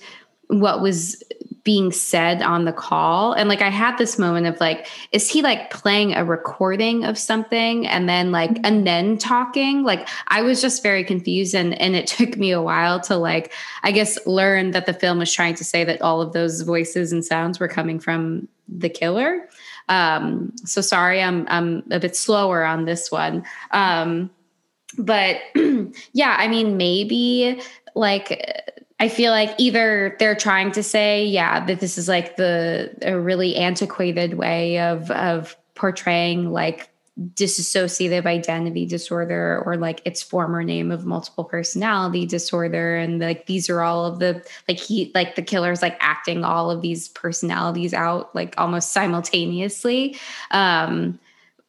what 0.50 0.82
was 0.82 1.22
being 1.68 1.92
said 1.92 2.42
on 2.42 2.64
the 2.64 2.72
call 2.72 3.34
and 3.34 3.50
like 3.50 3.62
i 3.62 3.68
had 3.70 3.98
this 3.98 4.18
moment 4.18 4.48
of 4.48 4.58
like 4.62 4.88
is 5.12 5.30
he 5.30 5.42
like 5.42 5.70
playing 5.70 6.14
a 6.14 6.24
recording 6.24 7.04
of 7.04 7.18
something 7.18 7.86
and 7.86 8.08
then 8.08 8.32
like 8.32 8.52
mm-hmm. 8.52 8.66
and 8.66 8.88
then 8.88 9.18
talking 9.18 9.84
like 9.84 10.08
i 10.30 10.42
was 10.42 10.62
just 10.62 10.82
very 10.82 11.04
confused 11.04 11.54
and 11.54 11.74
and 11.82 11.94
it 11.94 12.08
took 12.18 12.38
me 12.38 12.52
a 12.52 12.62
while 12.62 13.02
to 13.02 13.18
like 13.18 13.52
i 13.84 13.92
guess 13.92 14.18
learn 14.26 14.72
that 14.72 14.86
the 14.86 14.94
film 14.94 15.20
was 15.20 15.34
trying 15.34 15.54
to 15.54 15.66
say 15.66 15.84
that 15.84 16.02
all 16.02 16.22
of 16.22 16.32
those 16.32 16.62
voices 16.62 17.12
and 17.12 17.26
sounds 17.26 17.60
were 17.60 17.68
coming 17.68 18.00
from 18.00 18.48
the 18.70 18.90
killer 18.90 19.50
Um, 19.90 20.54
so 20.66 20.82
sorry, 20.82 21.22
I'm 21.22 21.46
I'm 21.50 21.84
a 21.92 22.00
bit 22.00 22.14
slower 22.16 22.66
on 22.66 22.84
this 22.84 23.10
one. 23.10 23.46
Um, 23.72 24.30
but 24.98 25.38
yeah, 26.14 26.36
I 26.38 26.50
mean, 26.50 26.76
maybe 26.76 27.62
like 27.96 28.77
I 29.00 29.10
feel 29.10 29.32
like 29.32 29.54
either 29.60 30.16
they're 30.20 30.36
trying 30.36 30.72
to 30.72 30.82
say, 30.82 31.26
yeah, 31.26 31.64
that 31.66 31.80
this 31.80 31.98
is 31.98 32.08
like 32.08 32.36
the 32.36 32.96
a 33.04 33.20
really 33.20 33.56
antiquated 33.56 34.36
way 34.36 34.80
of 34.80 35.12
of 35.12 35.56
portraying 35.76 36.52
like 36.52 36.90
dissociative 37.34 38.26
identity 38.28 38.86
disorder 38.86 39.64
or 39.66 39.76
like 39.76 40.02
its 40.06 40.22
former 40.22 40.64
name 40.64 40.92
of 40.92 41.06
multiple 41.06 41.44
personality 41.44 42.26
disorder. 42.26 42.96
And 42.96 43.20
like 43.20 43.48
these 43.48 43.70
are 43.70 43.82
all 43.82 44.06
of 44.06 44.20
the 44.20 44.44
like 44.68 44.80
he 44.80 45.12
like 45.16 45.36
the 45.36 45.42
killer's 45.42 45.82
like 45.82 45.98
acting 46.00 46.44
all 46.44 46.70
of 46.70 46.82
these 46.82 47.08
personalities 47.10 47.94
out 47.94 48.34
like 48.36 48.54
almost 48.58 48.94
simultaneously. 48.94 50.16
Um 50.52 51.20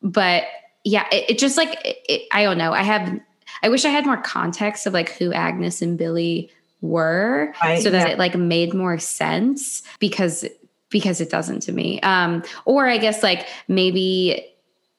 but 0.03 0.45
yeah 0.85 1.07
it, 1.11 1.31
it 1.31 1.39
just 1.39 1.57
like 1.57 1.79
it, 1.85 2.29
i 2.31 2.43
don't 2.43 2.59
know. 2.59 2.73
I 2.73 2.83
have 2.83 3.19
i 3.63 3.69
wish 3.71 3.85
i 3.85 3.89
had 3.89 4.05
more 4.05 4.19
context 4.19 4.87
of 4.87 4.93
like 4.93 5.11
who 5.13 5.33
agnes 5.33 5.81
and 5.81 5.97
billy 5.97 6.51
were 6.81 7.53
right, 7.63 7.83
so 7.83 7.91
that 7.91 8.07
yeah. 8.07 8.13
it 8.15 8.19
like 8.19 8.37
made 8.37 8.75
more 8.75 8.99
sense 8.99 9.83
because 9.99 10.45
because 10.91 11.21
it 11.21 11.31
doesn't 11.31 11.61
to 11.61 11.73
me 11.73 12.01
um 12.03 12.43
or 12.65 12.87
i 12.87 12.99
guess 12.99 13.23
like 13.23 13.47
maybe 13.67 14.47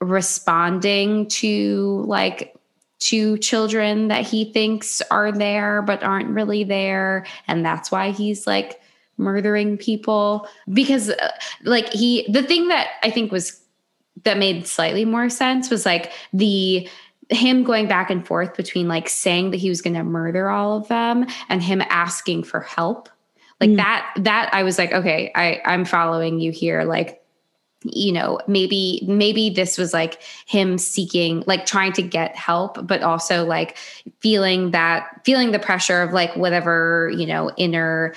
responding 0.01 1.27
to 1.27 2.03
like 2.05 2.55
two 2.99 3.37
children 3.37 4.09
that 4.09 4.25
he 4.25 4.51
thinks 4.51 5.01
are 5.09 5.31
there 5.31 5.81
but 5.81 6.03
aren't 6.03 6.29
really 6.29 6.63
there 6.63 7.25
and 7.47 7.65
that's 7.65 7.91
why 7.91 8.11
he's 8.11 8.45
like 8.45 8.81
murdering 9.17 9.77
people 9.77 10.47
because 10.71 11.09
uh, 11.09 11.31
like 11.63 11.89
he 11.89 12.25
the 12.29 12.43
thing 12.43 12.67
that 12.67 12.87
i 13.03 13.09
think 13.09 13.31
was 13.31 13.61
that 14.23 14.37
made 14.37 14.67
slightly 14.67 15.05
more 15.05 15.29
sense 15.29 15.69
was 15.69 15.85
like 15.85 16.11
the 16.33 16.87
him 17.29 17.63
going 17.63 17.87
back 17.87 18.09
and 18.09 18.25
forth 18.25 18.55
between 18.55 18.87
like 18.87 19.07
saying 19.07 19.51
that 19.51 19.57
he 19.57 19.69
was 19.69 19.81
going 19.81 19.93
to 19.93 20.03
murder 20.03 20.49
all 20.49 20.77
of 20.77 20.87
them 20.87 21.25
and 21.47 21.61
him 21.61 21.81
asking 21.89 22.43
for 22.43 22.59
help 22.59 23.07
like 23.61 23.69
mm. 23.69 23.77
that 23.77 24.11
that 24.17 24.49
i 24.53 24.63
was 24.63 24.77
like 24.77 24.91
okay 24.91 25.31
i 25.35 25.61
i'm 25.65 25.85
following 25.85 26.39
you 26.39 26.51
here 26.51 26.83
like 26.83 27.21
you 27.83 28.11
know 28.11 28.39
maybe 28.47 29.01
maybe 29.07 29.49
this 29.49 29.77
was 29.77 29.93
like 29.93 30.21
him 30.45 30.77
seeking 30.77 31.43
like 31.47 31.65
trying 31.65 31.93
to 31.93 32.01
get 32.01 32.35
help 32.35 32.85
but 32.85 33.03
also 33.03 33.45
like 33.45 33.77
feeling 34.19 34.71
that 34.71 35.21
feeling 35.23 35.51
the 35.51 35.59
pressure 35.59 36.01
of 36.01 36.11
like 36.11 36.35
whatever 36.35 37.11
you 37.15 37.25
know 37.25 37.51
inner 37.57 38.13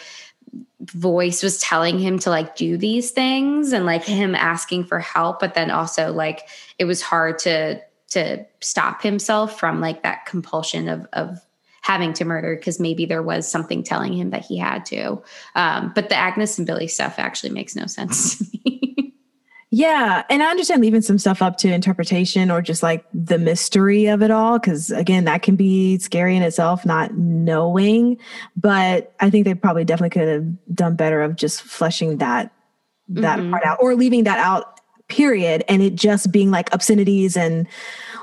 voice 0.80 1.42
was 1.42 1.60
telling 1.60 1.98
him 1.98 2.18
to 2.18 2.28
like 2.28 2.56
do 2.56 2.76
these 2.76 3.12
things 3.12 3.72
and 3.72 3.86
like 3.86 4.02
him 4.02 4.34
asking 4.34 4.84
for 4.84 4.98
help 4.98 5.38
but 5.38 5.54
then 5.54 5.70
also 5.70 6.12
like 6.12 6.48
it 6.78 6.84
was 6.84 7.00
hard 7.00 7.38
to 7.38 7.80
to 8.12 8.44
stop 8.60 9.02
himself 9.02 9.58
from 9.58 9.80
like 9.80 10.02
that 10.02 10.26
compulsion 10.26 10.88
of 10.88 11.06
of 11.12 11.38
having 11.82 12.12
to 12.12 12.24
murder 12.24 12.54
because 12.54 12.78
maybe 12.78 13.04
there 13.04 13.22
was 13.22 13.50
something 13.50 13.82
telling 13.82 14.12
him 14.12 14.30
that 14.30 14.44
he 14.44 14.56
had 14.56 14.84
to 14.84 15.20
um, 15.56 15.92
but 15.94 16.08
the 16.08 16.16
agnes 16.16 16.58
and 16.58 16.66
billy 16.66 16.86
stuff 16.86 17.18
actually 17.18 17.50
makes 17.50 17.74
no 17.74 17.86
sense 17.86 18.38
to 18.38 18.44
me 18.52 18.82
Yeah. 19.74 20.22
And 20.28 20.42
I 20.42 20.50
understand 20.50 20.82
leaving 20.82 21.00
some 21.00 21.16
stuff 21.16 21.40
up 21.40 21.56
to 21.58 21.72
interpretation 21.72 22.50
or 22.50 22.60
just 22.60 22.82
like 22.82 23.06
the 23.14 23.38
mystery 23.38 24.04
of 24.04 24.20
it 24.20 24.30
all. 24.30 24.60
Cause 24.60 24.90
again, 24.90 25.24
that 25.24 25.40
can 25.40 25.56
be 25.56 25.98
scary 25.98 26.36
in 26.36 26.42
itself, 26.42 26.84
not 26.84 27.14
knowing. 27.14 28.18
But 28.54 29.14
I 29.18 29.30
think 29.30 29.46
they 29.46 29.54
probably 29.54 29.86
definitely 29.86 30.10
could 30.10 30.28
have 30.28 30.74
done 30.74 30.94
better 30.94 31.22
of 31.22 31.36
just 31.36 31.62
fleshing 31.62 32.18
that 32.18 32.52
that 33.08 33.38
mm-hmm. 33.38 33.50
part 33.50 33.64
out 33.64 33.78
or 33.80 33.94
leaving 33.94 34.24
that 34.24 34.38
out, 34.38 34.78
period. 35.08 35.64
And 35.68 35.80
it 35.80 35.94
just 35.94 36.30
being 36.30 36.50
like 36.50 36.70
obscenities 36.74 37.34
and 37.34 37.66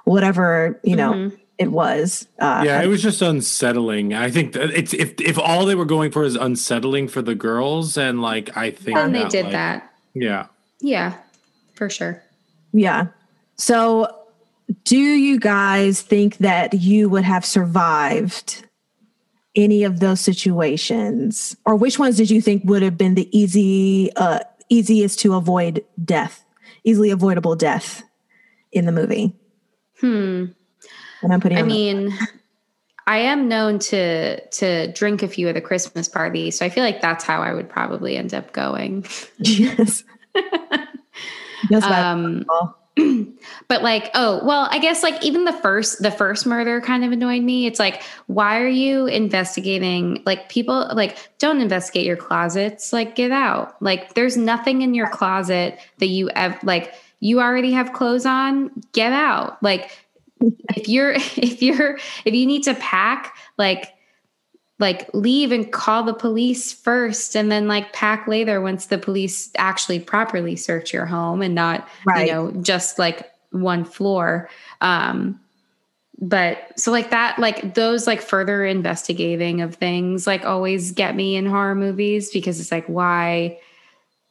whatever, 0.06 0.80
you 0.84 0.95
know. 0.95 1.14
Mm-hmm 1.14 1.36
it 1.60 1.74
was. 1.74 2.26
Uh, 2.39 2.64
yeah, 2.66 2.82
it 2.82 2.88
was 2.88 3.04
just 3.04 3.22
unsettling. 3.22 4.14
I 4.14 4.32
think 4.32 4.54
that 4.54 4.70
it's 4.70 4.93
if 4.93 5.20
if 5.20 5.38
all 5.38 5.66
they 5.66 5.76
were 5.76 5.84
going 5.84 6.10
for 6.10 6.24
is 6.24 6.36
unsettling 6.36 7.10
for 7.10 7.22
the 7.22 7.36
girls, 7.36 7.97
and 7.97 8.22
like 8.22 8.56
I 8.56 8.72
think, 8.72 8.97
and 8.97 9.14
they 9.14 9.28
did 9.28 9.43
like, 9.43 9.52
that. 9.52 9.91
Yeah. 10.14 10.45
Yeah 10.80 11.18
for 11.80 11.89
sure. 11.89 12.22
Yeah. 12.74 13.08
So, 13.56 14.14
do 14.84 14.97
you 14.97 15.39
guys 15.39 16.02
think 16.02 16.38
that 16.38 16.74
you 16.76 17.10
would 17.10 17.24
have 17.24 17.45
survived 17.45 18.68
any 19.56 19.84
of 19.84 20.00
those 20.00 20.20
situations, 20.20 21.56
or 21.66 21.76
which 21.76 21.97
ones 21.97 22.18
did 22.18 22.30
you 22.30 22.41
think 22.41 22.64
would 22.66 22.84
have 22.84 22.97
been 22.97 23.16
the 23.16 23.28
easy, 23.36 24.12
uh, 24.16 24.39
easiest 24.68 25.20
to 25.22 25.34
avoid 25.34 25.84
death, 26.04 26.45
easily 26.84 27.10
avoidable 27.10 27.56
death 27.56 28.04
in 28.72 28.86
the 28.86 28.91
movie? 28.91 29.34
Hmm. 30.00 30.45
And 31.22 31.34
I'm 31.34 31.41
putting. 31.41 31.58
I 31.58 31.64
mean. 31.64 32.18
I 33.08 33.18
am 33.18 33.47
known 33.47 33.80
to 33.80 34.39
to 34.39 34.93
drink 34.93 35.24
a 35.24 35.28
few 35.28 35.47
at 35.47 35.56
the 35.56 35.62
Christmas 35.62 36.08
party, 36.08 36.52
so 36.52 36.64
I 36.64 36.70
feel 36.70 36.84
like 36.84 37.02
that's 37.02 37.24
how 37.24 37.41
I 37.41 37.54
would 37.54 37.68
probably 37.68 38.16
end 38.16 38.36
up 38.36 38.54
going. 38.54 39.06
Yes. 41.70 41.84
um, 41.84 42.45
but 43.68 43.82
like 43.84 44.10
oh 44.14 44.43
well 44.43 44.68
i 44.72 44.80
guess 44.80 45.04
like 45.04 45.24
even 45.24 45.45
the 45.45 45.54
first 45.54 46.02
the 46.02 46.12
first 46.12 46.45
murder 46.45 46.82
kind 46.82 47.06
of 47.06 47.12
annoyed 47.12 47.43
me 47.43 47.66
it's 47.66 47.80
like 47.80 48.04
why 48.28 48.60
are 48.60 48.68
you 48.68 49.06
investigating 49.08 50.22
like 50.26 50.50
people 50.50 50.89
like 50.93 51.18
don't 51.38 51.62
investigate 51.62 52.06
your 52.06 52.18
closets 52.18 52.91
like 52.91 53.16
get 53.16 53.32
out 53.32 53.82
like 53.82 54.14
there's 54.16 54.36
nothing 54.36 54.82
in 54.82 54.93
your 54.93 55.10
closet 55.10 55.80
that 56.00 56.08
you 56.08 56.30
have 56.36 56.62
like 56.64 56.93
you 57.20 57.39
already 57.39 57.72
have 57.72 57.93
clothes 57.93 58.26
on 58.26 58.72
get 58.93 59.11
out. 59.11 59.61
Like 59.61 59.91
if 60.76 60.88
you're 60.88 61.11
if 61.36 61.61
you're 61.61 61.97
if 62.26 62.34
you 62.34 62.45
need 62.45 62.63
to 62.63 62.74
pack 62.76 63.36
like 63.57 63.93
like 64.80 65.13
leave 65.13 65.51
and 65.51 65.74
call 65.74 66.03
the 66.03 66.13
police 66.13 66.72
first 66.72 67.36
and 67.36 67.51
then 67.51 67.67
like 67.67 67.91
pack 67.91 68.28
later 68.28 68.61
once 68.61 68.86
the 68.86 68.97
police 68.97 69.51
actually 69.57 69.99
properly 69.99 70.55
search 70.55 70.93
your 70.93 71.05
home 71.05 71.41
and 71.41 71.53
not 71.53 71.86
right. 72.05 72.28
you 72.28 72.34
know 72.34 72.51
just 72.61 72.97
like 72.97 73.30
one 73.51 73.84
floor. 73.84 74.49
Um 74.82 75.39
but 76.22 76.78
so 76.78 76.91
like 76.91 77.11
that 77.11 77.39
like 77.39 77.76
those 77.76 78.05
like 78.05 78.22
further 78.22 78.65
investigating 78.65 79.61
of 79.61 79.76
things 79.76 80.28
like 80.28 80.43
always 80.45 80.91
get 80.91 81.15
me 81.15 81.36
in 81.36 81.45
horror 81.45 81.76
movies 81.76 82.30
because 82.32 82.59
it's 82.59 82.72
like 82.72 82.86
why 82.88 83.57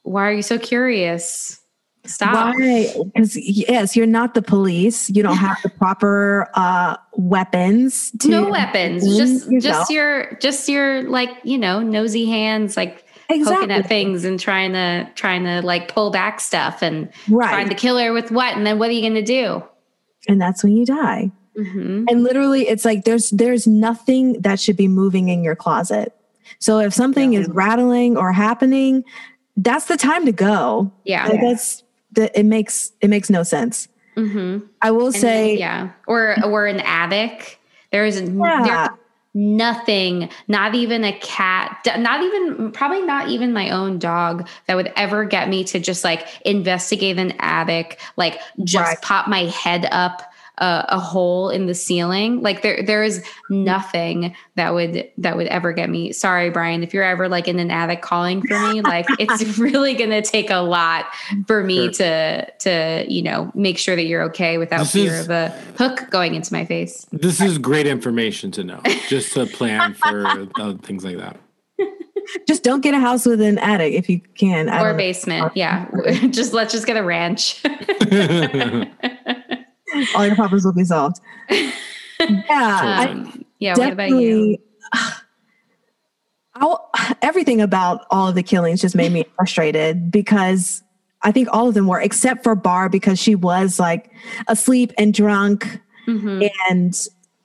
why 0.03 0.27
are 0.27 0.33
you 0.33 0.43
so 0.43 0.59
curious 0.59 1.59
Stop. 2.05 2.55
Why? 2.55 2.93
Because 3.13 3.35
yes, 3.35 3.95
you're 3.95 4.07
not 4.07 4.33
the 4.33 4.41
police. 4.41 5.09
You 5.09 5.21
don't 5.21 5.37
have 5.37 5.57
the 5.61 5.69
proper 5.69 6.49
uh, 6.55 6.97
weapons. 7.13 8.11
no 8.25 8.49
weapons. 8.49 9.03
Just 9.03 9.51
yourself. 9.51 9.61
just 9.61 9.91
your 9.91 10.33
just 10.35 10.69
your 10.69 11.03
like 11.03 11.29
you 11.43 11.57
know 11.57 11.81
nosy 11.81 12.25
hands 12.25 12.77
like 12.77 13.05
exactly. 13.29 13.67
poking 13.67 13.71
at 13.71 13.87
things 13.87 14.25
and 14.25 14.39
trying 14.39 14.73
to 14.73 15.09
trying 15.15 15.43
to 15.43 15.61
like 15.61 15.87
pull 15.93 16.09
back 16.09 16.39
stuff 16.39 16.81
and 16.81 17.11
right. 17.29 17.49
trying 17.49 17.69
to 17.69 17.75
kill 17.75 17.97
her 17.97 18.13
with 18.13 18.31
what? 18.31 18.55
And 18.55 18.65
then 18.65 18.79
what 18.79 18.89
are 18.89 18.93
you 18.93 19.01
going 19.01 19.13
to 19.13 19.21
do? 19.21 19.63
And 20.27 20.41
that's 20.41 20.63
when 20.63 20.75
you 20.75 20.85
die. 20.85 21.31
Mm-hmm. 21.57 22.05
And 22.07 22.23
literally, 22.23 22.67
it's 22.67 22.85
like 22.85 23.03
there's 23.05 23.29
there's 23.31 23.67
nothing 23.67 24.41
that 24.41 24.59
should 24.59 24.77
be 24.77 24.87
moving 24.87 25.29
in 25.29 25.43
your 25.43 25.55
closet. 25.55 26.15
So 26.59 26.79
if 26.79 26.93
something 26.93 27.33
yeah. 27.33 27.41
is 27.41 27.49
rattling 27.49 28.17
or 28.17 28.31
happening, 28.31 29.03
that's 29.57 29.85
the 29.85 29.97
time 29.97 30.25
to 30.25 30.31
go. 30.31 30.91
Yeah, 31.03 31.27
like 31.27 31.41
that's 31.41 31.83
that 32.19 32.37
it 32.37 32.45
makes 32.45 32.91
it 33.01 33.09
makes 33.09 33.29
no 33.29 33.43
sense. 33.43 33.87
Mm-hmm. 34.15 34.65
I 34.81 34.91
will 34.91 35.07
and 35.07 35.15
say, 35.15 35.57
yeah, 35.57 35.91
or 36.07 36.35
or 36.45 36.67
an 36.67 36.81
attic. 36.81 37.59
There 37.91 38.05
is 38.05 38.21
yeah. 38.21 38.61
there's 38.63 38.89
nothing, 39.33 40.29
not 40.47 40.75
even 40.75 41.03
a 41.03 41.17
cat, 41.19 41.85
not 41.97 42.21
even 42.23 42.71
probably 42.71 43.01
not 43.01 43.29
even 43.29 43.53
my 43.53 43.69
own 43.69 43.99
dog 43.99 44.47
that 44.67 44.75
would 44.75 44.91
ever 44.95 45.23
get 45.25 45.49
me 45.49 45.63
to 45.65 45.79
just 45.79 46.03
like 46.03 46.27
investigate 46.45 47.17
an 47.17 47.33
attic, 47.39 47.99
like 48.17 48.39
just 48.63 48.87
right. 48.87 49.01
pop 49.01 49.27
my 49.27 49.45
head 49.45 49.87
up 49.91 50.28
a, 50.59 50.85
a, 50.89 50.99
hole 50.99 51.49
in 51.49 51.65
the 51.65 51.73
ceiling. 51.73 52.41
Like 52.41 52.61
there, 52.61 52.83
there 52.83 53.03
is 53.03 53.23
nothing 53.49 54.35
that 54.55 54.73
would 54.73 55.09
that 55.17 55.37
would 55.37 55.47
ever 55.47 55.73
get 55.73 55.89
me. 55.89 56.11
Sorry, 56.11 56.49
Brian, 56.49 56.83
if 56.83 56.93
you're 56.93 57.03
ever 57.03 57.27
like 57.27 57.47
in 57.47 57.59
an 57.59 57.71
attic 57.71 58.01
calling 58.01 58.41
for 58.41 58.59
me, 58.67 58.81
like 58.81 59.05
it's 59.19 59.57
really 59.57 59.93
gonna 59.93 60.21
take 60.21 60.49
a 60.49 60.57
lot 60.57 61.05
for 61.47 61.63
me 61.63 61.85
sure. 61.85 61.91
to 61.93 62.51
to 62.59 63.05
you 63.07 63.21
know 63.21 63.51
make 63.55 63.77
sure 63.77 63.95
that 63.95 64.05
you're 64.05 64.23
okay 64.23 64.57
without 64.57 64.79
this 64.79 64.91
fear 64.91 65.13
is, 65.13 65.25
of 65.25 65.31
a 65.31 65.49
hook 65.77 66.09
going 66.09 66.35
into 66.35 66.53
my 66.53 66.65
face. 66.65 67.05
This 67.11 67.41
is 67.41 67.57
great 67.57 67.87
information 67.87 68.51
to 68.51 68.63
know, 68.63 68.81
just 69.07 69.33
to 69.33 69.45
plan 69.45 69.93
for 69.93 70.25
uh, 70.59 70.73
things 70.81 71.03
like 71.03 71.17
that. 71.17 71.37
Just 72.47 72.63
don't 72.63 72.81
get 72.81 72.93
a 72.93 72.99
house 72.99 73.25
with 73.25 73.41
an 73.41 73.57
attic 73.57 73.93
if 73.93 74.07
you 74.07 74.19
can. 74.19 74.69
Or 74.69 74.93
basement. 74.93 75.51
Yeah. 75.55 75.89
just 76.29 76.53
let's 76.53 76.71
just 76.71 76.85
get 76.85 76.95
a 76.95 77.03
ranch 77.03 77.63
all 80.15 80.25
your 80.25 80.35
problems 80.35 80.65
will 80.65 80.73
be 80.73 80.83
solved. 80.83 81.17
Yeah. 82.21 83.05
Um, 83.09 83.45
yeah. 83.59 83.77
What 83.77 83.93
about 83.93 84.09
you? 84.09 84.57
I'll, 86.55 86.89
everything 87.21 87.61
about 87.61 88.05
all 88.11 88.27
of 88.27 88.35
the 88.35 88.43
killings 88.43 88.81
just 88.81 88.95
made 88.95 89.11
me 89.13 89.23
frustrated 89.37 90.11
because 90.11 90.83
I 91.21 91.31
think 91.31 91.47
all 91.53 91.69
of 91.69 91.73
them 91.75 91.87
were, 91.87 92.01
except 92.01 92.43
for 92.43 92.55
Barb 92.55 92.91
because 92.91 93.19
she 93.19 93.35
was 93.35 93.79
like 93.79 94.11
asleep 94.47 94.91
and 94.97 95.13
drunk, 95.13 95.79
Mhm. 96.07 96.49
and 96.69 96.93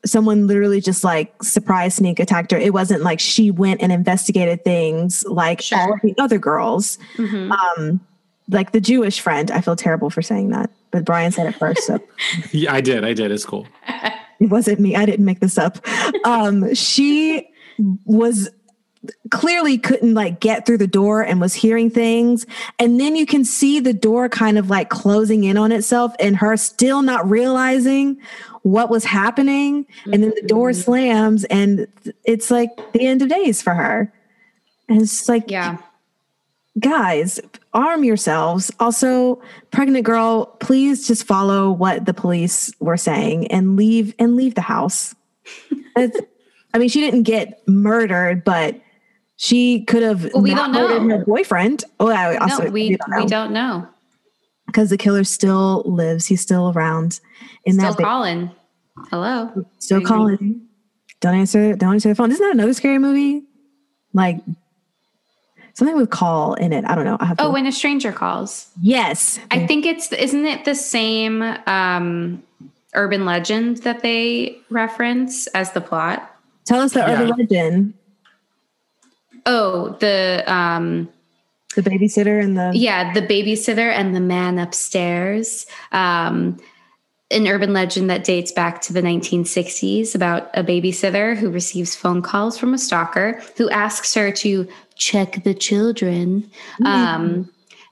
someone 0.07 0.47
literally 0.47 0.81
just 0.81 1.05
like 1.05 1.41
surprise 1.43 1.95
sneak 1.95 2.19
attacked 2.19 2.51
her. 2.51 2.59
It 2.59 2.73
wasn't 2.73 3.03
like 3.03 3.21
she 3.21 3.51
went 3.51 3.81
and 3.83 3.93
investigated 3.93 4.65
things 4.65 5.25
like 5.29 5.63
all 5.73 5.93
of 5.95 6.01
the 6.03 6.15
other 6.19 6.39
girls. 6.39 6.99
Mhm. 7.17 7.53
Um, 7.53 8.01
like 8.51 8.73
the 8.73 8.81
Jewish 8.81 9.21
friend. 9.21 9.51
I 9.51 9.61
feel 9.61 9.77
terrible 9.77 10.11
for 10.11 10.21
saying 10.23 10.51
that, 10.51 10.71
but 10.95 11.05
Brian 11.05 11.33
said 11.33 11.49
it 11.49 11.57
first, 11.57 11.89
so 11.89 11.99
Yeah, 12.53 12.73
I 12.73 12.81
did. 12.81 13.05
I 13.05 13.15
did. 13.15 13.33
It's 13.33 13.45
cool. 13.45 13.67
it 14.39 14.47
wasn't 14.47 14.79
me. 14.79 14.95
I 14.95 15.05
didn't 15.05 15.25
make 15.25 15.41
this 15.41 15.59
up. 15.59 15.85
Um, 16.25 16.73
she 16.73 17.49
was 18.05 18.49
clearly 19.33 19.77
couldn't 19.77 20.15
like 20.15 20.39
get 20.39 20.65
through 20.65 20.79
the 20.79 20.87
door 20.87 21.21
and 21.21 21.41
was 21.41 21.53
hearing 21.53 21.91
things. 21.91 22.47
And 22.79 23.01
then 23.01 23.17
you 23.17 23.27
can 23.27 23.45
see 23.45 23.81
the 23.81 23.93
door 23.93 24.29
kind 24.29 24.57
of 24.57 24.71
like 24.71 24.89
closing 24.89 25.43
in 25.43 25.57
on 25.57 25.73
itself 25.73 26.15
and 26.21 26.37
her 26.37 26.57
still 26.57 27.03
not 27.03 27.29
realizing 27.29 28.17
what 28.63 28.89
was 28.89 29.05
happening. 29.05 29.87
And 30.05 30.23
then 30.23 30.33
the 30.41 30.47
door 30.47 30.73
slams 30.73 31.43
and 31.47 31.89
it's 32.23 32.53
like 32.53 32.71
the 32.93 33.05
end 33.05 33.21
of 33.21 33.29
days 33.29 33.61
for 33.61 33.75
her. 33.75 34.13
And 34.89 35.03
it's 35.03 35.29
like, 35.29 35.51
yeah. 35.51 35.79
guys, 36.79 37.41
arm 37.75 38.05
yourselves. 38.05 38.71
Also, 38.81 39.43
pregnant 39.71 40.05
girl, 40.07 40.47
please 40.61 41.07
just 41.07 41.25
follow 41.25 41.71
what 41.71 42.07
the 42.07 42.15
police 42.15 42.73
were 42.81 42.97
saying 42.97 43.49
and 43.49 43.77
leave 43.77 44.15
and 44.19 44.37
leave 44.37 44.55
the 44.55 44.61
house. 44.61 45.15
I 45.97 46.79
mean, 46.79 46.89
she 46.89 47.01
didn't 47.01 47.25
get 47.25 47.63
murdered, 47.69 48.45
but 48.45 48.81
she 49.37 49.85
could 49.85 50.03
have 50.03 50.31
Well, 50.33 50.43
we 50.43 50.55
don't 50.55 50.73
know. 50.73 50.89
murdered 50.89 51.19
her 51.19 51.25
boyfriend. 51.25 51.85
Oh, 52.01 52.09
I 52.09 52.37
also 52.37 52.65
no, 52.65 52.71
we 52.71 52.97
we 53.21 53.27
don't 53.27 53.53
know. 53.53 53.87
because 54.67 54.91
the 54.91 54.97
killer 54.97 55.25
still 55.25 55.83
lives. 55.85 56.27
He's 56.27 56.41
still 56.41 56.71
around 56.73 57.21
in 57.65 57.75
Still 57.75 57.91
that. 57.91 57.97
ba- 57.99 58.03
calling. 58.05 58.51
Hello. 59.11 59.51
Still 59.79 60.01
calling. 60.03 60.67
Don't 61.21 61.35
answer. 61.35 61.75
Don't 61.75 61.95
answer 61.95 62.09
the 62.09 62.15
phone. 62.15 62.31
Isn't 62.31 62.45
that 62.45 62.55
another 62.55 62.75
scary 62.75 62.99
movie? 62.99 63.43
Like 64.13 64.39
something 65.75 65.97
with 65.97 66.11
call 66.11 66.55
in 66.55 66.73
it. 66.73 66.85
I 66.87 66.95
don't 66.95 67.05
know. 67.05 67.17
I 67.21 67.27
have 67.27 67.37
to 67.37 67.45
Oh, 67.45 67.53
when 67.53 67.67
a 67.67 67.73
stranger 67.73 68.13
calls. 68.13 68.71
Yes. 68.81 69.39
I 69.51 69.67
think 69.67 69.85
it's 69.85 70.11
isn't 70.13 70.47
it 70.47 70.65
the 70.65 70.75
same 70.75 71.43
um 71.67 72.43
urban 72.95 73.25
legend 73.25 73.79
that 73.79 74.01
they 74.03 74.57
reference 74.71 75.47
as 75.49 75.73
the 75.73 75.81
plot? 75.81 76.31
Tell 76.65 76.81
us 76.81 76.93
the 76.93 77.05
urban 77.05 77.29
legend. 77.37 77.95
Oh, 79.47 79.97
the 80.01 80.43
um 80.47 81.09
the 81.77 81.83
babysitter 81.83 82.43
and 82.43 82.57
the 82.57 82.71
yeah, 82.75 83.13
the 83.13 83.23
babysitter 83.23 83.93
and 83.93 84.15
the 84.15 84.21
man 84.21 84.59
upstairs. 84.59 85.67
Um 85.93 86.59
an 87.31 87.49
urban 87.49 87.73
legend 87.73 88.09
that 88.11 88.23
dates 88.23 88.53
back 88.53 88.81
to 88.83 88.93
the 88.93 89.03
1960s 89.03 90.15
about 90.15 90.51
a 90.55 90.63
babysitter 90.63 91.37
who 91.37 91.51
receives 91.51 91.97
phone 91.97 92.23
calls 92.23 92.57
from 92.57 92.75
a 92.75 92.79
stalker 92.79 93.41
who 93.57 93.69
asks 93.71 94.15
her 94.15 94.31
to 94.31 94.69
check 94.97 95.43
the 95.45 95.55
children. 95.55 96.51
Um, 96.85 97.51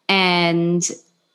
and 0.08 0.90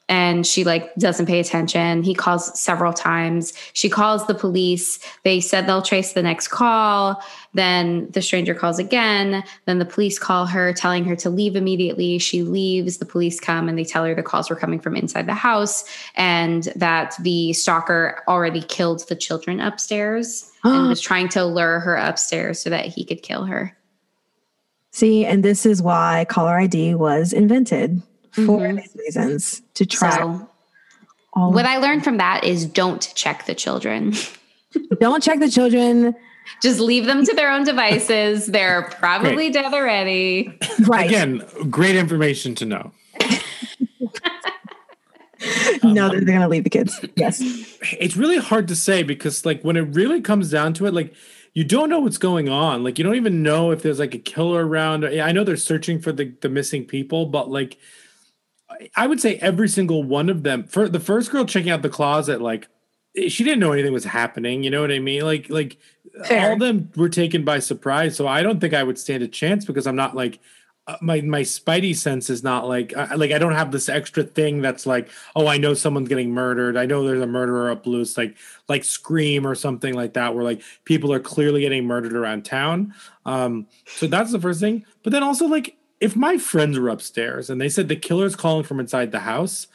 and 0.10 0.48
she 0.48 0.64
like 0.64 0.94
doesn't 0.96 1.26
pay 1.26 1.40
attention. 1.40 2.02
He 2.02 2.14
calls 2.14 2.58
several 2.58 2.94
times. 2.94 3.54
She 3.74 3.90
calls 3.90 4.26
the 4.26 4.34
police. 4.34 5.00
They 5.24 5.42
said 5.42 5.68
they'll 5.68 5.82
trace 5.82 6.14
the 6.14 6.24
next 6.24 6.48
call. 6.48 7.22
Then 7.54 8.10
the 8.12 8.22
stranger 8.22 8.56
calls 8.56 8.80
again. 8.80 9.44
Then 9.66 9.80
the 9.80 9.86
police 9.86 10.18
call 10.18 10.46
her, 10.46 10.72
telling 10.72 11.04
her 11.06 11.16
to 11.18 11.30
leave 11.30 11.56
immediately. 11.58 12.20
She 12.20 12.44
leaves. 12.44 12.98
The 12.98 13.06
police 13.06 13.40
come 13.40 13.68
and 13.68 13.78
they 13.78 13.84
tell 13.84 14.06
her 14.06 14.16
the 14.16 14.24
calls 14.24 14.50
were 14.50 14.56
coming 14.56 14.80
from 14.80 14.96
inside 14.96 15.26
the 15.26 15.34
house 15.34 15.84
and 16.16 16.64
that 16.76 17.16
the 17.22 17.52
stalker 17.52 18.24
already 18.30 18.62
killed 18.62 19.06
the 19.10 19.16
children 19.16 19.60
upstairs 19.60 20.50
and 20.64 20.88
was 20.88 21.02
trying 21.02 21.28
to 21.30 21.44
lure 21.44 21.82
her 21.82 21.96
upstairs 21.96 22.60
so 22.60 22.70
that 22.70 22.86
he 22.86 23.04
could 23.04 23.24
kill 23.24 23.44
her. 23.44 23.77
See, 24.98 25.28
and 25.28 25.46
this 25.46 25.68
is 25.68 25.80
why 25.80 26.26
caller 26.28 26.58
ID 26.58 26.96
was 26.96 27.32
invented 27.32 28.02
for 28.32 28.42
mm-hmm. 28.42 28.78
these 28.78 28.96
reasons 28.96 29.62
to 29.76 29.86
track. 29.86 30.16
So, 30.16 30.50
all 31.34 31.52
what 31.52 31.68
I 31.68 31.78
learned 31.78 32.04
from 32.04 32.18
that 32.18 32.44
is 32.44 32.66
don't 32.66 33.14
check 33.14 33.46
the 33.46 33.54
children. 33.54 34.16
don't 35.00 35.22
check 35.22 35.38
the 35.38 35.52
children. 35.52 36.16
Just 36.64 36.80
leave 36.80 37.06
them 37.06 37.24
to 37.24 37.34
their 37.36 37.52
own 37.52 37.64
devices. 37.64 38.48
They're 38.48 38.90
probably 39.00 39.52
dead 39.52 39.72
already. 39.72 40.58
Right. 40.80 41.06
Again, 41.06 41.44
great 41.70 41.96
information 41.96 42.56
to 42.56 42.66
know. 42.66 42.92
no, 45.84 46.10
they're, 46.10 46.22
they're 46.22 46.26
going 46.26 46.42
to 46.42 46.48
leave 46.48 46.64
the 46.64 46.72
kids. 46.72 47.00
Yes. 47.16 47.40
It's 48.00 48.18
really 48.18 48.38
hard 48.38 48.68
to 48.70 48.76
say 48.76 49.04
because, 49.04 49.46
like, 49.46 49.62
when 49.62 49.78
it 49.78 49.82
really 49.82 50.22
comes 50.22 50.50
down 50.50 50.74
to 50.74 50.88
it, 50.88 50.94
like, 50.96 51.14
you 51.54 51.64
don't 51.64 51.90
know 51.90 52.00
what's 52.00 52.18
going 52.18 52.50
on. 52.50 52.84
Like, 52.84 52.98
you 52.98 53.04
don't 53.04 53.16
even 53.16 53.42
know 53.44 53.72
if 53.72 53.82
there's 53.82 54.00
like 54.00 54.14
a 54.14 54.20
killer 54.20 54.66
around. 54.68 55.04
Yeah, 55.04 55.26
I 55.26 55.32
know 55.32 55.44
they're 55.44 55.58
searching 55.58 56.00
for 56.00 56.12
the 56.12 56.34
the 56.42 56.50
missing 56.50 56.86
people, 56.86 57.26
but 57.28 57.50
like, 57.50 57.78
I- 58.96 59.08
would 59.08 59.20
say 59.22 59.38
every 59.38 59.70
single 59.70 60.04
one 60.04 60.30
of 60.30 60.44
them. 60.44 60.64
For 60.66 60.88
the 60.90 61.00
first 61.00 61.32
girl 61.32 61.46
checking 61.46 61.72
out 61.72 61.82
the 61.82 61.90
closet, 61.90 62.42
like, 62.42 62.68
she 63.28 63.44
didn't 63.44 63.60
know 63.60 63.72
anything 63.72 63.94
was 63.94 64.04
happening. 64.04 64.64
You 64.64 64.70
know 64.70 64.82
what 64.82 64.92
I 64.92 65.00
mean? 65.00 65.24
Like, 65.24 65.50
like 65.50 65.78
all 66.30 66.54
of 66.54 66.60
them 66.60 66.92
were 66.96 67.10
taken 67.10 67.44
by 67.44 67.60
surprise. 67.60 68.16
So 68.16 68.28
I 68.28 68.44
don't 68.44 68.60
think 68.60 68.74
I 68.74 68.84
would 68.84 69.00
stand 69.00 69.24
a 69.24 69.28
chance 69.28 69.66
because 69.66 69.88
I'm 69.88 69.96
not 69.96 70.16
like 70.16 70.40
my 71.02 71.20
my 71.22 71.42
spidey 71.42 71.96
sense 71.96 72.30
is 72.30 72.44
not 72.44 72.68
like 72.68 72.96
I, 72.96 73.16
like 73.16 73.32
I 73.32 73.38
don't 73.38 73.54
have 73.54 73.72
this 73.72 73.90
extra 73.90 74.24
thing 74.24 74.62
that's 74.62 74.86
like 74.86 75.10
oh 75.36 75.48
I 75.48 75.58
know 75.58 75.74
someone's 75.74 76.08
getting 76.08 76.32
murdered. 76.32 76.78
I 76.78 76.86
know 76.86 77.06
there's 77.06 77.22
a 77.22 77.28
murderer 77.28 77.70
up 77.70 77.86
loose 77.86 78.18
like 78.18 78.38
like 78.70 78.84
Scream 78.84 79.46
or 79.46 79.54
something 79.54 79.94
like 79.94 80.14
that 80.14 80.34
where 80.34 80.44
like 80.44 80.62
people 80.86 81.12
are 81.12 81.20
clearly 81.20 81.62
getting 81.62 81.86
murdered 81.86 82.16
around 82.16 82.46
town. 82.46 82.94
Um 83.26 83.68
so 83.86 84.08
that's 84.08 84.32
the 84.32 84.40
first 84.40 84.62
thing. 84.62 84.86
But 85.04 85.12
then 85.12 85.24
also 85.24 85.46
like 85.48 85.78
if 86.00 86.16
my 86.16 86.38
friends 86.38 86.80
were 86.80 86.90
upstairs 86.90 87.50
and 87.50 87.60
they 87.60 87.70
said 87.70 87.90
the 87.90 87.96
killer's 87.96 88.36
calling 88.36 88.64
from 88.64 88.80
inside 88.80 89.12
the 89.12 89.20
house 89.20 89.68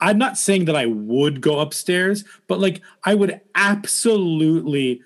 I'm 0.00 0.18
not 0.18 0.36
saying 0.36 0.64
that 0.66 0.76
I 0.76 0.86
would 0.86 1.40
go 1.40 1.60
upstairs 1.60 2.24
but 2.48 2.58
like 2.58 2.82
I 3.04 3.14
would 3.14 3.40
absolutely 3.54 5.02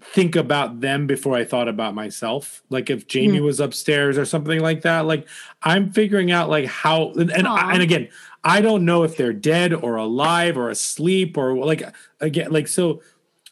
think 0.00 0.36
about 0.36 0.80
them 0.80 1.06
before 1.06 1.36
I 1.36 1.44
thought 1.44 1.68
about 1.68 1.94
myself. 1.94 2.62
Like 2.70 2.90
if 2.90 3.06
Jamie 3.06 3.38
Hmm. 3.38 3.44
was 3.44 3.60
upstairs 3.60 4.16
or 4.18 4.24
something 4.24 4.60
like 4.60 4.82
that, 4.82 5.06
like 5.06 5.26
I'm 5.62 5.90
figuring 5.92 6.30
out 6.32 6.48
like 6.48 6.66
how 6.66 7.12
and 7.12 7.30
and, 7.30 7.46
and 7.46 7.82
again, 7.82 8.08
I 8.42 8.60
don't 8.60 8.84
know 8.84 9.02
if 9.02 9.16
they're 9.16 9.32
dead 9.32 9.72
or 9.74 9.96
alive 9.96 10.56
or 10.56 10.70
asleep 10.70 11.36
or 11.36 11.54
like 11.64 11.82
again 12.20 12.50
like 12.50 12.68
so 12.68 13.02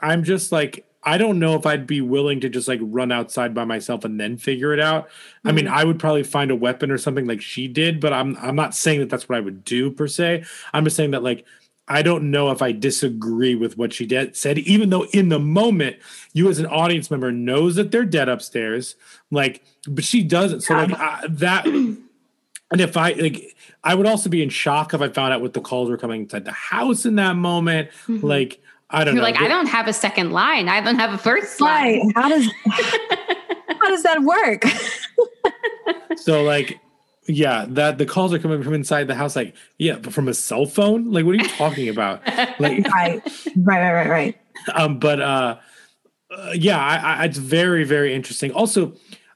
I'm 0.00 0.24
just 0.24 0.52
like 0.52 0.84
I 1.04 1.16
don't 1.16 1.38
know 1.38 1.54
if 1.54 1.64
I'd 1.64 1.86
be 1.86 2.00
willing 2.00 2.40
to 2.40 2.48
just 2.48 2.66
like 2.68 2.80
run 2.82 3.12
outside 3.12 3.54
by 3.54 3.64
myself 3.64 4.04
and 4.04 4.20
then 4.20 4.36
figure 4.36 4.72
it 4.74 4.80
out. 4.80 5.08
I 5.44 5.52
mean, 5.52 5.66
Mhm. 5.66 5.70
I 5.72 5.84
would 5.84 5.98
probably 5.98 6.24
find 6.24 6.50
a 6.50 6.56
weapon 6.56 6.90
or 6.90 6.98
something 6.98 7.26
like 7.26 7.40
she 7.40 7.68
did, 7.68 8.00
but 8.00 8.12
I'm 8.12 8.36
I'm 8.42 8.56
not 8.56 8.74
saying 8.74 9.00
that 9.00 9.08
that's 9.10 9.28
what 9.28 9.36
I 9.38 9.40
would 9.40 9.64
do 9.64 9.90
per 9.90 10.06
se. 10.08 10.44
I'm 10.74 10.84
just 10.84 10.96
saying 10.96 11.12
that 11.12 11.22
like 11.22 11.44
I 11.88 12.02
don't 12.02 12.30
know 12.30 12.50
if 12.50 12.60
I 12.62 12.72
disagree 12.72 13.54
with 13.54 13.78
what 13.78 13.92
she 13.92 14.06
did, 14.06 14.36
said, 14.36 14.58
even 14.58 14.90
though 14.90 15.04
in 15.06 15.30
the 15.30 15.38
moment 15.38 15.96
you 16.34 16.48
as 16.48 16.58
an 16.58 16.66
audience 16.66 17.10
member 17.10 17.32
knows 17.32 17.76
that 17.76 17.90
they're 17.90 18.04
dead 18.04 18.28
upstairs, 18.28 18.94
like, 19.30 19.62
but 19.86 20.04
she 20.04 20.22
doesn't. 20.22 20.60
So 20.60 20.74
like 20.74 20.92
I, 20.92 21.24
that, 21.28 21.66
and 21.66 21.98
if 22.72 22.96
I 22.96 23.12
like, 23.12 23.56
I 23.84 23.94
would 23.94 24.06
also 24.06 24.28
be 24.28 24.42
in 24.42 24.50
shock 24.50 24.92
if 24.92 25.00
I 25.00 25.08
found 25.08 25.32
out 25.32 25.40
what 25.40 25.54
the 25.54 25.60
calls 25.60 25.88
were 25.88 25.96
coming 25.96 26.22
inside 26.22 26.44
the 26.44 26.52
house 26.52 27.06
in 27.06 27.14
that 27.16 27.36
moment. 27.36 27.88
Mhm. 28.06 28.22
Like, 28.22 28.60
I 28.90 29.04
don't 29.04 29.14
You're 29.14 29.22
know. 29.22 29.30
like, 29.30 29.40
I 29.40 29.48
don't 29.48 29.66
have 29.66 29.86
a 29.88 29.92
second 29.92 30.32
line. 30.32 30.68
I 30.68 30.80
don't 30.80 30.96
have 30.96 31.12
a 31.12 31.18
first 31.18 31.60
line. 31.60 32.00
Right. 32.06 32.12
How 32.14 32.28
does 32.28 32.50
how 33.80 33.88
does 33.88 34.02
that 34.02 34.22
work? 34.22 34.64
so 36.16 36.42
like 36.42 36.80
yeah 37.28 37.66
that 37.68 37.98
the 37.98 38.06
calls 38.06 38.32
are 38.32 38.38
coming 38.38 38.62
from 38.62 38.72
inside 38.74 39.06
the 39.06 39.14
house 39.14 39.36
like 39.36 39.54
yeah 39.78 39.96
but 39.96 40.12
from 40.14 40.28
a 40.28 40.34
cell 40.34 40.64
phone 40.66 41.12
like 41.12 41.24
what 41.24 41.32
are 41.34 41.38
you 41.38 41.48
talking 41.48 41.88
about 41.88 42.24
like 42.58 42.86
right 42.94 43.22
right 43.56 43.80
right 43.80 43.92
right 43.92 44.08
right 44.08 44.38
um 44.74 44.98
but 44.98 45.20
uh, 45.20 45.56
uh 46.30 46.52
yeah 46.54 46.78
I, 46.78 46.96
I 46.96 47.24
it's 47.26 47.36
very 47.38 47.84
very 47.84 48.14
interesting 48.14 48.50
also 48.52 48.94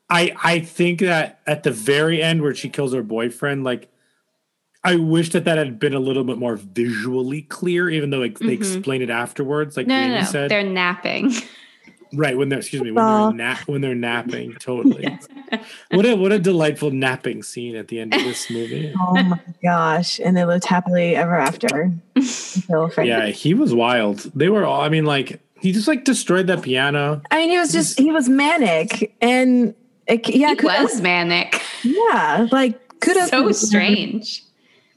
i 0.09 0.35
i 0.43 0.59
think 0.61 1.01
that 1.01 1.41
at 1.47 1.63
the 1.65 1.71
very 1.71 2.23
end 2.23 2.41
where 2.43 2.55
she 2.55 2.69
kills 2.71 2.95
her 2.95 3.03
boyfriend 3.03 3.63
like 3.63 3.91
i 4.85 4.97
wish 4.97 5.31
that 5.31 5.45
that 5.45 5.59
had 5.59 5.79
been 5.79 5.93
a 5.95 6.01
little 6.01 6.25
bit 6.25 6.39
more 6.39 6.57
visually 6.57 7.43
clear 7.43 7.91
even 7.91 8.09
though 8.11 8.19
like, 8.21 8.39
they 8.39 8.57
Mhm. 8.57 8.77
explain 8.77 9.03
it 9.03 9.11
afterwards 9.11 9.77
like 9.77 9.87
no, 9.87 9.97
Jamie 9.97 10.15
no, 10.15 10.21
no. 10.21 10.27
said 10.27 10.51
They're 10.51 10.63
napping. 10.63 11.33
right 12.15 12.37
when 12.37 12.49
they're 12.49 12.59
excuse 12.59 12.83
me 12.83 12.91
when 12.91 13.05
they're 13.05 13.33
nap 13.33 13.61
when 13.67 13.81
they're 13.81 13.95
napping 13.95 14.55
totally 14.61 15.19
what 15.91 16.05
a 16.07 16.15
what 16.15 16.33
a 16.33 16.39
delightful 16.39 16.91
napping 16.91 17.43
scene 17.43 17.75
at 17.77 17.89
the 17.89 18.01
end 18.01 18.15
of 18.15 18.23
this 18.23 18.51
movie 18.51 18.93
Oh 19.01 19.23
my 19.23 19.41
gosh. 19.63 20.19
And 20.21 20.37
they 20.37 20.45
lived 20.45 20.65
happily 20.65 21.15
ever 21.17 21.37
after. 21.37 21.93
until 22.15 22.91
Yeah, 23.05 23.27
he 23.27 23.55
was 23.55 23.75
wild. 23.75 24.19
They 24.35 24.49
were 24.49 24.65
all. 24.65 24.81
I 24.81 24.89
mean, 24.89 25.05
like 25.05 25.41
he 25.61 25.73
just 25.73 25.89
like 25.89 26.05
destroyed 26.05 26.47
that 26.49 26.63
piano. 26.63 27.23
I 27.31 27.39
mean, 27.39 27.51
he 27.51 27.59
was 27.59 27.73
just 27.73 27.99
he 27.99 28.11
was 28.11 28.29
manic 28.29 29.15
and 29.21 29.75
it, 30.07 30.29
yeah, 30.29 30.51
He 30.51 30.57
kudos- 30.57 30.83
was 30.83 31.01
manic. 31.01 31.61
Yeah, 31.83 32.49
like 32.51 32.81
kudos. 33.01 33.29
So 33.31 33.47
to- 33.49 33.55
strange. 33.55 34.43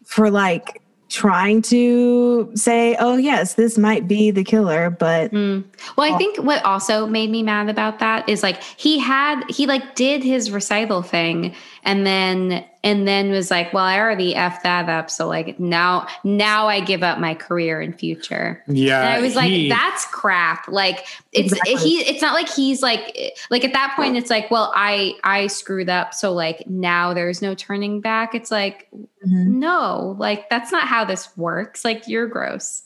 for 0.05 0.29
like 0.31 0.81
trying 1.15 1.61
to 1.61 2.51
say, 2.55 2.97
oh, 2.99 3.15
yes, 3.15 3.53
this 3.53 3.77
might 3.77 4.05
be 4.05 4.31
the 4.31 4.43
killer, 4.43 4.89
but. 4.89 5.31
Hmm. 5.31 5.61
Well, 5.95 6.13
I 6.13 6.17
think 6.17 6.37
what 6.39 6.63
also 6.65 7.07
made 7.07 7.29
me 7.29 7.41
mad 7.41 7.69
about 7.69 7.99
that 7.99 8.27
is 8.27 8.43
like 8.43 8.61
he 8.61 8.99
had 8.99 9.43
he 9.49 9.65
like 9.65 9.95
did 9.95 10.23
his 10.23 10.51
recital 10.51 11.01
thing 11.01 11.55
and 11.83 12.05
then 12.05 12.65
and 12.85 13.05
then 13.05 13.31
was 13.31 13.51
like, 13.51 13.73
well, 13.73 13.83
I 13.83 13.99
already 13.99 14.33
effed 14.35 14.61
that 14.61 14.87
up, 14.87 15.09
so 15.09 15.27
like 15.27 15.59
now 15.59 16.07
now 16.23 16.67
I 16.67 16.79
give 16.79 17.03
up 17.03 17.19
my 17.19 17.33
career 17.33 17.81
and 17.81 17.97
future. 17.99 18.63
Yeah, 18.67 19.01
and 19.01 19.13
I 19.15 19.19
was 19.19 19.35
like, 19.35 19.49
he- 19.49 19.67
that's 19.67 20.05
crap. 20.05 20.69
Like 20.69 21.05
it's 21.33 21.51
Exactly. 21.51 21.75
he 21.75 21.97
it's 22.01 22.21
not 22.21 22.33
like 22.33 22.47
he's 22.47 22.81
like 22.81 23.33
like 23.49 23.65
at 23.65 23.73
that 23.73 23.93
point 23.97 24.15
it's 24.15 24.29
like, 24.29 24.49
well, 24.49 24.71
I 24.75 25.15
I 25.25 25.47
screwed 25.47 25.89
up, 25.89 26.13
so 26.13 26.31
like 26.31 26.65
now 26.67 27.13
there's 27.13 27.41
no 27.41 27.53
turning 27.55 27.99
back. 27.99 28.33
It's 28.33 28.51
like 28.51 28.87
Mhm. 28.93 29.47
no, 29.57 30.15
like 30.19 30.49
that's 30.49 30.71
not 30.71 30.87
how 30.87 31.03
this 31.03 31.35
works. 31.35 31.83
Like 31.83 32.07
you're 32.07 32.27
gross. 32.27 32.83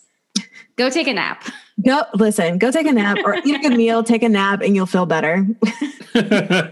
Go 0.78 0.90
take 0.90 1.08
a 1.08 1.14
nap. 1.14 1.44
Go 1.86 2.04
listen, 2.14 2.58
go 2.58 2.72
take 2.72 2.88
a 2.88 2.94
nap 2.94 3.18
or 3.26 3.36
eat 3.36 3.56
a 3.56 3.60
good 3.60 3.76
meal, 3.78 4.04
take 4.04 4.24
a 4.24 4.30
nap, 4.30 4.62
and 4.62 4.76
you'll 4.76 4.86
feel 4.86 5.06
better 5.06 5.46
because 6.14 6.66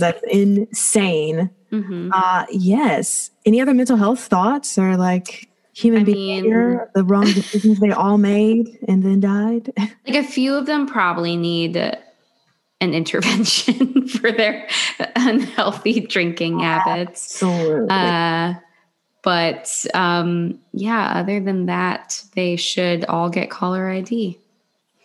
that's 0.00 0.22
insane. 0.30 1.50
Mhm. 1.82 2.10
Uh 2.12 2.46
yes. 2.50 3.30
Any 3.44 3.60
other 3.60 3.74
mental 3.74 3.96
health 3.96 4.20
thoughts 4.20 4.78
or 4.78 4.96
like 4.96 5.48
human 5.74 6.02
I 6.02 6.04
mean- 6.04 6.14
behavior, 6.42 6.90
the 6.94 7.02
wrong 7.04 7.24
decisions 7.24 7.80
they 7.80 7.90
all 7.90 8.18
made 8.18 8.78
and 8.88 9.02
then 9.02 9.20
died? 9.20 9.72
Like 10.06 10.16
a 10.16 10.22
few 10.22 10.54
of 10.54 10.66
them 10.66 10.86
probably 10.86 11.36
need 11.36 11.76
an 11.76 12.92
intervention 12.94 14.06
for 14.20 14.30
their 14.30 14.68
unhealthy 15.16 16.00
drinking 16.00 16.60
habits. 16.60 17.42
Absolutely. 17.42 17.88
Uh, 17.90 18.54
but 19.22 19.86
um, 19.94 20.58
yeah, 20.72 21.12
other 21.16 21.40
than 21.40 21.66
that, 21.66 22.22
they 22.34 22.56
should 22.56 23.06
all 23.06 23.30
get 23.30 23.48
caller 23.50 23.88
ID. 23.88 24.38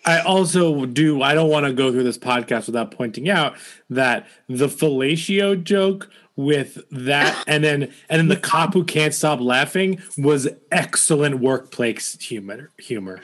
I 0.06 0.20
also 0.20 0.86
do. 0.86 1.22
I 1.22 1.34
don't 1.34 1.50
want 1.50 1.66
to 1.68 1.74
go 1.74 1.92
through 1.92 2.04
this 2.04 2.18
podcast 2.18 2.66
without 2.68 2.92
pointing 2.92 3.30
out 3.30 3.54
that 3.90 4.28
the 4.50 4.68
fellatio 4.68 5.62
joke 5.64 6.10
with 6.40 6.82
that, 6.90 7.44
and 7.48 7.64
then 7.64 7.84
and 8.10 8.20
then 8.20 8.28
the 8.30 8.38
cop 8.38 8.74
who 8.74 8.84
can't 8.84 9.14
stop 9.14 9.40
laughing 9.42 10.02
was 10.18 10.48
excellent 10.72 11.40
workplace 11.40 12.18
humor. 12.20 12.72
Humor. 12.80 13.22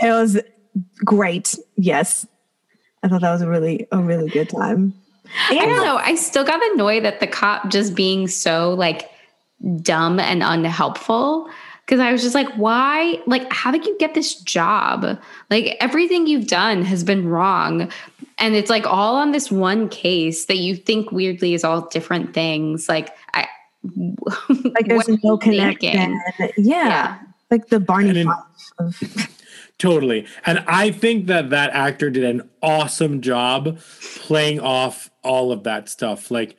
it 0.00 0.10
was 0.10 0.40
great. 1.04 1.56
Yes. 1.76 2.26
I 3.02 3.08
thought 3.08 3.20
that 3.20 3.32
was 3.32 3.42
a 3.42 3.48
really 3.48 3.86
a 3.92 3.98
really 3.98 4.30
good 4.30 4.48
time. 4.48 4.94
I 5.50 5.66
don't 5.66 5.84
know. 5.84 5.96
I 5.96 6.14
still 6.14 6.44
got 6.44 6.60
annoyed 6.72 7.04
at 7.04 7.20
the 7.20 7.26
cop 7.26 7.70
just 7.70 7.94
being 7.94 8.28
so 8.28 8.72
like 8.74 9.10
dumb 9.82 10.18
and 10.18 10.42
unhelpful. 10.42 11.48
Cause 11.86 12.00
I 12.00 12.12
was 12.12 12.22
just 12.22 12.34
like, 12.34 12.48
why? 12.54 13.20
Like, 13.26 13.52
how 13.52 13.70
did 13.70 13.84
you 13.84 13.96
get 13.98 14.14
this 14.14 14.36
job? 14.36 15.18
Like, 15.50 15.76
everything 15.80 16.26
you've 16.26 16.46
done 16.46 16.82
has 16.82 17.04
been 17.04 17.28
wrong. 17.28 17.90
And 18.38 18.54
it's 18.54 18.70
like 18.70 18.86
all 18.86 19.16
on 19.16 19.32
this 19.32 19.50
one 19.50 19.88
case 19.90 20.46
that 20.46 20.56
you 20.56 20.76
think 20.76 21.12
weirdly 21.12 21.52
is 21.52 21.62
all 21.62 21.86
different 21.88 22.32
things. 22.32 22.88
Like, 22.88 23.10
I, 23.34 23.46
Like 24.48 24.86
there's 24.86 25.08
no 25.22 25.36
connection. 25.36 26.18
Yeah. 26.38 26.48
Yeah. 26.56 27.18
Like 27.50 27.68
the 27.68 27.80
Barney 27.80 28.08
And 28.08 28.18
in- 28.18 28.94
Totally. 29.78 30.26
And 30.46 30.64
I 30.66 30.90
think 30.90 31.26
that 31.26 31.50
that 31.50 31.70
actor 31.70 32.08
did 32.08 32.24
an 32.24 32.48
awesome 32.62 33.20
job 33.20 33.78
playing 34.20 34.60
off 34.60 35.10
all 35.22 35.52
of 35.52 35.64
that 35.64 35.88
stuff. 35.88 36.30
Like, 36.30 36.56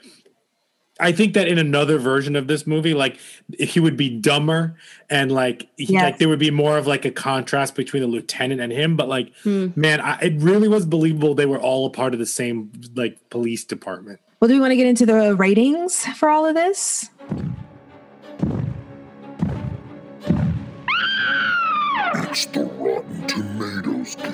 I 1.00 1.12
think 1.12 1.34
that 1.34 1.48
in 1.50 1.58
another 1.58 1.98
version 1.98 2.36
of 2.38 2.48
this 2.48 2.66
movie, 2.66 2.94
like 2.94 3.18
he 3.60 3.80
would 3.82 3.98
be 3.98 4.10
dumber 4.10 4.78
and 5.10 5.30
like, 5.32 5.68
he, 5.76 5.92
Yes. 5.94 6.04
like 6.04 6.18
there 6.20 6.30
would 6.30 6.40
be 6.40 6.52
more 6.52 6.78
of 6.78 6.88
like 6.88 7.04
a 7.04 7.12
contrast 7.12 7.76
between 7.76 8.02
the 8.02 8.08
lieutenant 8.08 8.62
and 8.62 8.72
him. 8.72 8.96
But 8.96 9.10
like, 9.10 9.34
Hmm. 9.44 9.68
man, 9.76 10.00
I, 10.00 10.18
it 10.22 10.36
really 10.42 10.68
was 10.70 10.86
believable 10.86 11.36
they 11.36 11.46
were 11.46 11.60
all 11.60 11.86
a 11.86 11.90
part 11.90 12.14
of 12.14 12.20
the 12.20 12.26
same 12.26 12.72
like 12.96 13.18
police 13.30 13.66
department. 13.66 14.20
Well, 14.40 14.48
do 14.48 14.54
we 14.54 14.60
want 14.62 14.72
to 14.72 14.76
get 14.78 14.88
into 14.88 15.06
the 15.06 15.36
ratings 15.36 16.06
for 16.18 16.30
all 16.30 16.46
of 16.46 16.56
this? 16.56 17.10
It's 22.18 22.46
the 22.48 22.66
Rotten 22.66 23.28
Tomatoes 23.28 24.16
game. 24.16 24.34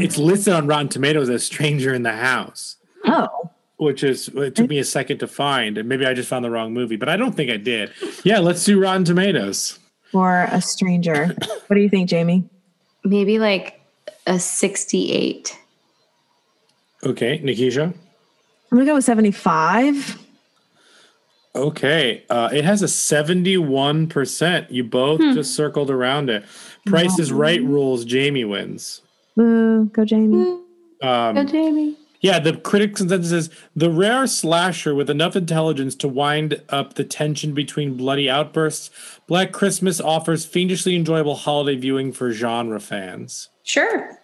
It's 0.00 0.16
listed 0.18 0.52
on 0.54 0.66
Rotten 0.66 0.88
Tomatoes 0.88 1.28
as 1.28 1.44
Stranger 1.44 1.92
in 1.92 2.02
the 2.02 2.12
House. 2.12 2.76
Oh. 3.04 3.50
Which 3.76 4.04
is 4.04 4.28
it 4.28 4.54
took 4.54 4.68
me 4.70 4.78
a 4.78 4.84
second 4.84 5.18
to 5.18 5.26
find, 5.26 5.76
and 5.78 5.88
maybe 5.88 6.06
I 6.06 6.14
just 6.14 6.28
found 6.28 6.44
the 6.44 6.50
wrong 6.50 6.72
movie, 6.72 6.96
but 6.96 7.08
I 7.08 7.16
don't 7.16 7.32
think 7.32 7.50
I 7.50 7.56
did. 7.56 7.90
Yeah, 8.24 8.38
let's 8.38 8.64
do 8.64 8.80
Rotten 8.80 9.04
Tomatoes. 9.04 9.78
For 10.10 10.44
a 10.50 10.60
stranger. 10.62 11.26
what 11.66 11.74
do 11.74 11.80
you 11.80 11.88
think, 11.90 12.08
Jamie? 12.08 12.48
maybe 13.04 13.38
like 13.38 13.80
a 14.26 14.38
68. 14.38 15.58
Okay, 17.04 17.38
Nikisha. 17.40 17.82
I'm 17.92 17.94
gonna 18.78 18.86
go 18.86 18.94
with 18.94 19.04
75. 19.04 20.18
Okay, 21.56 22.24
uh, 22.30 22.48
it 22.52 22.64
has 22.64 22.82
a 22.82 22.88
seventy-one 22.88 24.08
percent. 24.08 24.72
You 24.72 24.82
both 24.82 25.20
just 25.20 25.54
circled 25.54 25.88
around 25.88 26.28
it. 26.28 26.44
Price 26.86 27.16
is 27.20 27.30
Right 27.30 27.62
rules. 27.62 28.04
Jamie 28.04 28.44
wins. 28.44 29.02
Boo, 29.36 29.84
go 29.92 30.04
Jamie. 30.04 30.58
Um, 31.00 31.46
Jamie. 31.46 31.96
Yeah, 32.24 32.38
the 32.38 32.56
critic 32.56 32.94
consensus 32.96 33.32
is 33.32 33.50
the 33.76 33.90
rare 33.90 34.26
slasher 34.26 34.94
with 34.94 35.10
enough 35.10 35.36
intelligence 35.36 35.94
to 35.96 36.08
wind 36.08 36.58
up 36.70 36.94
the 36.94 37.04
tension 37.04 37.52
between 37.52 37.98
bloody 37.98 38.30
outbursts. 38.30 38.88
Black 39.26 39.52
Christmas 39.52 40.00
offers 40.00 40.46
fiendishly 40.46 40.96
enjoyable 40.96 41.34
holiday 41.34 41.76
viewing 41.78 42.12
for 42.14 42.32
genre 42.32 42.80
fans. 42.80 43.50
Sure. 43.62 44.18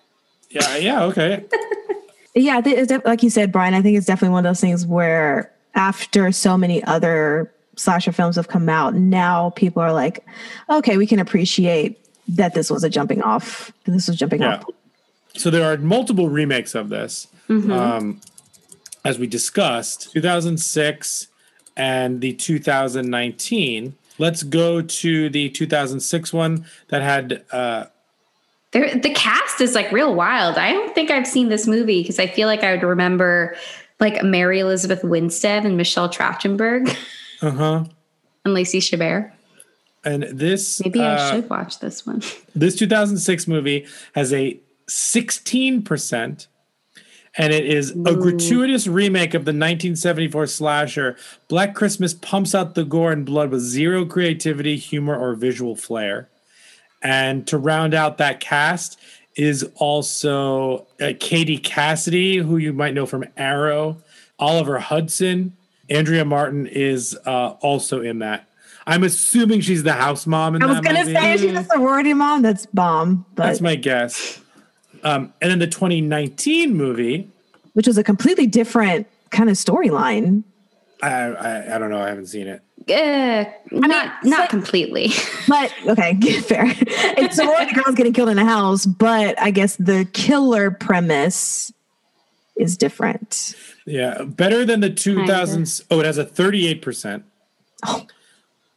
Yeah, 0.48 0.76
yeah, 0.78 1.03
okay. 1.05 1.44
Yeah, 2.32 2.57
I 2.59 2.61
think 2.62 2.78
it's 2.78 2.86
def- 2.86 3.05
like 3.05 3.24
you 3.24 3.28
said, 3.28 3.51
Brian. 3.51 3.74
I 3.74 3.82
think 3.82 3.98
it's 3.98 4.07
definitely 4.07 4.34
one 4.34 4.46
of 4.46 4.51
those 4.51 4.61
things 4.61 4.86
where 4.86 5.53
after 5.74 6.30
so 6.30 6.57
many 6.57 6.80
other 6.84 7.53
slasher 7.74 8.12
films 8.12 8.36
have 8.36 8.46
come 8.46 8.68
out, 8.68 8.94
now 8.94 9.51
people 9.51 9.82
are 9.82 9.92
like, 9.92 10.24
okay, 10.70 10.96
we 10.96 11.09
can 11.09 11.18
appreciate 11.18 11.98
that 12.28 12.55
this 12.55 12.70
was 12.70 12.84
a 12.84 12.88
jumping 12.88 13.20
off. 13.22 13.72
This 13.84 14.07
was 14.07 14.16
jumping 14.16 14.42
Yeah. 14.42 14.59
off. 14.59 14.64
So 15.34 15.51
there 15.51 15.64
are 15.64 15.76
multiple 15.78 16.28
remakes 16.28 16.76
of 16.76 16.88
this, 16.88 17.26
um, 17.51 18.20
as 19.05 19.18
we 19.18 19.26
discussed, 19.26 20.12
2006 20.12 21.26
and 21.76 22.20
the 22.20 22.32
2019. 22.34 23.96
Let's 24.18 24.42
go 24.42 24.82
to 24.82 25.30
the 25.30 25.48
2006 25.48 26.32
one 26.32 26.66
that 26.88 27.03
had. 27.03 27.44
Uh, 27.51 27.86
There, 28.72 28.94
the 28.94 29.11
cast 29.11 29.61
is 29.61 29.74
like 29.74 29.90
real 29.90 30.14
wild. 30.14 30.59
I 30.59 30.72
don't 30.72 30.94
think 30.94 31.11
I've 31.11 31.26
seen 31.26 31.48
this 31.48 31.66
movie 31.66 32.03
because 32.03 32.18
I 32.18 32.26
feel 32.26 32.46
like 32.46 32.62
I 32.62 32.72
would 32.72 32.82
remember 32.82 33.57
like 33.98 34.22
Mary 34.22 34.61
Elizabeth 34.61 35.03
Winstead 35.03 35.64
and 35.64 35.76
Michelle 35.76 36.09
Trachtenberg 36.09 36.88
uh 37.42 37.51
huh. 37.51 37.84
and 38.44 38.55
Lacey 38.55 38.80
Chabert. 38.80 39.32
And 40.05 40.22
this 40.24 40.80
Maybe 40.82 41.01
I 41.01 41.14
uh, 41.16 41.30
should 41.30 41.51
watch 41.51 41.78
this 41.80 42.07
one. 42.07 42.22
This 42.55 42.74
2006 42.76 43.46
movie 43.46 43.86
has 44.14 44.32
a 44.32 44.59
16%, 44.88 46.46
and 47.36 47.52
it 47.52 47.64
is 47.64 47.90
a 47.90 48.16
gratuitous 48.16 48.86
remake 48.86 49.34
of 49.34 49.44
the 49.44 49.50
1974 49.50 50.46
slasher. 50.48 51.16
Black 51.48 51.74
Christmas 51.74 52.12
pumps 52.14 52.54
out 52.54 52.74
the 52.74 52.84
gore 52.84 53.12
and 53.12 53.24
blood 53.24 53.50
with 53.50 53.60
zero 53.60 54.04
creativity, 54.04 54.76
humor, 54.76 55.16
or 55.16 55.34
visual 55.34 55.76
flair. 55.76 56.28
And 57.02 57.46
to 57.46 57.56
round 57.56 57.94
out 57.94 58.18
that 58.18 58.40
cast 58.40 58.98
is 59.36 59.68
also 59.76 60.86
uh, 61.00 61.12
Katie 61.20 61.58
Cassidy, 61.58 62.38
who 62.38 62.56
you 62.56 62.72
might 62.72 62.94
know 62.94 63.06
from 63.06 63.24
Arrow, 63.36 63.98
Oliver 64.38 64.80
Hudson, 64.80 65.56
Andrea 65.88 66.24
Martin 66.24 66.66
is 66.66 67.16
uh, 67.26 67.50
also 67.60 68.00
in 68.00 68.18
that. 68.20 68.46
I'm 68.86 69.04
assuming 69.04 69.60
she's 69.60 69.82
the 69.82 69.92
house 69.92 70.26
mom 70.26 70.56
in 70.56 70.62
I 70.62 70.66
was 70.66 70.76
that 70.76 70.84
gonna 70.84 71.04
say 71.04 71.36
she's 71.36 71.56
a 71.56 71.64
sorority 71.64 72.12
mom. 72.12 72.42
That's 72.42 72.66
bomb, 72.66 73.24
but 73.34 73.46
That's 73.46 73.60
my 73.60 73.76
guess. 73.76 74.40
Um, 75.03 75.32
and 75.40 75.51
then 75.51 75.59
the 75.59 75.66
2019 75.66 76.74
movie, 76.74 77.28
which 77.72 77.86
was 77.86 77.98
a 77.98 78.05
completely 78.05 78.46
different 78.46 79.07
kind 79.30 79.48
of 79.48 79.57
storyline. 79.57 80.44
I, 81.03 81.09
I 81.09 81.76
I 81.76 81.78
don't 81.78 81.90
know, 81.90 82.01
I 82.01 82.09
haven't 82.09 82.26
seen 82.26 82.46
it. 82.46 82.62
Uh, 82.88 83.44
not 83.70 84.24
not 84.24 84.48
completely. 84.48 85.12
But 85.48 85.72
okay, 85.86 86.14
fair. 86.42 86.64
It's 86.66 87.36
sorority 87.36 87.74
girls 87.74 87.96
getting 87.96 88.12
killed 88.12 88.28
in 88.28 88.38
a 88.38 88.44
house, 88.44 88.86
but 88.86 89.40
I 89.40 89.51
guess 89.51 89.76
the 89.76 90.07
killer 90.12 90.70
premise 90.70 91.72
is 92.57 92.76
different. 92.76 93.57
Yeah, 93.86 94.22
better 94.22 94.64
than 94.64 94.80
the 94.80 94.90
2000s. 94.90 95.84
Oh, 95.90 95.98
it 95.98 96.07
has 96.07 96.18
a 96.18 96.24
38 96.24 96.82
percent. 96.82 97.24
Oh. 97.84 98.07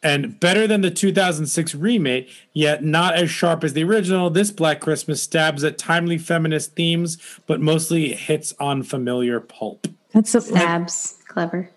And 0.03 0.37
better 0.37 0.67
than 0.67 0.81
the 0.81 0.91
2006 0.91 1.73
remake, 1.75 2.29
yet 2.51 2.83
not 2.83 3.15
as 3.15 3.29
sharp 3.29 3.63
as 3.63 3.71
the 3.71 3.85
original. 3.85 4.29
This 4.29 4.51
Black 4.51 4.81
Christmas 4.81 5.23
stabs 5.23 5.63
at 5.63 5.77
timely 5.77 6.17
feminist 6.17 6.75
themes, 6.75 7.17
but 7.47 7.61
mostly 7.61 8.13
hits 8.13 8.53
on 8.59 8.83
familiar 8.83 9.39
pulp. 9.39 9.87
That's 10.11 10.29
so, 10.29 10.39
Stabs, 10.41 11.17
clever. 11.27 11.69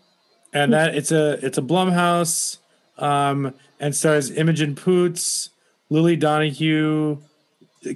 and 0.52 0.72
that 0.72 0.96
it's 0.96 1.12
a 1.12 1.38
it's 1.44 1.56
a 1.56 1.62
Blumhouse, 1.62 2.58
um, 2.98 3.54
and 3.78 3.94
stars 3.94 4.30
Imogen 4.30 4.74
Poots, 4.74 5.50
Lily 5.88 6.16
Donoghue, 6.16 7.18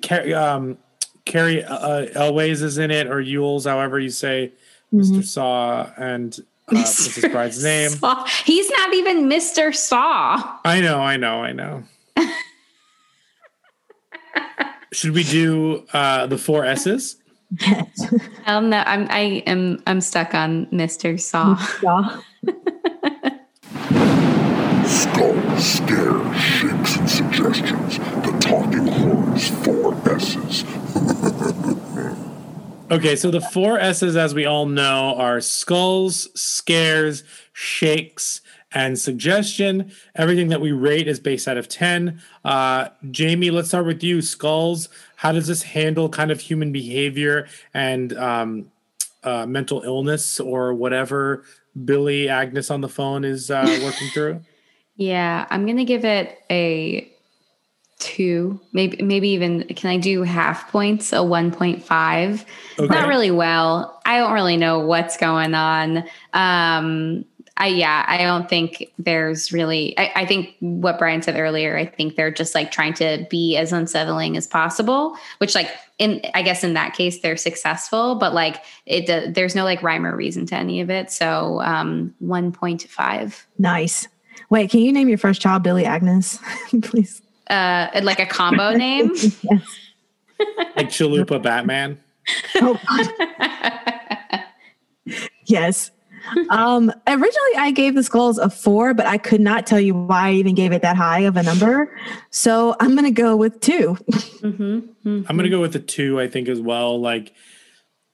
Car- 0.03 0.35
um, 0.35 0.79
Cary 1.25 1.65
uh, 1.65 2.07
Elways 2.07 2.63
is 2.63 2.79
in 2.79 2.91
it, 2.91 3.07
or 3.07 3.17
Yules, 3.17 3.69
however 3.69 3.99
you 3.99 4.11
say, 4.11 4.53
Mr. 4.95 5.25
Saw, 5.25 5.91
and 5.97 6.39
uh, 6.71 6.83
Princess 6.83 7.29
Bride's 7.31 7.65
name. 7.71 7.91
Saw. 7.91 8.25
He's 8.45 8.71
not 8.71 8.95
even 8.95 9.29
Mr. 9.29 9.75
Saw. 9.75 10.59
I 10.65 10.81
know, 10.81 10.99
I 11.01 11.17
know, 11.17 11.43
I 11.43 11.53
know. 11.53 11.85
Should 14.93 15.13
we 15.13 15.23
do 15.23 15.87
uh, 15.93 16.27
the 16.27 16.37
four 16.37 16.65
S's? 16.65 17.17
Yes. 17.61 18.13
Um, 18.47 18.71
no, 18.71 18.83
I'm 18.87 19.07
I 19.11 19.43
am 19.47 19.83
I'm 19.87 20.01
stuck 20.01 20.35
on 20.35 20.67
Mr. 20.67 21.19
Saw. 21.21 21.57
Yeah. 21.83 22.19
Skull, 24.85 25.59
scare, 25.59 26.35
shakes, 26.35 26.97
and 26.97 27.09
suggestions. 27.11 27.99
The 27.99 28.37
talking 28.41 28.87
horns, 28.89 29.49
four 29.65 29.95
S's. 30.09 30.65
Okay, 32.91 33.15
so 33.15 33.31
the 33.31 33.41
four 33.41 33.79
S's, 33.79 34.17
as 34.17 34.35
we 34.35 34.47
all 34.47 34.67
know, 34.67 35.15
are 35.17 35.41
skulls, 35.41 36.29
scares, 36.35 37.23
shakes, 37.53 38.41
and 38.73 38.99
suggestion. 38.99 39.93
Everything 40.17 40.49
that 40.49 40.61
we 40.61 40.73
rate 40.73 41.07
is 41.07 41.21
based 41.21 41.47
out 41.47 41.57
of 41.57 41.69
10. 41.69 42.21
Uh, 42.45 42.89
Jamie, 43.13 43.51
let's 43.51 43.69
start 43.69 43.87
with 43.87 44.03
you. 44.03 44.21
Skulls, 44.21 44.89
how 45.15 45.31
does 45.31 45.47
this 45.47 45.63
handle 45.63 46.09
kind 46.09 46.33
of 46.33 46.41
human 46.41 46.73
behavior 46.73 47.47
and 47.75 48.13
um, 48.17 48.73
uh, 49.23 49.47
mental 49.47 49.83
illness 49.83 50.41
or 50.41 50.75
whatever 50.75 51.45
Billy 51.85 52.29
Agnes 52.29 52.73
on 52.73 52.81
the 52.81 52.89
phone 52.89 53.25
is 53.25 53.53
uh, 53.53 53.79
working 53.83 54.09
through? 54.09 54.41
Yeah, 54.97 55.47
I'm 55.49 55.65
gonna 55.65 55.87
give 55.87 56.05
it 56.05 56.37
a 56.51 57.11
two, 58.01 58.61
maybe 58.73 59.03
maybe 59.03 59.29
even 59.29 59.65
can 59.65 59.91
I 59.91 59.99
do 59.99 60.23
half 60.23 60.71
points, 60.73 61.13
a 61.13 61.23
one 61.23 61.53
point 61.53 61.85
five? 61.85 62.45
Okay. 62.79 62.93
Not 62.93 63.09
really 63.09 63.31
well. 63.31 64.01
I 64.05 64.19
don't 64.19 64.33
really 64.33 64.57
know 64.57 64.81
what's 64.81 65.17
going 65.17 65.55
on. 65.55 66.05
Um 66.33 67.25
I 67.57 67.67
yeah, 67.67 68.07
I 68.09 68.19
don't 68.25 68.49
think 68.49 68.91
there's 68.99 69.53
really 69.53 69.97
I, 69.99 70.13
I 70.17 70.27
think 70.27 70.57
what 70.61 70.99
Brian 70.99 71.21
said 71.21 71.39
earlier, 71.39 71.77
I 71.77 71.85
think 71.85 72.17
they're 72.17 72.31
just 72.31 72.55
like 72.55 72.73
trying 72.73 72.95
to 72.95 73.27
be 73.31 73.57
as 73.57 73.73
unsettling 73.73 74.37
as 74.37 74.47
possible, 74.47 75.17
which 75.39 75.55
like 75.55 75.71
in 75.99 76.23
I 76.33 76.43
guess 76.43 76.65
in 76.65 76.73
that 76.75 76.95
case 76.95 77.21
they're 77.21 77.37
successful, 77.37 78.15
but 78.15 78.33
like 78.33 78.65
it 78.87 79.11
uh, 79.11 79.31
there's 79.31 79.55
no 79.55 79.65
like 79.65 79.83
rhyme 79.83 80.07
or 80.07 80.17
reason 80.17 80.47
to 80.47 80.57
any 80.57 80.81
of 80.81 80.89
it. 80.89 81.13
So 81.13 81.61
um 81.61 82.15
1.5. 82.23 83.43
Nice. 83.59 84.09
Wait, 84.49 84.71
can 84.71 84.81
you 84.81 84.91
name 84.91 85.09
your 85.09 85.19
first 85.19 85.43
child 85.43 85.63
Billy 85.63 85.85
Agnes, 85.85 86.39
please? 86.83 87.21
Uh 87.51 88.01
like 88.03 88.21
a 88.21 88.27
combo 88.27 88.73
name. 88.73 89.13
Like 90.77 90.89
Chalupa 90.89 91.43
Batman? 91.43 92.01
Oh, 92.57 92.81
God. 92.89 94.45
yes. 95.47 95.91
Um, 96.51 96.93
originally, 97.07 97.57
I 97.59 97.71
gave 97.73 97.95
the 97.95 98.03
skulls 98.03 98.39
a 98.39 98.49
four, 98.49 98.95
but 98.95 99.07
I 99.07 99.19
could 99.19 99.41
not 99.41 99.67
tell 99.67 99.81
you 99.81 99.95
why 99.95 100.29
I 100.29 100.33
even 100.33 100.55
gave 100.55 100.73
it 100.73 100.83
that 100.83 100.97
high 100.97 101.21
of 101.21 101.37
a 101.37 101.43
number. 101.43 101.95
So 102.31 102.77
I'm 102.81 102.93
going 102.93 103.05
to 103.05 103.11
go 103.11 103.37
with 103.37 103.61
2 103.61 103.97
Mm-hmm. 104.41 105.23
I'm 105.29 105.37
gonna 105.37 105.51
go 105.51 105.61
with 105.61 105.75
the 105.75 105.81
two, 105.81 106.19
I 106.19 106.27
think, 106.27 106.49
as 106.49 106.61
well. 106.61 106.99
Like 106.99 107.35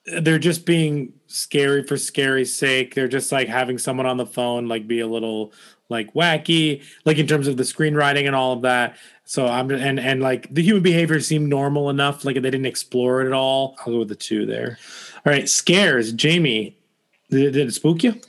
they're 0.06 0.38
just 0.40 0.66
being 0.66 1.12
scary 1.28 1.84
for 1.84 1.96
scary's 1.96 2.56
sake. 2.56 2.94
They're 2.94 3.06
just 3.08 3.30
like 3.30 3.46
having 3.48 3.78
someone 3.78 4.06
on 4.06 4.16
the 4.16 4.26
phone 4.26 4.66
like 4.66 4.88
be 4.88 4.98
a 5.00 5.06
little 5.06 5.52
like 5.88 6.12
wacky, 6.14 6.82
like 7.04 7.18
in 7.18 7.26
terms 7.26 7.46
of 7.48 7.56
the 7.56 7.62
screenwriting 7.62 8.26
and 8.26 8.34
all 8.34 8.52
of 8.52 8.62
that. 8.62 8.96
So 9.24 9.46
I'm 9.46 9.70
and 9.70 9.98
and 9.98 10.20
like 10.22 10.52
the 10.54 10.62
human 10.62 10.82
behavior 10.82 11.20
seemed 11.20 11.48
normal 11.48 11.90
enough, 11.90 12.24
like 12.24 12.34
they 12.36 12.40
didn't 12.42 12.66
explore 12.66 13.22
it 13.22 13.26
at 13.26 13.32
all. 13.32 13.76
I'll 13.80 13.92
go 13.92 13.98
with 14.00 14.08
the 14.08 14.14
two 14.14 14.46
there. 14.46 14.78
All 15.24 15.32
right, 15.32 15.48
scares, 15.48 16.12
Jamie. 16.12 16.76
Did, 17.30 17.54
did 17.54 17.68
it 17.68 17.72
spook 17.72 18.04
you? 18.04 18.20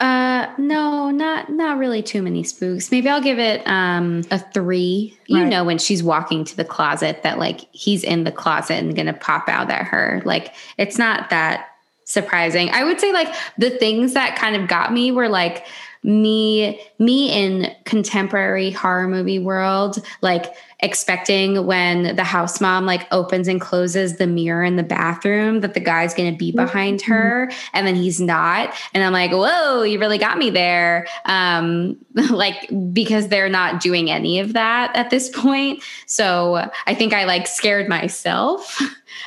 Uh 0.00 0.52
no, 0.58 1.10
not 1.10 1.50
not 1.50 1.78
really 1.78 2.02
too 2.02 2.20
many 2.20 2.42
spooks. 2.42 2.90
Maybe 2.90 3.08
I'll 3.08 3.22
give 3.22 3.38
it 3.38 3.62
um 3.66 4.22
a 4.30 4.38
3. 4.38 5.18
You 5.26 5.38
Right. 5.38 5.48
know 5.48 5.64
when 5.64 5.78
she's 5.78 6.02
walking 6.02 6.44
to 6.44 6.56
the 6.56 6.64
closet 6.64 7.22
that 7.22 7.38
like 7.38 7.60
he's 7.72 8.02
in 8.02 8.24
the 8.24 8.32
closet 8.32 8.74
and 8.74 8.94
going 8.94 9.06
to 9.06 9.12
pop 9.14 9.48
out 9.48 9.70
at 9.70 9.86
her. 9.86 10.20
Like 10.24 10.52
it's 10.78 10.98
not 10.98 11.30
that 11.30 11.68
surprising. 12.04 12.68
I 12.70 12.84
would 12.84 13.00
say 13.00 13.12
like 13.12 13.32
the 13.56 13.70
things 13.70 14.12
that 14.14 14.36
kind 14.36 14.56
of 14.56 14.68
got 14.68 14.92
me 14.92 15.10
were 15.12 15.28
like 15.28 15.64
me 16.04 16.78
me 16.98 17.32
in 17.32 17.74
contemporary 17.86 18.70
horror 18.70 19.08
movie 19.08 19.38
world 19.38 20.04
like 20.20 20.54
expecting 20.80 21.64
when 21.64 22.14
the 22.14 22.22
house 22.22 22.60
mom 22.60 22.84
like 22.84 23.08
opens 23.10 23.48
and 23.48 23.58
closes 23.58 24.18
the 24.18 24.26
mirror 24.26 24.62
in 24.62 24.76
the 24.76 24.82
bathroom 24.82 25.62
that 25.62 25.72
the 25.72 25.80
guy's 25.80 26.12
going 26.12 26.30
to 26.30 26.36
be 26.36 26.52
behind 26.52 27.00
her 27.00 27.50
and 27.72 27.86
then 27.86 27.94
he's 27.94 28.20
not. 28.20 28.74
And 28.92 29.02
i'm 29.02 29.14
like 29.14 29.30
whoa 29.30 29.82
you 29.82 29.98
really 29.98 30.18
got 30.18 30.36
me 30.36 30.50
there. 30.50 31.06
Um 31.24 31.96
like 32.30 32.68
because 32.92 33.28
they're 33.28 33.48
not 33.48 33.80
doing 33.80 34.10
any 34.10 34.38
of 34.40 34.52
that 34.52 34.94
at 34.94 35.08
this 35.08 35.30
point. 35.30 35.82
So 36.06 36.70
i 36.86 36.94
think 36.94 37.14
i 37.14 37.24
like 37.24 37.46
scared 37.46 37.88
myself. 37.88 38.78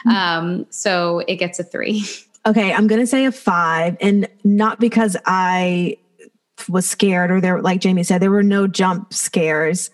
Um 0.05 0.67
so 0.69 1.19
it 1.27 1.37
gets 1.37 1.57
a 1.57 1.63
3 1.63 2.05
Okay, 2.45 2.71
I'm 2.71 2.87
going 2.87 3.01
to 3.01 3.07
say 3.07 3.25
a 3.25 3.31
five, 3.33 3.97
and 3.99 4.25
not 4.45 4.79
because 4.79 5.17
I 5.25 5.97
was 6.69 6.85
scared 6.85 7.31
or 7.31 7.41
there, 7.41 7.61
like 7.61 7.81
Jamie 7.81 8.03
said, 8.03 8.21
there 8.21 8.31
were 8.31 8.43
no 8.43 8.67
jump 8.67 9.13
scares. 9.13 9.89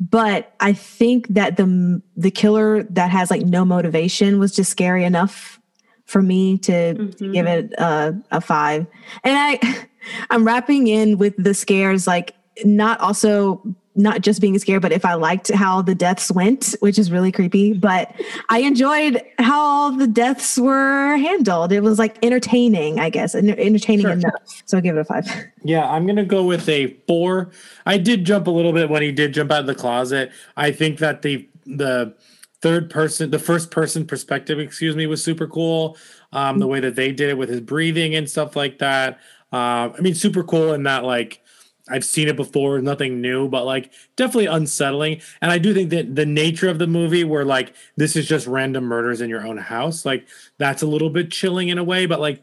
But 0.00 0.54
I 0.58 0.72
think 0.72 1.28
that 1.28 1.56
the 1.56 2.02
the 2.16 2.30
killer 2.30 2.82
that 2.84 3.10
has 3.10 3.30
like 3.30 3.42
no 3.42 3.64
motivation 3.64 4.38
was 4.38 4.54
just 4.54 4.70
scary 4.70 5.04
enough 5.04 5.60
for 6.06 6.22
me 6.22 6.58
to, 6.58 6.94
to 6.94 7.32
give 7.32 7.46
mm-hmm. 7.46 7.46
it 7.46 7.72
a, 7.78 8.14
a 8.30 8.40
five. 8.40 8.86
And 9.24 9.38
I, 9.38 9.86
I'm 10.30 10.44
wrapping 10.44 10.88
in 10.88 11.18
with 11.18 11.34
the 11.42 11.54
scares, 11.54 12.06
like 12.06 12.34
not 12.64 13.00
also 13.00 13.62
not 13.94 14.22
just 14.22 14.40
being 14.40 14.58
scared, 14.58 14.80
but 14.80 14.90
if 14.92 15.04
I 15.04 15.14
liked 15.14 15.50
how 15.52 15.82
the 15.82 15.94
deaths 15.94 16.30
went, 16.32 16.74
which 16.80 16.98
is 16.98 17.10
really 17.10 17.30
creepy. 17.30 17.72
But 17.74 18.10
I 18.48 18.60
enjoyed 18.60 19.22
how 19.38 19.60
all 19.60 19.92
the 19.92 20.06
deaths 20.06 20.58
were 20.58 21.16
handled. 21.16 21.72
It 21.72 21.80
was 21.82 21.98
like 21.98 22.16
entertaining, 22.24 22.98
I 23.00 23.10
guess, 23.10 23.34
entertaining 23.34 24.06
Sure. 24.06 24.12
enough. 24.12 24.62
So 24.64 24.78
I'll 24.78 24.82
give 24.82 24.96
it 24.96 25.00
a 25.00 25.04
five. 25.04 25.26
Yeah, 25.62 25.88
I'm 25.90 26.06
gonna 26.06 26.24
go 26.24 26.44
with 26.44 26.68
a 26.68 26.96
four. 27.06 27.50
I 27.86 27.98
did 27.98 28.24
jump 28.24 28.46
a 28.46 28.50
little 28.50 28.72
bit 28.72 28.88
when 28.88 29.02
he 29.02 29.12
did 29.12 29.34
jump 29.34 29.50
out 29.52 29.60
of 29.60 29.66
the 29.66 29.74
closet. 29.74 30.30
I 30.56 30.70
think 30.72 30.98
that 30.98 31.22
the 31.22 31.46
the 31.66 32.14
third 32.62 32.88
person, 32.90 33.30
the 33.30 33.38
first 33.38 33.70
person 33.70 34.06
perspective, 34.06 34.58
excuse 34.58 34.96
me, 34.96 35.06
was 35.06 35.22
super 35.22 35.46
cool. 35.46 35.96
Um, 36.32 36.58
the 36.60 36.66
way 36.66 36.80
that 36.80 36.94
they 36.96 37.12
did 37.12 37.28
it 37.28 37.36
with 37.36 37.50
his 37.50 37.60
breathing 37.60 38.14
and 38.14 38.28
stuff 38.30 38.56
like 38.56 38.78
that. 38.78 39.18
Um, 39.52 39.92
I 39.96 40.00
mean, 40.00 40.14
super 40.14 40.42
cool 40.42 40.72
in 40.72 40.84
that 40.84 41.04
like 41.04 41.42
I've 41.88 42.04
seen 42.04 42.28
it 42.28 42.36
before, 42.36 42.80
nothing 42.80 43.20
new, 43.20 43.48
but 43.48 43.64
like 43.64 43.92
definitely 44.16 44.46
unsettling. 44.46 45.20
And 45.40 45.50
I 45.50 45.58
do 45.58 45.74
think 45.74 45.90
that 45.90 46.14
the 46.14 46.26
nature 46.26 46.68
of 46.68 46.78
the 46.78 46.86
movie, 46.86 47.24
where 47.24 47.44
like 47.44 47.74
this 47.96 48.14
is 48.14 48.26
just 48.26 48.46
random 48.46 48.84
murders 48.84 49.20
in 49.20 49.28
your 49.28 49.46
own 49.46 49.56
house, 49.56 50.04
like 50.04 50.28
that's 50.58 50.82
a 50.82 50.86
little 50.86 51.10
bit 51.10 51.30
chilling 51.30 51.68
in 51.68 51.78
a 51.78 51.84
way, 51.84 52.06
but 52.06 52.20
like 52.20 52.42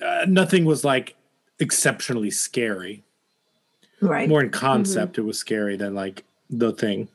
uh, 0.00 0.24
nothing 0.26 0.64
was 0.64 0.84
like 0.84 1.16
exceptionally 1.58 2.30
scary. 2.30 3.04
Right. 4.00 4.28
More 4.28 4.42
in 4.42 4.50
concept, 4.50 5.18
it 5.18 5.22
was 5.22 5.38
scary 5.38 5.76
than 5.76 5.94
like 5.94 6.24
the 6.48 6.72
thing. 6.72 7.08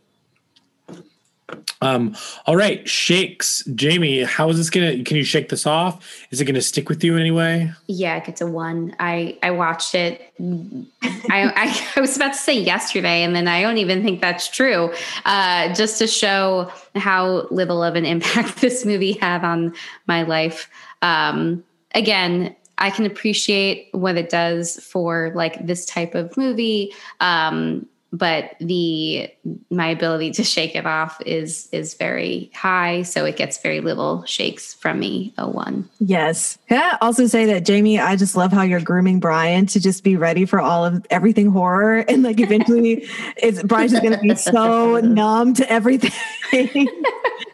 Um, 1.82 2.16
all 2.45 2.56
right, 2.56 2.88
shakes. 2.88 3.64
Jamie, 3.76 4.24
how 4.24 4.49
is 4.49 4.58
this 4.58 4.70
gonna 4.70 5.04
can 5.04 5.18
you 5.18 5.24
shake 5.24 5.49
this 5.49 5.66
off? 5.66 6.26
Is 6.32 6.41
it 6.41 6.45
gonna 6.45 6.62
stick 6.62 6.89
with 6.89 7.04
you 7.04 7.16
in 7.16 7.22
any 7.22 7.32
way? 7.32 7.72
Yeah, 7.88 8.18
it 8.18 8.26
gets 8.26 8.41
a 8.41 8.47
one. 8.47 8.95
I 8.99 9.38
I 9.43 9.51
watched 9.51 9.95
it. 9.95 10.34
I, 10.41 11.51
I 11.56 11.88
I 11.95 12.01
was 12.01 12.16
about 12.16 12.34
to 12.34 12.39
say 12.39 12.58
yesterday, 12.58 13.24
and 13.24 13.36
then 13.36 13.47
I 13.47 13.62
don't 13.62 13.78
even 13.78 14.04
think 14.04 14.22
that's 14.22 14.49
true. 14.49 14.93
Uh, 15.26 15.74
just 15.74 15.99
to 15.99 16.08
show 16.08 16.72
how 16.95 17.47
little 17.49 17.84
of 17.84 17.95
an 17.95 18.06
impact 18.06 18.58
this 18.62 18.86
movie 18.86 19.14
had 19.14 19.43
on 19.43 19.74
my 20.08 20.24
life. 20.24 20.70
Um, 21.01 21.64
again, 21.93 22.56
I 22.78 22.89
can 22.89 23.06
appreciate 23.06 23.89
what 23.91 24.18
it 24.18 24.30
does 24.30 24.78
for 24.84 25.32
like 25.36 25.66
this 25.66 25.86
type 25.86 26.16
of 26.16 26.36
movie. 26.36 26.93
Um, 27.20 27.88
but 28.14 28.55
the 28.59 29.28
my 29.72 29.88
ability 29.88 30.32
to 30.32 30.43
shake 30.43 30.76
it 30.76 30.86
off 30.86 31.20
is 31.26 31.68
is 31.72 31.95
very 31.95 32.51
high, 32.53 33.01
so 33.01 33.26
it 33.26 33.36
gets 33.36 33.57
very 33.57 33.82
little 33.82 34.24
shakes 34.26 34.74
from 34.74 34.99
me. 34.99 35.34
A 35.38 35.49
one. 35.49 35.89
Yes. 35.99 36.59
Can 36.70 36.80
I 36.80 36.97
also 37.01 37.26
say 37.26 37.45
that 37.45 37.66
Jamie, 37.66 37.99
I 37.99 38.16
just 38.16 38.38
love 38.38 38.51
how 38.53 38.61
you're 38.61 38.80
grooming 38.80 39.20
Brian 39.20 39.66
to 39.68 39.80
just 39.80 40.03
be 40.03 40.16
ready 40.16 40.45
for 40.45 40.61
all 40.61 40.86
of 40.86 41.05
everything 41.09 41.49
horror. 41.49 42.05
And 42.14 42.22
like 42.22 42.39
eventually 42.39 43.07
it's 43.38 43.64
Brian's 43.64 43.91
just 43.91 44.03
gonna 44.03 44.20
be 44.20 44.36
so 44.36 44.99
numb 44.99 45.55
to 45.55 45.72
everything. 45.72 46.11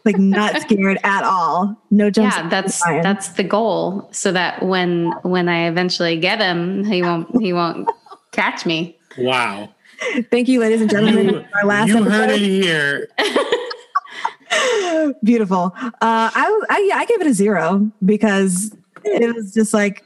like 0.06 0.18
not 0.18 0.62
scared 0.62 0.98
at 1.06 1.24
all. 1.24 1.82
No 1.90 2.10
jump. 2.10 2.34
yeah 2.34 2.50
that's 2.50 2.84
that's 2.84 3.30
the 3.30 3.44
goal 3.44 4.10
so 4.12 4.34
that 4.34 4.64
when 4.64 5.12
when 5.22 5.48
i 5.48 5.68
eventually 5.68 6.20
get 6.20 6.40
him 6.40 6.84
he 6.84 7.02
won't 7.02 7.42
he 7.42 7.54
won't 7.54 7.90
Catch 8.32 8.66
me. 8.66 8.98
Wow. 9.18 9.70
Thank 10.32 10.48
you, 10.48 10.60
ladies 10.60 10.82
and 10.82 10.90
gentlemen. 10.90 11.30
You, 11.30 11.46
our 11.56 11.66
last 11.66 11.88
you 11.90 11.96
episode. 11.98 12.12
heard 12.12 12.30
it 12.32 12.40
here. 12.40 13.08
Beautiful. 15.24 15.74
Uh, 15.76 15.92
I, 16.02 16.62
I 16.70 16.92
I 16.96 17.06
gave 17.06 17.22
it 17.22 17.28
a 17.28 17.34
zero 17.34 17.92
because 18.04 18.76
it 19.04 19.34
was 19.36 19.54
just 19.54 19.74
like 19.74 20.04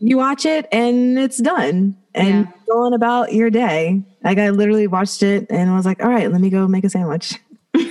you 0.00 0.16
watch 0.16 0.46
it 0.46 0.66
and 0.72 1.18
it's 1.18 1.38
done 1.38 1.96
and 2.14 2.46
Yeah. 2.46 2.52
go 2.66 2.84
on 2.86 2.94
about 2.94 3.32
your 3.34 3.50
day. 3.50 4.02
Like 4.24 4.38
I 4.38 4.50
literally 4.50 4.86
watched 4.86 5.22
it 5.22 5.46
and 5.50 5.74
was 5.74 5.84
like, 5.84 6.02
all 6.02 6.08
right, 6.10 6.30
let 6.30 6.40
me 6.40 6.48
go 6.50 6.66
make 6.68 6.84
a 6.84 6.90
sandwich. 6.90 7.34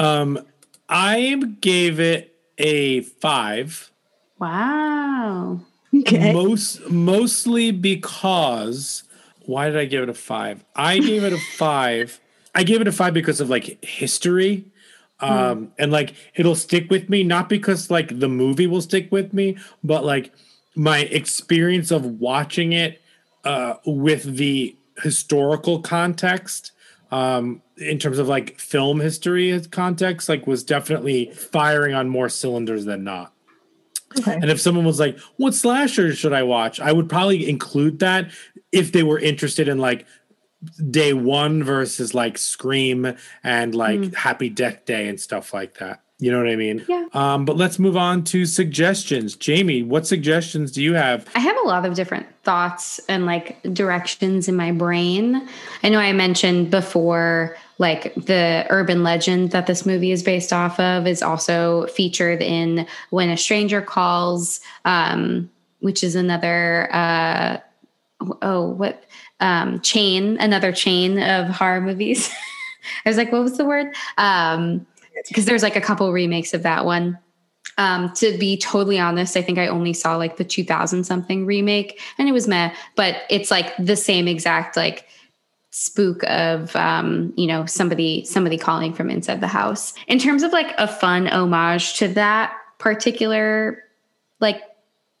Um, 0.00 0.38
I 0.88 1.34
gave 1.60 1.98
it 1.98 2.36
a 2.56 3.00
five. 3.00 3.90
Wow. 4.38 5.60
Okay. 5.92 6.32
Most 6.32 6.88
mostly 6.88 7.72
because 7.72 9.02
why 9.48 9.70
did 9.70 9.78
I 9.78 9.86
give 9.86 10.02
it 10.02 10.10
a 10.10 10.14
five? 10.14 10.62
I 10.76 10.98
gave 10.98 11.24
it 11.24 11.32
a 11.32 11.38
five. 11.38 12.20
I 12.54 12.64
gave 12.64 12.82
it 12.82 12.86
a 12.86 12.92
five 12.92 13.14
because 13.14 13.40
of 13.40 13.48
like 13.48 13.82
history. 13.82 14.66
Um, 15.20 15.72
and 15.78 15.90
like 15.90 16.12
it'll 16.34 16.54
stick 16.54 16.90
with 16.90 17.08
me, 17.08 17.24
not 17.24 17.48
because 17.48 17.90
like 17.90 18.20
the 18.20 18.28
movie 18.28 18.66
will 18.66 18.82
stick 18.82 19.10
with 19.10 19.32
me, 19.32 19.56
but 19.82 20.04
like 20.04 20.32
my 20.76 20.98
experience 20.98 21.90
of 21.90 22.04
watching 22.20 22.72
it 22.72 23.00
uh 23.44 23.74
with 23.86 24.36
the 24.36 24.76
historical 25.02 25.80
context 25.80 26.72
um 27.10 27.62
in 27.78 27.98
terms 27.98 28.18
of 28.18 28.28
like 28.28 28.58
film 28.58 29.00
history 29.00 29.60
context 29.70 30.28
like 30.28 30.46
was 30.46 30.62
definitely 30.64 31.30
firing 31.32 31.94
on 31.94 32.08
more 32.08 32.28
cylinders 32.28 32.84
than 32.84 33.04
not 33.04 33.32
Okay. 34.18 34.34
and 34.34 34.50
if 34.50 34.60
someone 34.60 34.84
was 34.84 35.00
like, 35.00 35.18
"What 35.36 35.54
slasher 35.54 36.14
should 36.14 36.32
I 36.32 36.42
watch?" 36.42 36.80
I 36.80 36.92
would 36.92 37.08
probably 37.08 37.48
include 37.48 37.98
that 37.98 38.30
if 38.72 38.92
they 38.92 39.02
were 39.02 39.18
interested 39.18 39.68
in 39.68 39.78
like 39.78 40.06
day 40.90 41.12
one 41.12 41.62
versus 41.62 42.14
like 42.14 42.38
Scream 42.38 43.14
and 43.44 43.74
like 43.74 44.14
Happy 44.14 44.48
Death 44.48 44.84
Day 44.84 45.08
and 45.08 45.20
stuff 45.20 45.54
like 45.54 45.78
that. 45.78 46.02
You 46.20 46.32
know 46.32 46.38
what 46.38 46.48
I 46.48 46.56
mean? 46.56 46.84
Yeah. 46.88 47.06
Um, 47.12 47.44
but 47.44 47.56
let's 47.56 47.78
move 47.78 47.96
on 47.96 48.24
to 48.24 48.44
suggestions. 48.44 49.36
Jamie, 49.36 49.84
what 49.84 50.04
suggestions 50.04 50.72
do 50.72 50.82
you 50.82 50.94
have? 50.94 51.28
I 51.36 51.38
have 51.38 51.56
a 51.58 51.68
lot 51.68 51.86
of 51.86 51.94
different 51.94 52.26
thoughts 52.42 52.98
and 53.08 53.24
like 53.24 53.62
directions 53.72 54.48
in 54.48 54.56
my 54.56 54.72
brain. 54.72 55.48
I 55.84 55.88
know 55.90 56.00
I 56.00 56.12
mentioned 56.12 56.72
before, 56.72 57.56
like 57.78 58.14
the 58.16 58.66
urban 58.70 59.02
legend 59.02 59.52
that 59.52 59.66
this 59.66 59.86
movie 59.86 60.10
is 60.10 60.22
based 60.22 60.52
off 60.52 60.78
of 60.80 61.06
is 61.06 61.22
also 61.22 61.86
featured 61.86 62.42
in 62.42 62.86
When 63.10 63.30
a 63.30 63.36
Stranger 63.36 63.80
Calls, 63.80 64.60
um, 64.84 65.48
which 65.80 66.02
is 66.02 66.16
another, 66.16 66.88
uh, 66.92 67.58
oh, 68.42 68.68
what 68.70 69.04
um, 69.40 69.80
chain, 69.80 70.36
another 70.40 70.72
chain 70.72 71.22
of 71.22 71.48
horror 71.48 71.80
movies. 71.80 72.30
I 73.06 73.08
was 73.08 73.16
like, 73.16 73.30
what 73.30 73.42
was 73.42 73.56
the 73.56 73.64
word? 73.64 73.94
Um, 74.16 74.86
because 75.28 75.44
there's 75.44 75.62
like 75.62 75.76
a 75.76 75.80
couple 75.80 76.12
remakes 76.12 76.54
of 76.54 76.62
that 76.64 76.84
one. 76.84 77.18
Um, 77.76 78.12
to 78.14 78.36
be 78.38 78.56
totally 78.56 78.98
honest, 78.98 79.36
I 79.36 79.42
think 79.42 79.58
I 79.58 79.68
only 79.68 79.92
saw 79.92 80.16
like 80.16 80.36
the 80.36 80.44
2000 80.44 81.04
something 81.04 81.46
remake 81.46 82.00
and 82.18 82.28
it 82.28 82.32
was 82.32 82.48
meh, 82.48 82.74
but 82.96 83.22
it's 83.30 83.52
like 83.52 83.72
the 83.76 83.94
same 83.94 84.26
exact 84.26 84.76
like 84.76 85.06
spook 85.78 86.24
of 86.24 86.74
um, 86.74 87.32
you 87.36 87.46
know, 87.46 87.64
somebody 87.64 88.24
somebody 88.24 88.58
calling 88.58 88.92
from 88.92 89.08
inside 89.08 89.40
the 89.40 89.46
house. 89.46 89.94
In 90.08 90.18
terms 90.18 90.42
of 90.42 90.52
like 90.52 90.74
a 90.76 90.88
fun 90.88 91.28
homage 91.28 91.94
to 91.98 92.08
that 92.08 92.52
particular 92.78 93.84
like 94.40 94.62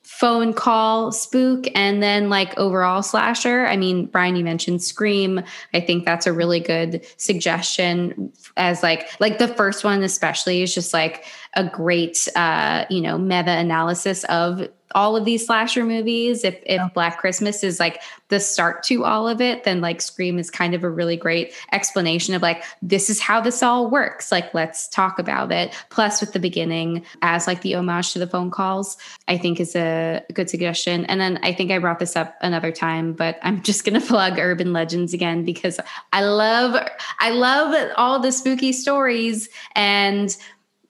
phone 0.02 0.54
call 0.54 1.12
spook 1.12 1.66
and 1.74 2.02
then 2.02 2.30
like 2.30 2.56
overall 2.56 3.02
slasher 3.02 3.66
i 3.66 3.76
mean 3.76 4.06
brian 4.06 4.36
you 4.36 4.42
mentioned 4.42 4.82
scream 4.82 5.42
i 5.74 5.80
think 5.80 6.06
that's 6.06 6.26
a 6.26 6.32
really 6.32 6.60
good 6.60 7.04
suggestion 7.18 8.32
as 8.56 8.82
like 8.82 9.06
like 9.20 9.36
the 9.36 9.48
first 9.48 9.84
one 9.84 10.02
especially 10.02 10.62
is 10.62 10.74
just 10.74 10.94
like 10.94 11.26
a 11.54 11.64
great 11.68 12.26
uh 12.36 12.86
you 12.88 13.02
know 13.02 13.18
meta 13.18 13.50
analysis 13.50 14.24
of 14.24 14.66
all 14.94 15.16
of 15.16 15.24
these 15.24 15.46
slasher 15.46 15.84
movies 15.84 16.44
if 16.44 16.58
if 16.66 16.80
oh. 16.80 16.88
black 16.94 17.18
christmas 17.18 17.62
is 17.62 17.78
like 17.78 18.00
the 18.28 18.40
start 18.40 18.82
to 18.82 19.04
all 19.04 19.28
of 19.28 19.40
it 19.40 19.64
then 19.64 19.80
like 19.80 20.00
scream 20.00 20.38
is 20.38 20.50
kind 20.50 20.74
of 20.74 20.84
a 20.84 20.90
really 20.90 21.16
great 21.16 21.52
explanation 21.72 22.34
of 22.34 22.42
like 22.42 22.64
this 22.82 23.10
is 23.10 23.20
how 23.20 23.40
this 23.40 23.62
all 23.62 23.90
works. 23.90 24.32
Like 24.32 24.52
let's 24.54 24.88
talk 24.88 25.18
about 25.18 25.52
it. 25.52 25.74
Plus 25.90 26.20
with 26.20 26.32
the 26.32 26.38
beginning 26.38 27.04
as 27.22 27.46
like 27.46 27.62
the 27.62 27.74
homage 27.74 28.12
to 28.12 28.18
the 28.18 28.26
phone 28.26 28.50
calls 28.50 28.96
i 29.26 29.36
think 29.36 29.60
is 29.60 29.76
a 29.76 30.22
good 30.32 30.50
suggestion. 30.50 31.04
And 31.06 31.20
then 31.20 31.38
i 31.42 31.52
think 31.52 31.70
i 31.70 31.78
brought 31.78 31.98
this 31.98 32.16
up 32.16 32.36
another 32.40 32.72
time 32.72 33.12
but 33.12 33.38
i'm 33.42 33.62
just 33.68 33.84
gonna 33.84 34.00
plug 34.00 34.38
urban 34.38 34.72
legends 34.72 35.12
again 35.12 35.44
because 35.44 35.78
i 36.12 36.22
love 36.22 36.76
i 37.20 37.30
love 37.30 37.92
all 37.96 38.18
the 38.18 38.32
spooky 38.32 38.72
stories 38.72 39.48
and 39.74 40.36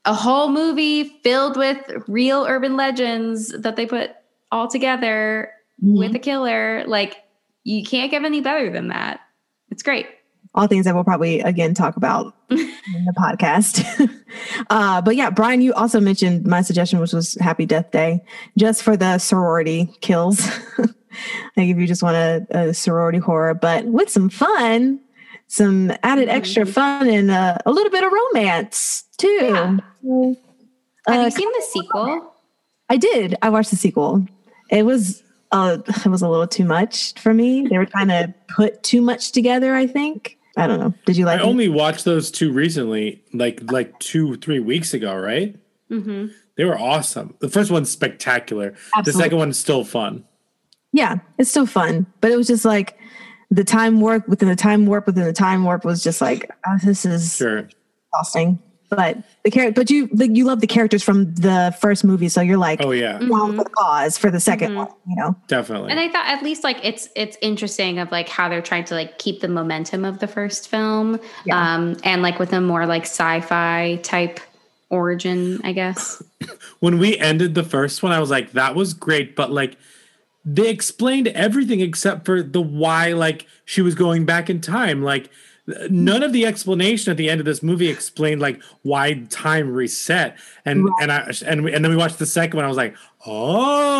a 0.08 0.14
whole 0.14 0.48
movie 0.48 1.04
filled 1.22 1.58
with 1.58 1.78
real 2.06 2.46
urban 2.48 2.76
legends 2.76 3.50
that 3.50 3.76
they 3.76 3.84
put 3.84 4.10
all 4.50 4.66
together 4.66 5.52
with 5.82 6.14
a 6.14 6.18
killer. 6.18 6.82
Like 6.86 7.18
you 7.62 7.84
can't 7.84 8.10
get 8.10 8.24
any 8.24 8.40
better 8.40 8.72
than 8.72 8.88
that. 8.88 9.20
It's 9.70 9.82
great. 9.82 10.06
All 10.54 10.66
things 10.66 10.86
that 10.86 10.94
we'll 10.94 11.04
probably 11.04 11.40
again 11.40 11.74
talk 11.74 11.96
about 11.98 12.34
in 12.48 12.56
the 12.56 13.12
podcast. 13.18 13.84
uh, 14.70 15.02
but 15.02 15.14
yeah, 15.14 15.28
Brian, 15.28 15.60
you 15.60 15.74
also 15.74 16.00
mentioned 16.00 16.46
my 16.46 16.62
suggestion, 16.62 17.00
which 17.00 17.12
was 17.12 17.34
Happy 17.34 17.66
Death 17.66 17.90
Day, 17.90 18.24
just 18.56 18.82
for 18.82 18.96
the 18.96 19.18
sorority 19.18 19.94
kills. 20.00 20.48
like 20.78 21.68
if 21.68 21.76
you 21.76 21.86
just 21.86 22.02
want 22.02 22.16
a, 22.16 22.46
a 22.50 22.74
sorority 22.74 23.18
horror, 23.18 23.52
but 23.52 23.84
with 23.84 24.08
some 24.08 24.30
fun, 24.30 25.00
some 25.48 25.92
added 26.02 26.28
extra 26.28 26.64
fun 26.64 27.08
and 27.08 27.30
uh, 27.30 27.58
a 27.66 27.70
little 27.70 27.90
bit 27.90 28.04
of 28.04 28.12
romance 28.12 29.04
too. 29.16 29.28
Yeah. 29.28 29.76
So, 30.02 30.36
Have 31.06 31.20
uh, 31.20 31.24
you 31.24 31.30
seen 31.30 31.52
the 31.52 31.66
sequel? 31.70 32.34
I 32.88 32.96
did. 32.96 33.36
I 33.42 33.48
watched 33.48 33.70
the 33.70 33.76
sequel. 33.76 34.26
It 34.70 34.84
was 34.84 35.22
uh 35.50 35.78
it 36.04 36.08
was 36.08 36.22
a 36.22 36.28
little 36.28 36.46
too 36.46 36.64
much 36.64 37.18
for 37.20 37.34
me. 37.34 37.66
They 37.66 37.78
were 37.78 37.86
trying 37.86 38.08
to 38.08 38.32
put 38.54 38.82
too 38.82 39.00
much 39.00 39.32
together, 39.32 39.74
I 39.74 39.86
think. 39.86 40.38
I 40.56 40.66
don't 40.66 40.80
know. 40.80 40.92
Did 41.06 41.16
you 41.16 41.26
I 41.28 41.32
like 41.32 41.40
it? 41.40 41.46
only 41.46 41.68
watched 41.68 42.04
those 42.04 42.30
two 42.30 42.52
recently, 42.52 43.22
like 43.32 43.70
like 43.70 43.98
two 44.00 44.36
three 44.36 44.60
weeks 44.60 44.92
ago, 44.92 45.14
right? 45.14 45.56
Mm-hmm. 45.90 46.26
They 46.56 46.64
were 46.64 46.78
awesome. 46.78 47.36
The 47.38 47.48
first 47.48 47.70
one's 47.70 47.90
spectacular. 47.90 48.74
The 49.04 49.12
second 49.12 49.38
one's 49.38 49.56
still 49.56 49.84
fun. 49.84 50.24
Yeah, 50.92 51.18
it's 51.38 51.50
still 51.50 51.66
fun, 51.66 52.06
but 52.20 52.32
it 52.32 52.36
was 52.36 52.48
just 52.48 52.64
like 52.64 52.97
the 53.50 53.64
time 53.64 54.00
warp 54.00 54.28
within 54.28 54.48
the 54.48 54.56
time 54.56 54.86
warp 54.86 55.06
within 55.06 55.24
the 55.24 55.32
time 55.32 55.64
warp 55.64 55.84
was 55.84 56.02
just 56.02 56.20
like 56.20 56.50
oh, 56.66 56.78
this 56.84 57.04
is 57.04 57.36
Sure. 57.36 57.68
exhausting. 58.12 58.58
But 58.90 59.18
the 59.44 59.50
character, 59.50 59.78
but 59.82 59.90
you 59.90 60.08
like 60.14 60.34
you 60.34 60.46
love 60.46 60.60
the 60.62 60.66
characters 60.66 61.02
from 61.02 61.34
the 61.34 61.76
first 61.78 62.04
movie, 62.04 62.30
so 62.30 62.40
you're 62.40 62.56
like 62.56 62.80
Oh 62.82 62.90
yeah, 62.90 63.18
down 63.18 63.56
for 63.58 63.64
the 63.64 63.68
cause 63.70 64.16
for 64.16 64.30
the 64.30 64.38
2nd 64.38 64.76
one. 64.76 64.88
You 65.06 65.14
know, 65.16 65.36
definitely. 65.46 65.90
And 65.90 66.00
I 66.00 66.08
thought 66.08 66.26
at 66.26 66.42
least 66.42 66.64
like 66.64 66.78
it's 66.82 67.10
it's 67.14 67.36
interesting 67.42 67.98
of 67.98 68.10
like 68.10 68.30
how 68.30 68.48
they're 68.48 68.62
trying 68.62 68.84
to 68.84 68.94
like 68.94 69.18
keep 69.18 69.40
the 69.42 69.48
momentum 69.48 70.06
of 70.06 70.20
the 70.20 70.26
first 70.26 70.68
film, 70.70 71.20
Yeah. 71.44 71.74
um, 71.74 71.98
and 72.02 72.22
like 72.22 72.38
with 72.38 72.50
a 72.54 72.62
more 72.62 72.86
like 72.86 73.02
sci-fi 73.02 73.96
type 74.02 74.40
origin, 74.88 75.60
I 75.64 75.72
guess. 75.72 76.22
when 76.80 76.98
we 76.98 77.18
ended 77.18 77.54
the 77.54 77.64
first 77.64 78.02
one, 78.02 78.12
I 78.12 78.20
was 78.20 78.30
like, 78.30 78.52
that 78.52 78.74
was 78.74 78.94
great, 78.94 79.36
but 79.36 79.50
like 79.50 79.76
they 80.50 80.70
explained 80.70 81.28
everything 81.28 81.80
except 81.80 82.24
for 82.24 82.42
the 82.42 82.62
why 82.62 83.12
like 83.12 83.46
she 83.66 83.82
was 83.82 83.94
going 83.94 84.24
back 84.24 84.48
in 84.48 84.60
time. 84.62 85.02
Like 85.02 85.28
none 85.90 86.22
of 86.22 86.32
the 86.32 86.46
explanation 86.46 87.10
at 87.10 87.18
the 87.18 87.28
end 87.28 87.40
of 87.40 87.44
this 87.44 87.62
movie 87.62 87.88
explained 87.88 88.40
like 88.40 88.62
why 88.82 89.24
time 89.28 89.70
reset. 89.70 90.38
And 90.64 90.88
and 91.02 91.12
I 91.12 91.30
and 91.44 91.64
we, 91.64 91.74
and 91.74 91.84
then 91.84 91.90
we 91.90 91.98
watched 91.98 92.18
the 92.18 92.26
second 92.26 92.56
one. 92.56 92.64
I 92.64 92.68
was 92.68 92.78
like, 92.78 92.96
oh. 93.26 93.94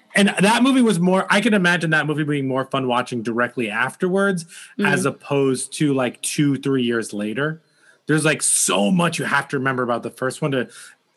and 0.14 0.28
that 0.40 0.62
movie 0.62 0.82
was 0.82 0.98
more 0.98 1.26
i 1.30 1.40
can 1.40 1.54
imagine 1.54 1.90
that 1.90 2.06
movie 2.06 2.24
being 2.24 2.48
more 2.48 2.64
fun 2.64 2.88
watching 2.88 3.22
directly 3.22 3.70
afterwards 3.70 4.46
mm. 4.76 4.90
as 4.90 5.04
opposed 5.04 5.72
to 5.72 5.94
like 5.94 6.20
two 6.22 6.56
three 6.56 6.82
years 6.82 7.12
later 7.12 7.62
there's 8.06 8.24
like 8.24 8.42
so 8.42 8.90
much 8.90 9.20
you 9.20 9.24
have 9.26 9.46
to 9.46 9.56
remember 9.56 9.84
about 9.84 10.02
the 10.02 10.10
first 10.10 10.42
one 10.42 10.50
to 10.50 10.68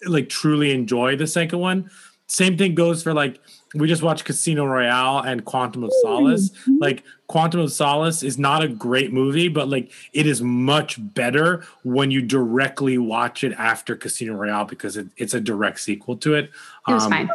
like 0.05 0.29
truly 0.29 0.71
enjoy 0.71 1.15
the 1.15 1.25
second 1.25 1.57
one 1.57 1.89
same 2.31 2.57
thing 2.57 2.73
goes 2.75 3.03
for 3.03 3.13
like 3.13 3.39
we 3.75 3.87
just 3.87 4.01
watched 4.01 4.23
casino 4.25 4.65
royale 4.65 5.19
and 5.19 5.43
quantum 5.43 5.83
of 5.83 5.91
solace. 6.01 6.51
Like 6.79 7.03
quantum 7.27 7.59
of 7.61 7.71
solace 7.71 8.23
is 8.23 8.37
not 8.37 8.63
a 8.63 8.67
great 8.69 9.11
movie 9.11 9.49
but 9.49 9.67
like 9.67 9.91
it 10.13 10.25
is 10.25 10.41
much 10.41 10.95
better 11.13 11.65
when 11.83 12.09
you 12.09 12.21
directly 12.21 12.97
watch 12.97 13.43
it 13.43 13.51
after 13.57 13.95
casino 13.97 14.33
royale 14.35 14.63
because 14.65 14.95
it, 14.97 15.07
it's 15.17 15.33
a 15.33 15.41
direct 15.41 15.79
sequel 15.81 16.15
to 16.17 16.35
it. 16.35 16.51
It 16.87 16.93
was 16.93 17.03
Um, 17.03 17.11
fine. 17.11 17.29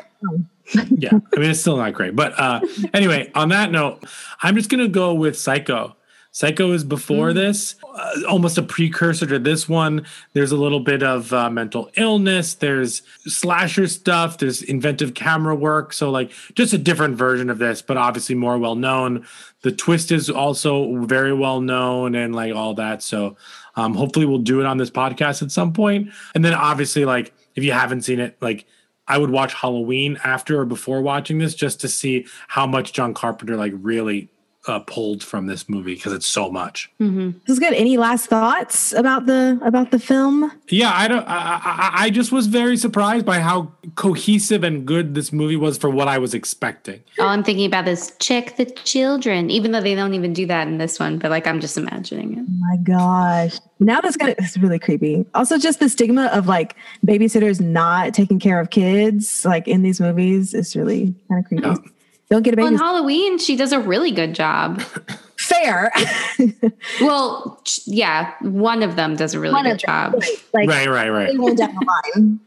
yeah 0.90 1.10
i 1.36 1.38
mean 1.38 1.50
it's 1.50 1.60
still 1.60 1.76
not 1.76 1.92
great 1.94 2.16
but 2.16 2.32
uh 2.40 2.60
anyway 2.94 3.30
on 3.36 3.50
that 3.50 3.70
note 3.70 4.02
i'm 4.42 4.56
just 4.56 4.68
gonna 4.68 4.88
go 4.88 5.14
with 5.14 5.38
psycho 5.38 5.94
Psycho 6.36 6.72
is 6.72 6.84
before 6.84 7.32
this, 7.32 7.76
uh, 7.94 8.12
almost 8.28 8.58
a 8.58 8.62
precursor 8.62 9.24
to 9.24 9.38
this 9.38 9.70
one. 9.70 10.04
There's 10.34 10.52
a 10.52 10.56
little 10.58 10.80
bit 10.80 11.02
of 11.02 11.32
uh, 11.32 11.48
mental 11.48 11.90
illness. 11.96 12.52
There's 12.52 13.00
slasher 13.26 13.86
stuff. 13.86 14.36
There's 14.36 14.60
inventive 14.60 15.14
camera 15.14 15.56
work. 15.56 15.94
So 15.94 16.10
like 16.10 16.32
just 16.54 16.74
a 16.74 16.78
different 16.78 17.16
version 17.16 17.48
of 17.48 17.56
this, 17.56 17.80
but 17.80 17.96
obviously 17.96 18.34
more 18.34 18.58
well 18.58 18.74
known. 18.74 19.26
The 19.62 19.72
twist 19.72 20.12
is 20.12 20.28
also 20.28 21.06
very 21.06 21.32
well 21.32 21.62
known 21.62 22.14
and 22.14 22.34
like 22.34 22.54
all 22.54 22.74
that. 22.74 23.02
So 23.02 23.38
um, 23.76 23.94
hopefully 23.94 24.26
we'll 24.26 24.40
do 24.40 24.60
it 24.60 24.66
on 24.66 24.76
this 24.76 24.90
podcast 24.90 25.42
at 25.42 25.50
some 25.50 25.72
point. 25.72 26.10
And 26.34 26.44
then 26.44 26.52
obviously 26.52 27.06
like 27.06 27.32
if 27.54 27.64
you 27.64 27.72
haven't 27.72 28.02
seen 28.02 28.20
it, 28.20 28.36
like 28.42 28.66
I 29.08 29.16
would 29.16 29.30
watch 29.30 29.54
Halloween 29.54 30.18
after 30.22 30.60
or 30.60 30.66
before 30.66 31.00
watching 31.00 31.38
this 31.38 31.54
just 31.54 31.80
to 31.80 31.88
see 31.88 32.26
how 32.48 32.66
much 32.66 32.92
John 32.92 33.14
Carpenter 33.14 33.56
like 33.56 33.72
really 33.74 34.28
uh, 34.66 34.80
pulled 34.80 35.22
from 35.22 35.46
this 35.46 35.68
movie 35.68 35.94
because 35.94 36.12
it's 36.12 36.26
so 36.26 36.50
much. 36.50 36.90
Mm-hmm. 37.00 37.30
This 37.46 37.54
is 37.54 37.58
good. 37.58 37.72
Any 37.72 37.96
last 37.96 38.26
thoughts 38.26 38.92
about 38.92 39.26
the 39.26 39.58
about 39.64 39.90
the 39.90 39.98
film? 39.98 40.50
Yeah, 40.68 40.92
I 40.94 41.08
don't. 41.08 41.26
I, 41.26 41.60
I, 41.62 41.90
I 42.04 42.10
just 42.10 42.32
was 42.32 42.46
very 42.46 42.76
surprised 42.76 43.24
by 43.24 43.40
how 43.40 43.72
cohesive 43.94 44.64
and 44.64 44.86
good 44.86 45.14
this 45.14 45.32
movie 45.32 45.56
was 45.56 45.78
for 45.78 45.88
what 45.90 46.08
I 46.08 46.18
was 46.18 46.34
expecting. 46.34 47.02
Oh, 47.18 47.26
I'm 47.26 47.44
thinking 47.44 47.66
about 47.66 47.84
this. 47.84 48.12
Check 48.18 48.56
the 48.56 48.64
children, 48.64 49.50
even 49.50 49.72
though 49.72 49.80
they 49.80 49.94
don't 49.94 50.14
even 50.14 50.32
do 50.32 50.46
that 50.46 50.66
in 50.66 50.78
this 50.78 50.98
one. 50.98 51.18
But 51.18 51.30
like, 51.30 51.46
I'm 51.46 51.60
just 51.60 51.76
imagining 51.76 52.38
it. 52.38 52.44
Oh 52.48 52.58
my 52.58 52.76
gosh! 52.78 53.58
Now 53.78 54.00
that's 54.00 54.16
gonna. 54.16 54.34
It's 54.38 54.56
really 54.58 54.78
creepy. 54.78 55.24
Also, 55.34 55.58
just 55.58 55.80
the 55.80 55.88
stigma 55.88 56.26
of 56.26 56.46
like 56.46 56.76
babysitters 57.06 57.60
not 57.60 58.14
taking 58.14 58.40
care 58.40 58.60
of 58.60 58.70
kids, 58.70 59.44
like 59.44 59.68
in 59.68 59.82
these 59.82 60.00
movies, 60.00 60.54
is 60.54 60.74
really 60.74 61.14
kind 61.28 61.44
of 61.44 61.48
creepy. 61.48 61.66
Yeah. 61.66 61.92
Don't 62.30 62.42
get 62.42 62.54
a 62.54 62.56
baby. 62.56 62.64
Well, 62.64 62.74
on 62.74 62.78
Halloween, 62.78 63.38
she 63.38 63.56
does 63.56 63.72
a 63.72 63.78
really 63.78 64.10
good 64.10 64.34
job. 64.34 64.82
Fair. 65.38 65.92
well, 67.00 67.62
yeah, 67.84 68.34
one 68.40 68.82
of 68.82 68.96
them 68.96 69.16
does 69.16 69.34
a 69.34 69.40
really 69.40 69.54
one 69.54 69.64
good 69.64 69.78
job. 69.78 70.14
Like, 70.54 70.70
right, 70.70 70.88
right, 70.88 71.10
right. 71.10 71.32
They 71.32 71.54
down 71.54 71.74
the 71.74 71.86
line. 72.14 72.40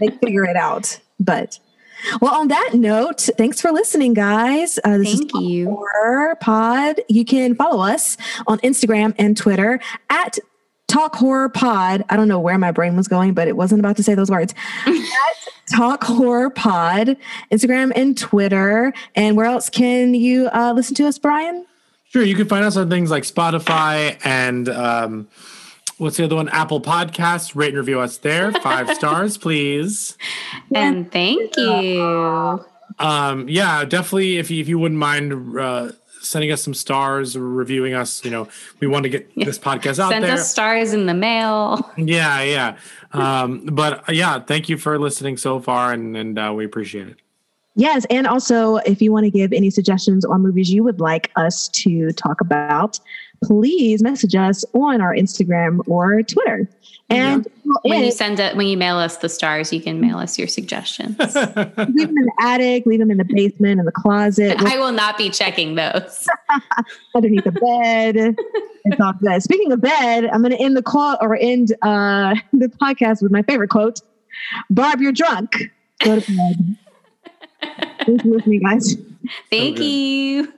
they 0.00 0.08
figure 0.18 0.44
it 0.44 0.56
out. 0.56 1.00
But 1.18 1.58
well, 2.20 2.34
on 2.34 2.48
that 2.48 2.72
note, 2.74 3.28
thanks 3.38 3.60
for 3.60 3.72
listening, 3.72 4.12
guys. 4.12 4.78
Uh, 4.84 4.98
Thank 5.02 5.32
you. 5.34 5.66
Horror 5.66 6.36
Pod. 6.36 7.00
You 7.08 7.24
can 7.24 7.54
follow 7.54 7.82
us 7.82 8.18
on 8.46 8.58
Instagram 8.58 9.14
and 9.18 9.34
Twitter 9.34 9.80
at 10.10 10.38
Talk 10.88 11.14
Horror 11.14 11.48
Pod. 11.48 12.04
I 12.08 12.16
don't 12.16 12.28
know 12.28 12.40
where 12.40 12.58
my 12.58 12.72
brain 12.72 12.96
was 12.96 13.06
going, 13.06 13.34
but 13.34 13.46
it 13.46 13.56
wasn't 13.56 13.80
about 13.80 13.96
to 13.98 14.02
say 14.02 14.14
those 14.14 14.30
words. 14.30 14.54
Talk 15.74 16.02
Horror 16.02 16.50
Pod, 16.50 17.16
Instagram 17.52 17.92
and 17.94 18.16
Twitter. 18.16 18.92
And 19.14 19.36
where 19.36 19.46
else 19.46 19.68
can 19.68 20.14
you 20.14 20.48
uh, 20.48 20.72
listen 20.74 20.94
to 20.96 21.06
us, 21.06 21.18
Brian? 21.18 21.66
Sure. 22.08 22.22
You 22.22 22.34
can 22.34 22.48
find 22.48 22.64
us 22.64 22.76
on 22.76 22.88
things 22.88 23.10
like 23.10 23.24
Spotify 23.24 24.18
and 24.24 24.68
um, 24.70 25.28
what's 25.98 26.16
the 26.16 26.24
other 26.24 26.36
one? 26.36 26.48
Apple 26.48 26.80
Podcasts. 26.80 27.54
Rate 27.54 27.68
and 27.68 27.78
review 27.78 28.00
us 28.00 28.16
there. 28.16 28.50
Five 28.50 28.88
stars, 28.94 29.36
please. 29.38 30.16
And 30.74 31.12
thank 31.12 31.54
you. 31.58 32.64
Um, 32.98 33.46
yeah, 33.48 33.84
definitely. 33.84 34.38
If 34.38 34.50
you, 34.50 34.62
if 34.62 34.68
you 34.68 34.78
wouldn't 34.78 34.98
mind 34.98 35.58
uh, 35.58 35.92
sending 36.28 36.52
us 36.52 36.62
some 36.62 36.74
stars 36.74 37.36
or 37.36 37.48
reviewing 37.48 37.94
us. 37.94 38.24
You 38.24 38.30
know, 38.30 38.48
we 38.80 38.86
want 38.86 39.04
to 39.04 39.08
get 39.08 39.34
this 39.34 39.58
podcast 39.58 39.98
out 39.98 40.10
Send 40.10 40.24
there. 40.24 40.30
Send 40.30 40.40
us 40.40 40.50
stars 40.50 40.92
in 40.92 41.06
the 41.06 41.14
mail. 41.14 41.90
Yeah, 41.96 42.42
yeah. 42.42 42.76
Um, 43.12 43.64
but 43.72 44.08
uh, 44.08 44.12
yeah, 44.12 44.38
thank 44.40 44.68
you 44.68 44.76
for 44.76 44.98
listening 44.98 45.36
so 45.36 45.60
far, 45.60 45.92
and 45.92 46.16
and 46.16 46.38
uh, 46.38 46.52
we 46.54 46.64
appreciate 46.64 47.08
it. 47.08 47.16
Yes, 47.74 48.04
and 48.10 48.26
also 48.26 48.76
if 48.78 49.00
you 49.00 49.12
want 49.12 49.24
to 49.24 49.30
give 49.30 49.52
any 49.52 49.70
suggestions 49.70 50.24
on 50.24 50.42
movies 50.42 50.72
you 50.72 50.82
would 50.82 51.00
like 51.00 51.30
us 51.36 51.68
to 51.68 52.10
talk 52.12 52.40
about, 52.40 52.98
please 53.44 54.02
message 54.02 54.34
us 54.34 54.64
on 54.74 55.00
our 55.00 55.14
Instagram 55.14 55.86
or 55.86 56.22
Twitter. 56.22 56.68
And 57.10 57.46
yeah. 57.64 57.72
when 57.84 58.04
you 58.04 58.12
send 58.12 58.38
it, 58.38 58.54
when 58.54 58.66
you 58.66 58.76
mail 58.76 58.98
us 58.98 59.16
the 59.16 59.30
stars, 59.30 59.72
you 59.72 59.80
can 59.80 59.98
mail 59.98 60.18
us 60.18 60.38
your 60.38 60.46
suggestions. 60.46 61.16
leave 61.18 61.34
them 61.34 61.74
in 61.76 62.14
the 62.14 62.32
attic, 62.38 62.84
leave 62.84 62.98
them 62.98 63.10
in 63.10 63.16
the 63.16 63.24
basement, 63.24 63.80
in 63.80 63.86
the 63.86 63.92
closet. 63.92 64.60
I 64.60 64.78
will 64.78 64.92
not 64.92 65.16
be 65.16 65.30
checking 65.30 65.74
those. 65.74 66.28
Underneath 67.14 67.44
the 67.44 67.52
bed. 67.52 68.36
It's 68.84 69.00
all 69.00 69.14
good. 69.14 69.42
Speaking 69.42 69.72
of 69.72 69.80
bed, 69.80 70.26
I'm 70.26 70.42
going 70.42 70.52
to 70.52 70.60
end 70.60 70.76
the 70.76 70.82
call 70.82 71.16
or 71.22 71.36
end 71.36 71.72
uh, 71.80 72.34
the 72.52 72.68
podcast 72.68 73.22
with 73.22 73.32
my 73.32 73.42
favorite 73.42 73.70
quote 73.70 74.00
Barb, 74.68 75.00
you're 75.00 75.12
drunk. 75.12 75.56
Go 76.00 76.20
to 76.20 76.36
bed. 76.36 76.76
Thanks 78.04 78.22
for 78.22 78.28
listening, 78.28 78.60
guys. 78.60 78.96
Thank 79.50 79.78
so 79.78 79.82
you. 79.82 80.52